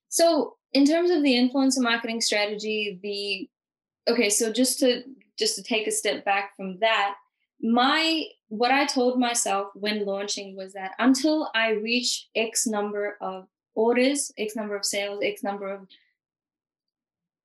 So, 0.08 0.56
in 0.72 0.86
terms 0.86 1.10
of 1.10 1.22
the 1.22 1.34
influencer 1.34 1.80
marketing 1.80 2.20
strategy, 2.20 2.98
the 3.02 4.12
okay, 4.12 4.30
so 4.30 4.52
just 4.52 4.78
to 4.80 5.02
just 5.38 5.56
to 5.56 5.62
take 5.62 5.86
a 5.86 5.92
step 5.92 6.24
back 6.24 6.56
from 6.56 6.78
that, 6.80 7.14
my 7.60 8.24
what 8.48 8.70
I 8.70 8.86
told 8.86 9.18
myself 9.18 9.68
when 9.74 10.04
launching 10.04 10.56
was 10.56 10.72
that 10.72 10.92
until 10.98 11.50
I 11.54 11.70
reach 11.70 12.28
X 12.34 12.66
number 12.66 13.16
of 13.20 13.46
orders, 13.74 14.32
X 14.38 14.56
number 14.56 14.76
of 14.76 14.84
sales, 14.84 15.20
X 15.22 15.42
number 15.42 15.72
of 15.72 15.86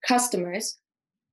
customers, 0.08 0.78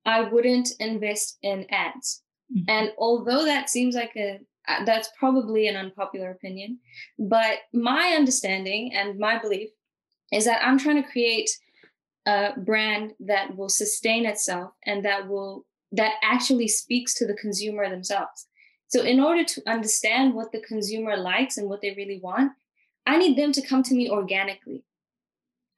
I 0.05 0.23
wouldn't 0.23 0.71
invest 0.79 1.39
in 1.43 1.67
ads. 1.71 2.23
Mm-hmm. 2.55 2.71
And 2.71 2.93
although 2.99 3.45
that 3.45 3.71
seems 3.71 3.95
like 3.95 4.13
a 4.17 4.41
that's 4.85 5.11
probably 5.19 5.69
an 5.69 5.77
unpopular 5.77 6.31
opinion. 6.31 6.79
But 7.19 7.59
my 7.73 8.15
understanding 8.17 8.93
and 8.95 9.19
my 9.19 9.39
belief 9.39 9.71
is 10.33 10.45
that 10.47 10.65
I'm 10.65 10.79
trying 10.79 11.03
to 11.03 11.09
create 11.09 11.51
a 12.27 12.53
brand 12.57 13.13
that 13.21 13.57
will 13.57 13.69
sustain 13.69 14.27
itself 14.27 14.73
and 14.87 15.05
that 15.05 15.29
will 15.29 15.67
that 15.95 16.15
actually 16.23 16.69
speaks 16.69 17.15
to 17.15 17.27
the 17.27 17.35
consumer 17.35 17.89
themselves. 17.89 18.47
So 18.89 19.03
in 19.03 19.21
order 19.21 19.45
to 19.45 19.63
understand 19.67 20.35
what 20.35 20.53
the 20.53 20.61
consumer 20.61 21.17
likes 21.17 21.59
and 21.59 21.69
what 21.69 21.83
they 21.83 21.95
really 21.95 22.19
want, 22.23 22.53
I 23.07 23.19
need 23.19 23.37
them 23.37 23.53
to 23.53 23.67
come 23.67 23.83
to 23.85 23.95
me 23.95 24.09
organically. 24.09 24.85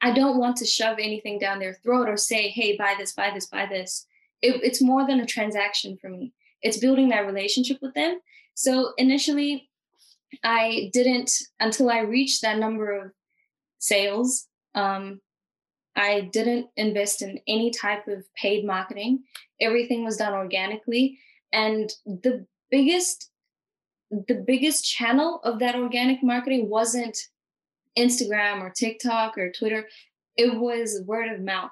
I 0.00 0.12
don't 0.12 0.38
want 0.38 0.56
to 0.58 0.66
shove 0.66 0.98
anything 1.00 1.38
down 1.38 1.58
their 1.58 1.74
throat 1.82 2.08
or 2.08 2.16
say, 2.16 2.48
hey, 2.48 2.76
buy 2.76 2.94
this, 2.98 3.12
buy 3.12 3.30
this, 3.32 3.46
buy 3.46 3.66
this. 3.66 4.06
It, 4.42 4.60
it's 4.62 4.82
more 4.82 5.06
than 5.06 5.20
a 5.20 5.26
transaction 5.26 5.96
for 6.00 6.10
me. 6.10 6.32
It's 6.62 6.78
building 6.78 7.08
that 7.08 7.26
relationship 7.26 7.78
with 7.80 7.94
them 7.94 8.20
so 8.54 8.92
initially, 8.96 9.68
I 10.42 10.90
didn't 10.92 11.30
until 11.60 11.90
I 11.90 12.00
reached 12.00 12.42
that 12.42 12.58
number 12.58 12.92
of 12.92 13.12
sales. 13.78 14.46
Um, 14.74 15.20
I 15.96 16.28
didn't 16.32 16.68
invest 16.76 17.22
in 17.22 17.38
any 17.46 17.70
type 17.70 18.08
of 18.08 18.24
paid 18.34 18.64
marketing. 18.64 19.24
Everything 19.60 20.04
was 20.04 20.16
done 20.16 20.32
organically, 20.32 21.18
and 21.52 21.92
the 22.06 22.46
biggest 22.70 23.30
the 24.10 24.44
biggest 24.46 24.84
channel 24.84 25.40
of 25.44 25.58
that 25.58 25.74
organic 25.74 26.22
marketing 26.22 26.68
wasn't 26.68 27.18
Instagram 27.98 28.60
or 28.60 28.70
TikTok 28.70 29.36
or 29.36 29.50
Twitter. 29.50 29.88
It 30.36 30.58
was 30.58 31.02
word 31.06 31.32
of 31.32 31.40
mouth. 31.40 31.70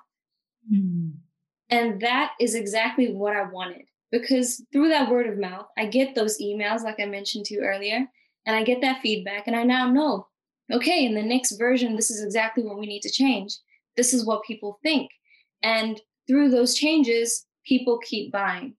Mm-hmm. 0.72 1.10
And 1.70 2.00
that 2.00 2.32
is 2.40 2.54
exactly 2.54 3.12
what 3.12 3.36
I 3.36 3.44
wanted 3.44 3.86
because 4.12 4.62
through 4.72 4.90
that 4.90 5.10
word 5.10 5.26
of 5.26 5.38
mouth, 5.38 5.66
I 5.76 5.86
get 5.86 6.14
those 6.14 6.40
emails, 6.40 6.84
like 6.84 7.00
I 7.00 7.06
mentioned 7.06 7.46
to 7.46 7.54
you 7.54 7.62
earlier, 7.62 8.06
and 8.46 8.54
I 8.54 8.62
get 8.62 8.82
that 8.82 9.00
feedback, 9.00 9.46
and 9.46 9.56
I 9.56 9.64
now 9.64 9.90
know, 9.90 10.28
okay, 10.70 11.04
in 11.04 11.14
the 11.14 11.22
next 11.22 11.52
version, 11.52 11.96
this 11.96 12.10
is 12.10 12.22
exactly 12.22 12.62
what 12.62 12.78
we 12.78 12.86
need 12.86 13.02
to 13.02 13.10
change. 13.10 13.56
This 13.96 14.12
is 14.12 14.24
what 14.24 14.44
people 14.44 14.78
think. 14.82 15.10
And 15.62 16.00
through 16.28 16.50
those 16.50 16.74
changes, 16.74 17.46
people 17.66 17.98
keep 17.98 18.30
buying 18.30 18.74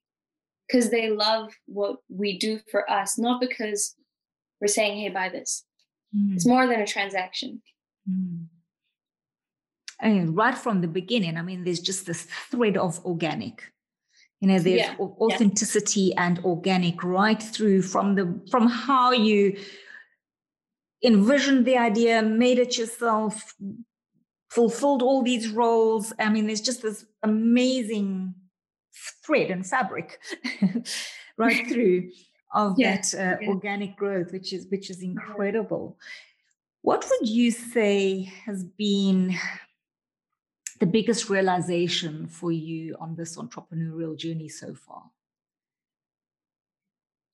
because 0.68 0.92
they 0.92 1.10
love 1.10 1.52
what 1.66 1.98
we 2.10 2.38
do 2.38 2.60
for 2.70 2.90
us, 2.90 3.18
not 3.18 3.42
because 3.42 3.96
we're 4.62 4.68
saying, 4.68 5.00
hey, 5.00 5.10
buy 5.10 5.30
this. 5.30 5.66
Mm. 6.16 6.36
It's 6.36 6.46
more 6.46 6.68
than 6.68 6.80
a 6.80 6.88
transaction. 6.88 7.62
Mm. 8.10 8.46
And 10.00 10.36
right 10.36 10.58
from 10.58 10.82
the 10.82 10.88
beginning, 10.88 11.38
I 11.38 11.42
mean, 11.42 11.64
there's 11.64 11.80
just 11.80 12.06
this 12.06 12.28
thread 12.50 12.78
of 12.78 13.04
organic 13.06 13.64
you 14.44 14.50
know 14.50 14.60
there's 14.60 14.82
yeah. 14.82 14.96
authenticity 15.00 16.12
yeah. 16.14 16.26
and 16.26 16.40
organic 16.40 17.02
right 17.02 17.42
through 17.42 17.82
from 17.82 18.16
the 18.16 18.26
from 18.52 18.68
how 18.68 19.14
you 19.14 19.58
envisioned 21.02 21.66
the 21.66 21.78
idea 21.78 22.22
made 22.22 22.60
it 22.60 22.78
yourself 22.78 23.56
fulfilled 24.50 25.02
all 25.02 25.24
these 25.24 25.48
roles 25.48 26.12
i 26.20 26.28
mean 26.30 26.46
there's 26.46 26.60
just 26.60 26.82
this 26.82 27.06
amazing 27.24 28.36
thread 29.26 29.50
and 29.50 29.66
fabric 29.66 30.20
right 31.38 31.66
through 31.72 32.12
of 32.54 32.76
yeah. 32.78 32.98
that 32.98 33.40
uh, 33.42 33.48
organic 33.48 33.96
growth 33.96 34.34
which 34.34 34.52
is 34.52 34.68
which 34.70 34.90
is 34.90 35.02
incredible 35.02 35.98
what 36.82 37.10
would 37.10 37.30
you 37.30 37.50
say 37.50 38.30
has 38.46 38.66
been 38.78 39.34
the 40.84 40.92
biggest 40.92 41.30
realization 41.30 42.28
for 42.28 42.52
you 42.52 42.98
on 43.00 43.16
this 43.16 43.38
entrepreneurial 43.38 44.18
journey 44.18 44.50
so 44.50 44.76
far? 44.76 45.04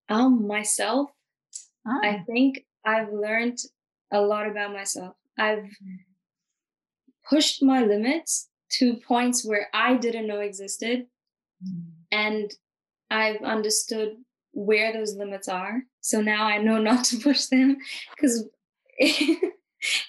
Um, 0.08 0.46
myself. 0.46 1.10
Ah. 1.84 2.00
I 2.04 2.24
think 2.28 2.64
I've 2.86 3.12
learned 3.12 3.58
a 4.12 4.22
lot 4.22 4.48
about 4.48 4.72
myself. 4.72 5.16
I've 5.40 5.66
pushed 7.28 7.64
my 7.64 7.82
limits 7.84 8.50
to 8.74 8.98
points 8.98 9.44
where 9.44 9.68
I 9.74 9.96
didn't 9.96 10.28
know 10.28 10.42
existed. 10.42 11.08
Mm. 11.68 11.86
And 12.12 12.52
I've 13.10 13.42
understood 13.42 14.10
where 14.52 14.94
those 14.94 15.16
limits 15.16 15.48
are. 15.48 15.82
So 16.02 16.22
now 16.22 16.46
I 16.46 16.60
know 16.60 16.78
not 16.90 17.04
to 17.06 17.18
push 17.18 17.46
them 17.46 17.78
because 18.16 18.48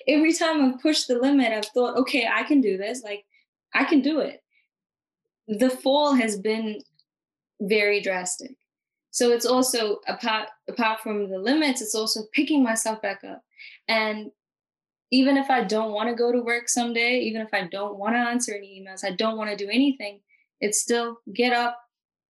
every 0.06 0.34
time 0.34 0.60
I've 0.60 0.82
pushed 0.82 1.08
the 1.08 1.18
limit, 1.18 1.54
I've 1.54 1.72
thought, 1.72 1.96
okay, 2.00 2.28
I 2.30 2.42
can 2.42 2.60
do 2.60 2.76
this. 2.76 3.02
Like, 3.02 3.24
I 3.74 3.84
can 3.84 4.00
do 4.00 4.20
it. 4.20 4.42
The 5.48 5.70
fall 5.70 6.14
has 6.14 6.38
been 6.38 6.80
very 7.60 8.00
drastic. 8.00 8.56
So 9.10 9.30
it's 9.32 9.46
also 9.46 10.00
apart 10.06 10.48
apart 10.68 11.00
from 11.00 11.30
the 11.30 11.38
limits, 11.38 11.82
it's 11.82 11.94
also 11.94 12.20
picking 12.32 12.62
myself 12.62 13.02
back 13.02 13.22
up. 13.24 13.42
And 13.88 14.30
even 15.10 15.36
if 15.36 15.50
I 15.50 15.64
don't 15.64 15.92
want 15.92 16.08
to 16.08 16.14
go 16.14 16.30
to 16.30 16.40
work 16.40 16.68
someday, 16.68 17.18
even 17.20 17.40
if 17.40 17.52
I 17.52 17.66
don't 17.66 17.98
want 17.98 18.14
to 18.14 18.20
answer 18.20 18.54
any 18.54 18.80
emails, 18.80 19.04
I 19.04 19.10
don't 19.10 19.36
want 19.36 19.50
to 19.50 19.56
do 19.56 19.68
anything, 19.68 20.20
it's 20.60 20.80
still 20.80 21.18
get 21.34 21.52
up, 21.52 21.78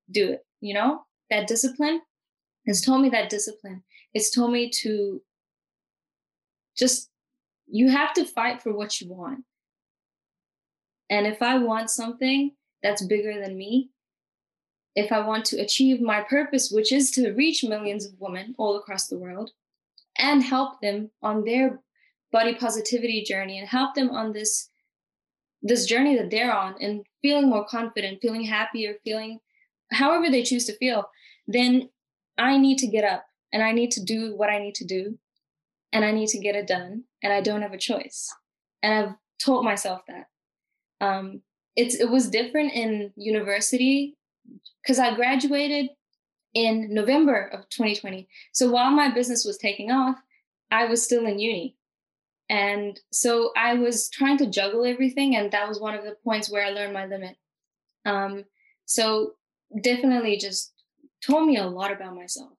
do 0.10 0.32
it. 0.32 0.46
You 0.62 0.74
know, 0.74 1.02
that 1.30 1.48
discipline 1.48 2.02
has 2.68 2.82
told 2.82 3.02
me 3.02 3.10
that 3.10 3.30
discipline. 3.30 3.84
It's 4.14 4.32
told 4.32 4.52
me 4.52 4.70
to 4.82 5.22
just, 6.78 7.10
you 7.68 7.90
have 7.90 8.14
to 8.14 8.26
fight 8.26 8.62
for 8.62 8.74
what 8.74 9.00
you 9.02 9.10
want. 9.10 9.44
And 11.10 11.26
if 11.26 11.41
I 11.41 11.57
want 11.57 11.89
something 11.89 12.51
that's 12.84 13.05
bigger 13.05 13.39
than 13.41 13.57
me, 13.57 13.89
if 14.95 15.12
I 15.12 15.26
want 15.26 15.45
to 15.45 15.62
achieve 15.62 16.01
my 16.01 16.22
purpose, 16.22 16.72
which 16.72 16.91
is 16.91 17.12
to 17.12 17.32
reach 17.32 17.64
millions 17.64 18.05
of 18.05 18.20
women 18.20 18.55
all 18.57 18.78
across 18.78 19.07
the 19.07 19.18
world 19.18 19.51
and 20.18 20.43
help 20.43 20.82
them 20.82 21.12
on 21.22 21.45
their 21.45 21.80
body 22.32 22.53
positivity 22.55 23.24
journey 23.24 23.60
and 23.60 23.68
help 23.68 23.95
them 23.95 24.10
on 24.10 24.34
this 24.34 24.70
this 25.62 25.86
journey 25.86 26.16
that 26.16 26.30
they're 26.32 26.55
on 26.55 26.76
and 26.80 27.05
feeling 27.22 27.49
more 27.49 27.66
confident, 27.66 28.22
feeling 28.22 28.43
happier, 28.43 28.93
feeling 29.03 29.39
however 29.91 30.30
they 30.30 30.41
choose 30.41 30.66
to 30.66 30.78
feel, 30.78 31.03
then 31.47 31.89
I 32.38 32.57
need 32.57 32.78
to 32.78 32.88
get 32.88 33.03
up 33.03 33.26
and 33.51 33.62
I 33.62 33.74
need 33.74 33.91
to 33.91 34.03
do 34.03 34.38
what 34.38 34.49
I 34.49 34.60
need 34.60 34.76
to 34.76 34.86
do 34.86 35.20
and 35.91 36.05
I 36.05 36.12
need 36.12 36.28
to 36.30 36.39
get 36.39 36.55
it 36.55 36.66
done 36.66 37.03
and 37.22 37.34
I 37.34 37.41
don't 37.41 37.62
have 37.62 37.74
a 37.74 37.78
choice. 37.78 38.34
And 38.82 38.93
I've 38.93 39.16
told 39.43 39.66
myself 39.66 40.01
that. 40.07 40.29
Um, 41.02 41.41
it's 41.76 41.95
it 41.95 42.10
was 42.10 42.30
different 42.30 42.74
in 42.74 43.12
university 43.16 44.18
because 44.82 45.00
I 45.00 45.16
graduated 45.16 45.89
in 46.54 46.93
November 46.93 47.47
of 47.54 47.70
2020. 47.70 48.28
So 48.54 48.72
while 48.72 48.91
my 48.91 49.12
business 49.12 49.45
was 49.45 49.58
taking 49.58 49.91
off, 49.91 50.18
I 50.72 50.86
was 50.86 51.04
still 51.04 51.26
in 51.26 51.39
uni. 51.39 51.76
And 52.50 53.00
so 53.12 53.52
I 53.56 53.76
was 53.76 54.10
trying 54.10 54.38
to 54.39 54.50
juggle 54.50 54.84
everything. 54.84 55.36
And 55.36 55.52
that 55.52 55.68
was 55.68 55.80
one 55.80 55.93
of 55.93 56.04
the 56.04 56.16
points 56.24 56.50
where 56.50 56.66
I 56.66 56.72
learned 56.72 56.93
my 56.93 57.06
limit. 57.06 57.36
Um, 58.06 58.45
so 58.86 59.34
definitely 59.82 60.38
just 60.38 60.74
taught 61.24 61.45
me 61.45 61.58
a 61.58 61.68
lot 61.68 61.91
about 61.91 62.16
myself 62.16 62.54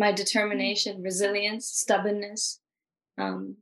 my 0.00 0.10
determination, 0.10 1.02
resilience, 1.02 1.66
stubbornness. 1.66 2.58
Um, 3.18 3.56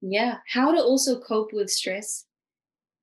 yeah, 0.00 0.36
how 0.46 0.72
to 0.72 0.80
also 0.80 1.20
cope 1.20 1.52
with 1.52 1.68
stress 1.68 2.26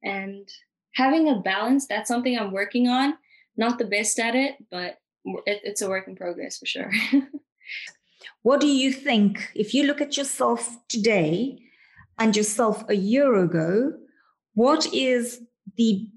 and 0.03 0.47
having 0.93 1.29
a 1.29 1.39
balance. 1.39 1.87
That's 1.87 2.07
something 2.07 2.37
I'm 2.37 2.51
working 2.51 2.87
on. 2.87 3.15
Not 3.55 3.77
the 3.77 3.85
best 3.85 4.19
at 4.19 4.35
it, 4.35 4.55
but 4.69 4.97
it, 5.45 5.61
it's 5.63 5.81
a 5.81 5.89
work 5.89 6.07
in 6.07 6.15
progress 6.15 6.57
for 6.57 6.65
sure. 6.65 6.91
what 8.41 8.61
do 8.61 8.67
you 8.67 8.91
think 8.91 9.51
if 9.55 9.73
you 9.73 9.83
look 9.85 10.01
at 10.01 10.17
yourself 10.17 10.77
today 10.87 11.59
and 12.19 12.35
yourself 12.35 12.83
a 12.89 12.95
year 12.95 13.35
ago? 13.35 13.93
What 14.53 14.91
is 14.93 15.41
the 15.75 16.07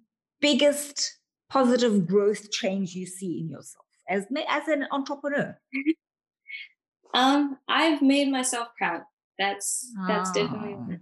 biggest 0.41 1.19
positive 1.51 2.07
growth 2.07 2.51
change 2.51 2.95
you 2.95 3.07
see 3.07 3.41
in 3.41 3.51
yourself 3.51 3.85
as 4.09 4.27
as 4.49 4.69
an 4.69 4.87
entrepreneur? 4.91 5.59
um, 7.15 7.59
I've 7.69 8.03
made 8.03 8.31
myself 8.31 8.69
proud. 8.79 9.03
That's 9.39 9.91
that's 10.07 10.31
definitely 10.33 10.77
ah. 10.79 10.97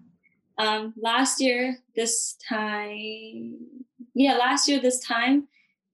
Um 0.59 0.95
last 1.01 1.41
year 1.41 1.79
this 1.97 2.37
time 2.49 3.59
yeah, 4.15 4.37
last 4.37 4.69
year 4.69 4.81
this 4.81 5.01
time 5.01 5.47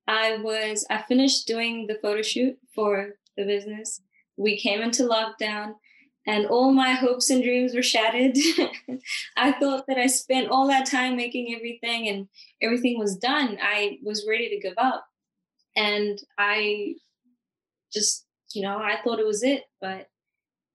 I 0.08 0.38
was 0.38 0.86
I 0.90 1.02
finished 1.02 1.46
doing 1.46 1.86
the 1.86 1.98
photo 2.02 2.22
shoot 2.22 2.58
for 2.74 3.10
the 3.36 3.44
business. 3.44 4.00
We 4.36 4.58
came 4.58 4.80
into 4.82 5.04
lockdown 5.04 5.74
and 6.26 6.46
all 6.46 6.72
my 6.72 6.92
hopes 6.92 7.30
and 7.30 7.42
dreams 7.42 7.74
were 7.74 7.82
shattered. 7.82 8.36
I 9.36 9.52
thought 9.52 9.84
that 9.88 9.98
I 9.98 10.06
spent 10.06 10.48
all 10.50 10.68
that 10.68 10.86
time 10.86 11.16
making 11.16 11.54
everything 11.54 12.08
and 12.08 12.28
everything 12.62 12.98
was 12.98 13.16
done. 13.16 13.58
I 13.62 13.98
was 14.02 14.26
ready 14.28 14.48
to 14.50 14.60
give 14.60 14.74
up. 14.78 15.06
And 15.76 16.18
I 16.38 16.94
just, 17.92 18.26
you 18.54 18.62
know, 18.62 18.78
I 18.78 18.98
thought 19.02 19.18
it 19.20 19.26
was 19.26 19.42
it, 19.42 19.64
but 19.80 20.08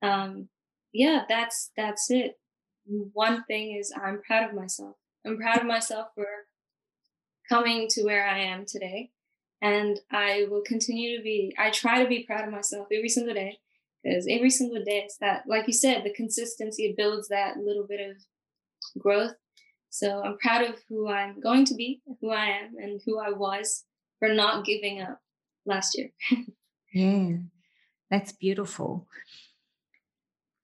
um 0.01 0.49
yeah, 0.93 1.23
that's 1.29 1.71
that's 1.77 2.11
it. 2.11 2.38
One 3.13 3.43
thing 3.45 3.75
is 3.75 3.93
I'm 3.95 4.21
proud 4.21 4.49
of 4.49 4.55
myself. 4.55 4.95
I'm 5.25 5.37
proud 5.37 5.59
of 5.59 5.65
myself 5.65 6.07
for 6.15 6.27
coming 7.47 7.87
to 7.89 8.03
where 8.03 8.27
I 8.27 8.39
am 8.39 8.65
today. 8.65 9.11
And 9.61 9.99
I 10.11 10.47
will 10.49 10.61
continue 10.65 11.17
to 11.17 11.23
be, 11.23 11.53
I 11.57 11.69
try 11.69 12.01
to 12.01 12.07
be 12.07 12.23
proud 12.23 12.45
of 12.45 12.53
myself 12.53 12.87
every 12.91 13.09
single 13.09 13.33
day 13.33 13.59
because 14.03 14.27
every 14.29 14.49
single 14.49 14.83
day 14.83 15.01
it's 15.03 15.17
that 15.17 15.43
like 15.47 15.67
you 15.67 15.73
said 15.73 16.03
the 16.03 16.13
consistency 16.13 16.93
builds 16.97 17.27
that 17.27 17.57
little 17.57 17.85
bit 17.87 17.99
of 17.99 18.17
growth 19.01 19.35
so 19.89 20.21
i'm 20.23 20.37
proud 20.37 20.63
of 20.63 20.75
who 20.87 21.09
i'm 21.09 21.39
going 21.39 21.65
to 21.65 21.75
be 21.75 22.01
who 22.21 22.31
i 22.31 22.45
am 22.45 22.75
and 22.77 23.01
who 23.05 23.19
i 23.19 23.29
was 23.29 23.85
for 24.19 24.29
not 24.29 24.65
giving 24.65 25.01
up 25.01 25.19
last 25.65 25.97
year 25.97 26.09
yeah 26.93 27.37
that's 28.09 28.31
beautiful 28.31 29.07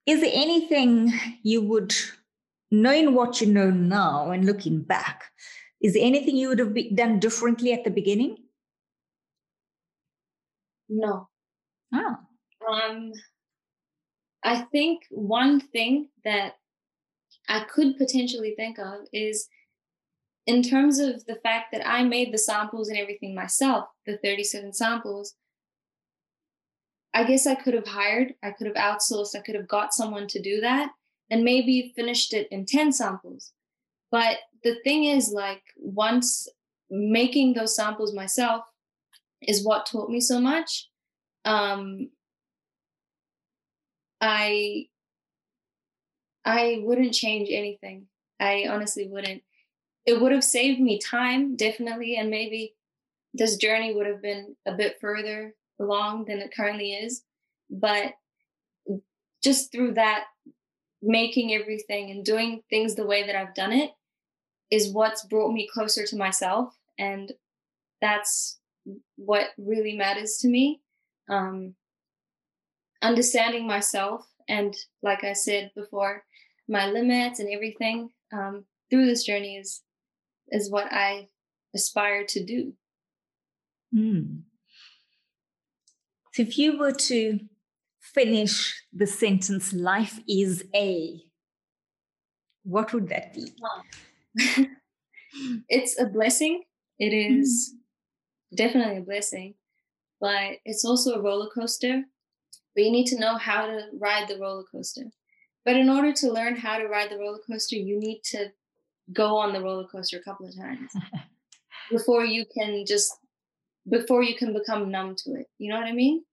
is 0.06 0.20
there 0.20 0.30
anything 0.32 1.12
you 1.42 1.60
would 1.60 1.94
knowing 2.70 3.14
what 3.14 3.40
you 3.40 3.46
know 3.46 3.70
now 3.70 4.30
and 4.30 4.44
looking 4.44 4.82
back 4.82 5.24
is 5.80 5.94
there 5.94 6.04
anything 6.04 6.36
you 6.36 6.48
would 6.48 6.58
have 6.58 6.74
done 6.94 7.18
differently 7.18 7.72
at 7.72 7.84
the 7.84 7.90
beginning? 7.90 8.38
No. 10.88 11.28
Oh 11.94 12.16
um, 12.68 13.12
I 14.42 14.62
think 14.62 15.02
one 15.10 15.60
thing 15.60 16.08
that 16.24 16.54
I 17.48 17.60
could 17.64 17.96
potentially 17.96 18.54
think 18.56 18.78
of 18.78 19.06
is 19.12 19.48
in 20.46 20.62
terms 20.62 20.98
of 20.98 21.24
the 21.26 21.36
fact 21.36 21.72
that 21.72 21.86
I 21.86 22.04
made 22.04 22.32
the 22.32 22.38
samples 22.38 22.88
and 22.88 22.98
everything 22.98 23.34
myself, 23.34 23.86
the 24.06 24.18
37 24.18 24.72
samples. 24.72 25.34
I 27.12 27.24
guess 27.24 27.46
I 27.46 27.54
could 27.54 27.74
have 27.74 27.86
hired, 27.86 28.34
I 28.42 28.50
could 28.50 28.66
have 28.66 28.76
outsourced, 28.76 29.34
I 29.34 29.40
could 29.40 29.54
have 29.54 29.68
got 29.68 29.94
someone 29.94 30.26
to 30.28 30.40
do 30.40 30.60
that 30.60 30.90
and 31.30 31.44
maybe 31.44 31.92
finished 31.96 32.32
it 32.32 32.48
in 32.50 32.64
10 32.66 32.92
samples. 32.92 33.52
But 34.10 34.38
the 34.62 34.76
thing 34.84 35.04
is, 35.04 35.30
like, 35.30 35.62
once 35.76 36.48
making 36.90 37.54
those 37.54 37.74
samples 37.74 38.14
myself 38.14 38.64
is 39.42 39.64
what 39.64 39.86
taught 39.86 40.10
me 40.10 40.20
so 40.20 40.40
much. 40.40 40.88
Um, 41.44 42.10
I 44.20 44.86
I 46.44 46.80
wouldn't 46.84 47.12
change 47.12 47.48
anything. 47.50 48.06
I 48.38 48.66
honestly 48.68 49.08
wouldn't. 49.08 49.42
It 50.06 50.20
would 50.20 50.32
have 50.32 50.44
saved 50.44 50.80
me 50.80 51.00
time, 51.00 51.56
definitely, 51.56 52.16
and 52.16 52.30
maybe 52.30 52.74
this 53.34 53.56
journey 53.56 53.94
would 53.94 54.06
have 54.06 54.22
been 54.22 54.54
a 54.64 54.72
bit 54.72 54.98
further 55.00 55.54
along 55.80 56.26
than 56.26 56.38
it 56.38 56.54
currently 56.54 56.92
is. 56.92 57.22
But 57.68 58.14
just 59.42 59.72
through 59.72 59.94
that, 59.94 60.26
making 61.02 61.54
everything 61.54 62.10
and 62.10 62.24
doing 62.24 62.62
things 62.70 62.94
the 62.94 63.06
way 63.06 63.26
that 63.26 63.36
I've 63.36 63.54
done 63.54 63.72
it 63.72 63.90
is 64.70 64.92
what's 64.92 65.24
brought 65.24 65.52
me 65.52 65.68
closer 65.72 66.04
to 66.06 66.16
myself. 66.16 66.74
And 66.98 67.32
that's 68.00 68.58
what 69.16 69.50
really 69.58 69.96
matters 69.96 70.38
to 70.40 70.48
me. 70.48 70.80
Um, 71.28 71.74
understanding 73.02 73.66
myself 73.66 74.26
and 74.48 74.74
like 75.02 75.24
i 75.24 75.32
said 75.32 75.70
before 75.74 76.24
my 76.68 76.88
limits 76.88 77.38
and 77.38 77.48
everything 77.52 78.10
um, 78.32 78.64
through 78.90 79.06
this 79.06 79.24
journey 79.24 79.56
is 79.56 79.82
is 80.48 80.70
what 80.70 80.86
i 80.92 81.28
aspire 81.74 82.24
to 82.26 82.44
do 82.44 82.72
mm. 83.94 84.40
so 86.32 86.42
if 86.42 86.58
you 86.58 86.78
were 86.78 86.92
to 86.92 87.38
finish 88.16 88.82
the 88.92 89.06
sentence 89.06 89.72
life 89.72 90.18
is 90.28 90.64
a 90.74 91.20
what 92.64 92.92
would 92.92 93.08
that 93.08 93.34
be 93.34 93.52
it's 95.68 96.00
a 96.00 96.06
blessing 96.06 96.62
it 96.98 97.12
is 97.12 97.74
mm. 97.74 98.56
definitely 98.56 98.98
a 98.98 99.08
blessing 99.12 99.54
but 100.20 100.56
it's 100.64 100.84
also 100.84 101.14
a 101.14 101.22
roller 101.22 101.50
coaster 101.50 102.02
but 102.76 102.84
you 102.84 102.92
need 102.92 103.06
to 103.06 103.18
know 103.18 103.36
how 103.36 103.66
to 103.66 103.86
ride 103.98 104.28
the 104.28 104.38
roller 104.38 104.64
coaster. 104.70 105.06
But 105.64 105.76
in 105.76 105.88
order 105.88 106.12
to 106.12 106.30
learn 106.30 106.54
how 106.54 106.78
to 106.78 106.86
ride 106.86 107.10
the 107.10 107.16
roller 107.16 107.40
coaster, 107.44 107.74
you 107.74 107.98
need 107.98 108.20
to 108.24 108.52
go 109.12 109.38
on 109.38 109.52
the 109.52 109.62
roller 109.62 109.86
coaster 109.90 110.18
a 110.18 110.22
couple 110.22 110.46
of 110.46 110.54
times 110.54 110.92
before 111.90 112.24
you 112.24 112.44
can 112.54 112.84
just 112.86 113.10
before 113.88 114.22
you 114.22 114.36
can 114.36 114.52
become 114.52 114.90
numb 114.90 115.14
to 115.24 115.34
it. 115.34 115.46
You 115.58 115.70
know 115.70 115.78
what 115.78 115.86
I 115.86 115.92
mean? 115.92 116.24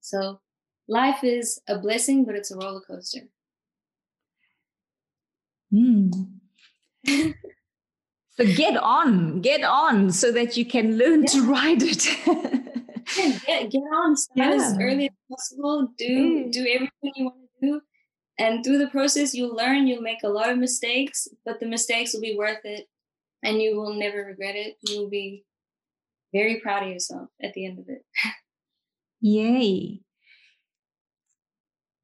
So 0.00 0.40
life 0.88 1.22
is 1.22 1.60
a 1.68 1.78
blessing, 1.78 2.24
but 2.24 2.34
it's 2.34 2.50
a 2.50 2.56
roller 2.56 2.80
coaster. 2.80 3.20
Mm. 5.72 6.12
so 7.06 8.44
get 8.56 8.76
on, 8.76 9.40
get 9.40 9.62
on 9.62 10.10
so 10.10 10.32
that 10.32 10.56
you 10.56 10.64
can 10.64 10.96
learn 10.96 11.22
yeah. 11.22 11.28
to 11.28 11.42
ride 11.42 11.82
it. 11.82 12.08
get, 13.46 13.70
get 13.70 13.80
on 13.80 14.16
start 14.16 14.36
yeah. 14.36 14.54
as 14.54 14.76
early 14.80 15.06
as 15.06 15.16
possible 15.30 15.88
do 15.96 16.44
mm. 16.44 16.52
do 16.52 16.60
everything 16.60 17.12
you 17.16 17.24
want 17.24 17.36
to 17.60 17.66
do 17.66 17.80
and 18.38 18.64
through 18.64 18.78
the 18.78 18.88
process 18.88 19.34
you'll 19.34 19.54
learn 19.54 19.86
you'll 19.86 20.02
make 20.02 20.22
a 20.24 20.28
lot 20.28 20.50
of 20.50 20.58
mistakes 20.58 21.28
but 21.44 21.58
the 21.60 21.66
mistakes 21.66 22.12
will 22.12 22.20
be 22.20 22.36
worth 22.36 22.64
it 22.64 22.86
and 23.42 23.62
you 23.62 23.76
will 23.76 23.94
never 23.94 24.24
regret 24.24 24.56
it 24.56 24.76
you'll 24.82 25.08
be 25.08 25.44
very 26.32 26.60
proud 26.60 26.82
of 26.82 26.90
yourself 26.90 27.28
at 27.42 27.54
the 27.54 27.64
end 27.64 27.78
of 27.78 27.88
it 27.88 28.04
yay 29.20 30.00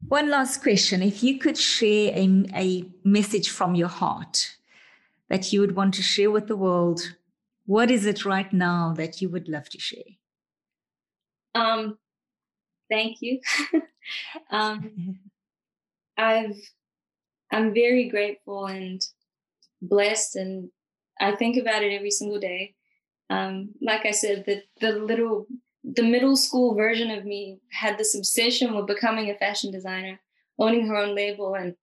one 0.09 0.31
last 0.31 0.63
question 0.63 1.03
if 1.03 1.23
you 1.23 1.39
could 1.39 1.59
share 1.59 2.13
a, 2.15 2.47
a 2.55 2.85
message 3.05 3.51
from 3.51 3.75
your 3.75 3.89
heart 3.89 4.57
that 5.29 5.53
you 5.53 5.61
would 5.61 5.75
want 5.75 5.95
to 5.95 6.03
share 6.03 6.31
with 6.31 6.47
the 6.47 6.57
world 6.57 7.15
what 7.67 7.91
is 7.91 8.05
it 8.07 8.25
right 8.25 8.53
now 8.53 8.93
that 8.97 9.21
you 9.21 9.29
would 9.29 9.49
love 9.49 9.69
to 9.69 9.79
share 9.79 10.15
um, 11.55 11.99
thank 12.91 13.19
you. 13.21 13.41
um, 14.51 15.19
I've 16.17 16.57
I'm 17.53 17.73
very 17.73 18.09
grateful 18.09 18.67
and 18.67 19.01
blessed, 19.81 20.37
and 20.37 20.71
I 21.21 21.37
think 21.37 21.57
about 21.57 21.83
it 21.83 21.93
every 21.93 22.11
single 22.11 22.41
day. 22.41 22.75
Um, 23.31 23.71
like 23.81 24.05
I 24.05 24.11
said, 24.11 24.45
the 24.47 24.63
the 24.81 24.93
little 24.99 25.47
the 25.85 26.03
middle 26.03 26.37
school 26.37 26.75
version 26.75 27.11
of 27.11 27.25
me 27.25 27.59
had 27.71 27.99
this 27.99 28.15
obsession 28.15 28.75
with 28.75 28.87
becoming 28.87 29.31
a 29.31 29.35
fashion 29.37 29.71
designer, 29.71 30.19
owning 30.59 30.87
her 30.87 30.97
own 30.97 31.15
label, 31.15 31.55
and 31.55 31.75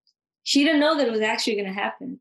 she 0.44 0.64
didn't 0.64 0.80
know 0.80 0.98
that 0.98 1.08
it 1.08 1.12
was 1.12 1.22
actually 1.22 1.56
going 1.56 1.68
to 1.68 1.74
happen. 1.74 2.20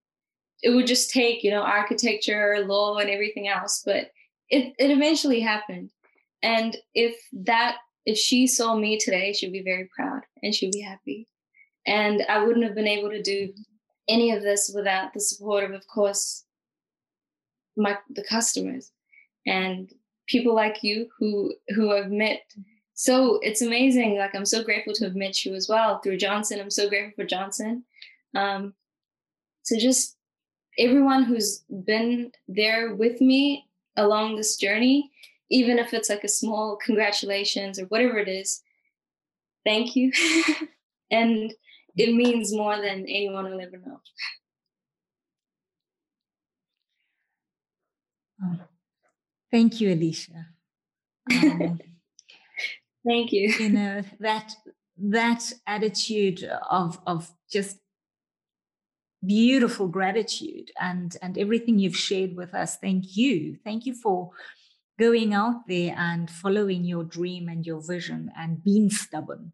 It 0.62 0.70
would 0.70 0.86
just 0.86 1.10
take, 1.10 1.42
you 1.42 1.50
know, 1.50 1.62
architecture, 1.62 2.62
law, 2.66 2.98
and 2.98 3.08
everything 3.08 3.48
else, 3.48 3.82
but 3.84 4.10
it 4.50 4.74
it 4.78 4.90
eventually 4.90 5.40
happened. 5.40 5.90
And 6.42 6.76
if 6.94 7.16
that, 7.32 7.76
if 8.04 8.18
she 8.18 8.46
saw 8.46 8.76
me 8.76 8.98
today, 8.98 9.32
she'd 9.32 9.52
be 9.52 9.62
very 9.62 9.88
proud 9.94 10.22
and 10.42 10.54
she'd 10.54 10.72
be 10.72 10.80
happy. 10.80 11.28
And 11.86 12.22
I 12.28 12.44
wouldn't 12.44 12.64
have 12.64 12.74
been 12.74 12.86
able 12.86 13.10
to 13.10 13.22
do 13.22 13.52
any 14.08 14.32
of 14.32 14.42
this 14.42 14.70
without 14.74 15.14
the 15.14 15.20
support 15.20 15.64
of, 15.64 15.70
of 15.72 15.86
course, 15.86 16.44
my 17.76 17.96
the 18.10 18.24
customers 18.24 18.92
and 19.46 19.90
people 20.30 20.54
like 20.54 20.82
you 20.82 21.08
who 21.18 21.52
who 21.74 21.92
I've 21.92 22.10
met. 22.10 22.42
So 22.94 23.38
it's 23.42 23.62
amazing. 23.62 24.16
Like 24.16 24.34
I'm 24.34 24.46
so 24.46 24.62
grateful 24.62 24.94
to 24.94 25.04
have 25.04 25.16
met 25.16 25.44
you 25.44 25.54
as 25.54 25.68
well 25.68 25.98
through 25.98 26.18
Johnson. 26.18 26.60
I'm 26.60 26.70
so 26.70 26.88
grateful 26.88 27.24
for 27.24 27.26
Johnson. 27.26 27.84
Um, 28.34 28.74
so 29.62 29.76
just 29.78 30.16
everyone 30.78 31.24
who's 31.24 31.64
been 31.84 32.30
there 32.48 32.94
with 32.94 33.20
me 33.20 33.66
along 33.96 34.36
this 34.36 34.56
journey, 34.56 35.10
even 35.50 35.78
if 35.78 35.92
it's 35.92 36.08
like 36.08 36.24
a 36.24 36.28
small 36.28 36.76
congratulations 36.76 37.78
or 37.78 37.86
whatever 37.86 38.18
it 38.18 38.28
is, 38.28 38.62
thank 39.64 39.96
you. 39.96 40.12
and 41.10 41.52
it 41.96 42.14
means 42.14 42.54
more 42.54 42.76
than 42.76 43.00
anyone 43.08 43.50
will 43.50 43.60
ever 43.60 43.78
know. 43.78 44.00
Thank 49.50 49.80
you, 49.80 49.92
Alicia. 49.92 50.46
Um, 51.30 51.80
thank 53.06 53.32
you. 53.32 53.48
You 53.58 53.70
know 53.70 54.02
that 54.20 54.54
that 54.98 55.52
attitude 55.66 56.48
of 56.70 57.00
of 57.06 57.30
just 57.50 57.78
beautiful 59.26 59.88
gratitude 59.88 60.70
and 60.80 61.16
and 61.20 61.36
everything 61.36 61.78
you've 61.78 61.96
shared 61.96 62.36
with 62.36 62.54
us. 62.54 62.76
Thank 62.76 63.16
you. 63.16 63.56
Thank 63.64 63.86
you 63.86 63.94
for 63.94 64.30
going 64.98 65.32
out 65.34 65.66
there 65.66 65.94
and 65.96 66.30
following 66.30 66.84
your 66.84 67.04
dream 67.04 67.48
and 67.48 67.66
your 67.66 67.80
vision 67.80 68.30
and 68.36 68.62
being 68.62 68.90
stubborn 68.90 69.52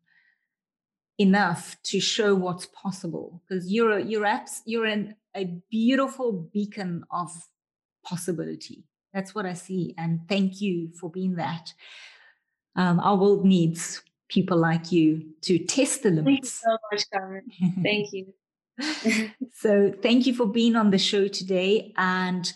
enough 1.18 1.76
to 1.84 2.01
show 2.01 2.34
what's 2.34 2.66
possible 2.66 3.40
because 3.49 3.72
you're 3.72 3.99
you're 3.99 4.24
apps 4.24 4.61
you're 4.66 4.84
an, 4.84 5.14
a 5.34 5.44
beautiful 5.70 6.32
beacon 6.53 7.05
of 7.11 7.30
possibility 8.05 8.84
that's 9.16 9.34
what 9.34 9.46
i 9.46 9.52
see 9.52 9.94
and 9.96 10.20
thank 10.28 10.60
you 10.60 10.90
for 11.00 11.10
being 11.10 11.36
that 11.36 11.72
um, 12.76 13.00
our 13.00 13.16
world 13.16 13.44
needs 13.44 14.02
people 14.28 14.58
like 14.58 14.92
you 14.92 15.24
to 15.40 15.58
test 15.58 16.02
the 16.02 16.10
limits 16.10 16.26
thank 16.32 16.44
you 16.44 16.48
so 16.50 16.78
much 16.92 17.10
Carmen. 17.10 17.42
thank 17.82 18.12
you 18.12 19.32
so 19.54 19.92
thank 20.02 20.26
you 20.26 20.34
for 20.34 20.46
being 20.46 20.76
on 20.76 20.90
the 20.90 20.98
show 20.98 21.26
today 21.28 21.94
and 21.96 22.52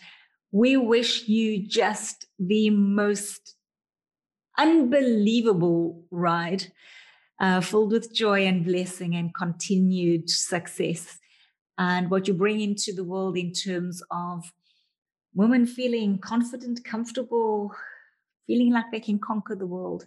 we 0.52 0.76
wish 0.76 1.28
you 1.28 1.66
just 1.66 2.26
the 2.38 2.70
most 2.70 3.56
unbelievable 4.58 6.04
ride 6.10 6.72
uh, 7.40 7.60
filled 7.60 7.92
with 7.92 8.14
joy 8.14 8.46
and 8.46 8.64
blessing 8.64 9.14
and 9.14 9.34
continued 9.34 10.28
success. 10.28 11.18
And 11.78 12.10
what 12.10 12.28
you 12.28 12.34
bring 12.34 12.60
into 12.60 12.92
the 12.92 13.04
world 13.04 13.38
in 13.38 13.52
terms 13.52 14.02
of 14.10 14.52
women 15.34 15.66
feeling 15.66 16.18
confident, 16.18 16.84
comfortable, 16.84 17.74
feeling 18.46 18.72
like 18.72 18.86
they 18.90 19.00
can 19.00 19.18
conquer 19.18 19.54
the 19.54 19.66
world. 19.66 20.06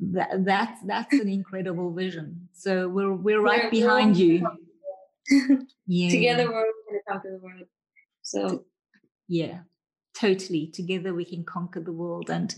That, 0.00 0.44
that's 0.44 0.80
that's 0.86 1.12
an 1.12 1.28
incredible 1.28 1.92
vision. 1.92 2.48
So 2.52 2.88
we're 2.88 3.12
we're 3.12 3.40
right 3.40 3.64
we're, 3.64 3.70
behind 3.70 4.16
you. 4.16 4.46
yeah. 5.86 6.10
Together 6.10 6.46
we're 6.46 6.52
going 6.52 6.66
to 6.94 7.00
conquer 7.12 7.30
the 7.32 7.38
world. 7.38 7.66
So 8.22 8.64
yeah, 9.28 9.60
totally. 10.14 10.68
Together 10.68 11.12
we 11.14 11.24
can 11.24 11.44
conquer 11.44 11.80
the 11.80 11.92
world. 11.92 12.30
And 12.30 12.54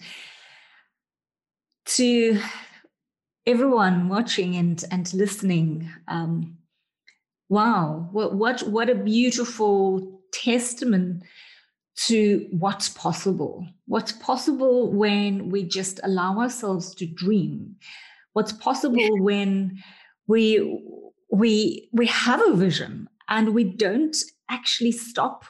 to 1.85 2.41
everyone 3.47 4.09
watching 4.09 4.57
and 4.57 4.85
and 4.91 5.13
listening 5.15 5.91
um, 6.09 6.57
wow 7.49 8.09
what 8.13 8.35
what 8.35 8.63
what 8.69 8.89
a 8.89 8.95
beautiful 8.95 10.21
testament 10.33 11.23
to 11.95 12.47
what's 12.51 12.89
possible. 12.89 13.67
What's 13.87 14.13
possible 14.13 14.93
when 14.93 15.51
we 15.51 15.65
just 15.65 16.01
allow 16.03 16.39
ourselves 16.39 16.95
to 16.97 17.07
dream. 17.07 17.77
What's 18.33 18.53
possible 18.53 19.07
when 19.23 19.83
we 20.27 20.81
we 21.31 21.89
we 21.93 22.07
have 22.07 22.43
a 22.47 22.55
vision 22.55 23.09
and 23.29 23.55
we 23.55 23.65
don't 23.65 24.17
actually 24.49 24.93
stop 24.93 25.45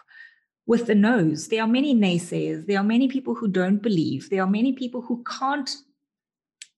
with 0.67 0.87
the 0.87 0.95
nose 0.95 1.49
there 1.49 1.63
are 1.63 1.69
many 1.69 1.95
naysayers. 1.95 2.67
There 2.67 2.79
are 2.79 2.85
many 2.85 3.09
people 3.09 3.35
who 3.35 3.49
don't 3.49 3.83
believe. 3.83 4.31
There 4.31 4.43
are 4.43 4.51
many 4.51 4.73
people 4.73 5.03
who 5.03 5.25
can't 5.25 5.71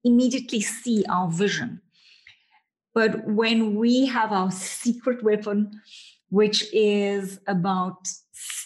immediately 0.05 0.61
see 0.61 1.05
our 1.09 1.31
vision. 1.31 1.81
But 2.95 3.27
when 3.27 3.75
we 3.75 4.07
have 4.07 4.33
our 4.33 4.51
secret 4.51 5.23
weapon, 5.25 5.81
which 6.31 6.73
is 6.73 7.41
about 7.47 8.09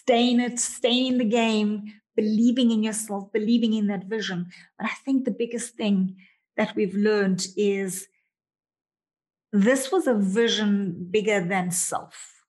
staying 0.09 0.39
it, 0.39 0.59
staying 0.59 1.05
in 1.05 1.17
the 1.19 1.23
game, 1.23 1.93
believing 2.15 2.71
in 2.71 2.81
yourself, 2.81 3.31
believing 3.31 3.73
in 3.75 3.85
that 3.85 4.05
vision. 4.05 4.47
But 4.75 4.87
I 4.87 4.95
think 5.05 5.23
the 5.23 5.39
biggest 5.43 5.75
thing 5.75 6.15
that 6.57 6.75
we've 6.75 6.95
learned 6.95 7.45
is 7.55 8.07
this 9.53 9.91
was 9.91 10.07
a 10.07 10.15
vision 10.15 11.07
bigger 11.11 11.45
than 11.45 11.69
self. 11.69 12.43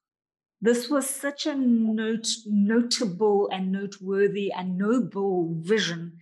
This 0.59 0.89
was 0.89 1.07
such 1.07 1.45
a 1.45 1.53
note, 1.53 2.29
notable 2.47 3.47
and 3.51 3.71
noteworthy 3.71 4.51
and 4.51 4.79
noble 4.79 5.53
vision 5.61 6.17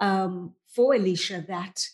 um, 0.00 0.54
for 0.66 0.94
Alicia 0.94 1.44
that 1.46 1.86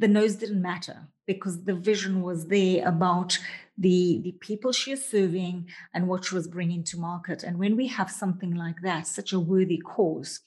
the 0.00 0.08
nose 0.08 0.34
didn't 0.34 0.62
matter 0.62 1.11
because 1.34 1.64
the 1.64 1.74
vision 1.74 2.22
was 2.22 2.46
there 2.48 2.86
about 2.86 3.38
the, 3.78 4.20
the 4.22 4.32
people 4.40 4.72
she 4.72 4.92
is 4.92 5.04
serving 5.04 5.68
and 5.94 6.08
what 6.08 6.24
she 6.24 6.34
was 6.34 6.46
bringing 6.48 6.84
to 6.84 6.98
market. 6.98 7.42
And 7.42 7.58
when 7.58 7.76
we 7.76 7.86
have 7.88 8.10
something 8.10 8.54
like 8.54 8.82
that, 8.82 9.06
such 9.06 9.32
a 9.32 9.40
worthy 9.40 9.78
cause, 9.78 10.40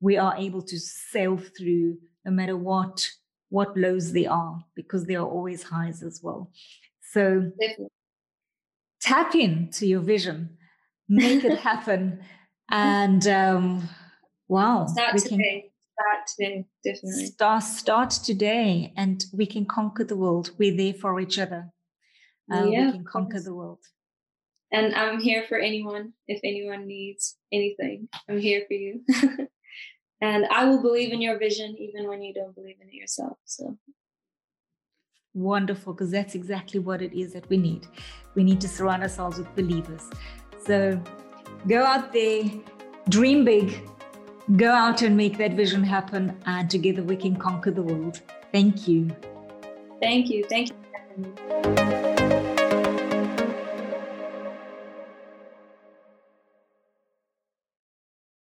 we 0.00 0.16
are 0.16 0.36
able 0.36 0.62
to 0.62 0.78
sail 0.78 1.36
through 1.36 1.98
no 2.24 2.32
matter 2.32 2.56
what 2.56 3.08
what 3.48 3.76
lows 3.76 4.12
there 4.12 4.32
are 4.32 4.64
because 4.74 5.04
there 5.04 5.20
are 5.20 5.28
always 5.28 5.62
highs 5.62 6.02
as 6.02 6.20
well. 6.22 6.50
So 7.12 7.52
Definitely. 7.60 7.88
tap 9.02 9.34
into 9.34 9.86
your 9.86 10.00
vision, 10.00 10.56
make 11.06 11.44
it 11.44 11.58
happen, 11.70 12.20
and 12.70 13.26
um, 13.26 13.88
wow, 14.48 14.86
we 15.12 15.20
can 15.20 15.62
start 15.92 16.26
today, 16.26 16.64
definitely. 16.84 17.26
Start, 17.26 17.62
start 17.62 18.10
today, 18.10 18.92
and 18.96 19.24
we 19.32 19.46
can 19.46 19.64
conquer 19.64 20.04
the 20.04 20.16
world. 20.16 20.50
We're 20.58 20.76
there 20.76 20.94
for 20.94 21.20
each 21.20 21.38
other. 21.38 21.70
Uh, 22.52 22.64
yeah, 22.64 22.86
we 22.86 22.92
can 22.92 23.04
conquer 23.04 23.40
the 23.40 23.54
world. 23.54 23.80
And 24.72 24.94
I'm 24.94 25.20
here 25.20 25.44
for 25.48 25.58
anyone 25.58 26.14
if 26.26 26.40
anyone 26.42 26.86
needs 26.86 27.36
anything. 27.52 28.08
I'm 28.28 28.38
here 28.38 28.64
for 28.66 28.74
you. 28.74 29.02
and 30.20 30.46
I 30.46 30.64
will 30.64 30.80
believe 30.80 31.12
in 31.12 31.20
your 31.20 31.38
vision 31.38 31.76
even 31.78 32.08
when 32.08 32.22
you 32.22 32.32
don't 32.32 32.54
believe 32.54 32.76
in 32.80 32.88
it 32.88 32.94
yourself. 32.94 33.36
So 33.44 33.76
wonderful, 35.34 35.92
because 35.92 36.10
that's 36.10 36.34
exactly 36.34 36.80
what 36.80 37.02
it 37.02 37.18
is 37.18 37.32
that 37.34 37.48
we 37.50 37.58
need. 37.58 37.86
We 38.34 38.44
need 38.44 38.60
to 38.62 38.68
surround 38.68 39.02
ourselves 39.02 39.38
with 39.38 39.54
believers. 39.54 40.08
So 40.66 41.02
go 41.66 41.84
out 41.84 42.12
there, 42.12 42.44
dream 43.08 43.44
big, 43.44 43.88
Go 44.56 44.70
out 44.70 45.02
and 45.02 45.16
make 45.16 45.38
that 45.38 45.54
vision 45.54 45.84
happen, 45.84 46.36
and 46.46 46.68
together 46.68 47.02
we 47.02 47.16
can 47.16 47.36
conquer 47.36 47.70
the 47.70 47.82
world. 47.82 48.20
Thank 48.50 48.88
you. 48.88 49.08
Thank 50.00 50.30
you. 50.30 50.44
Thank 50.48 50.70
you. 51.16 51.81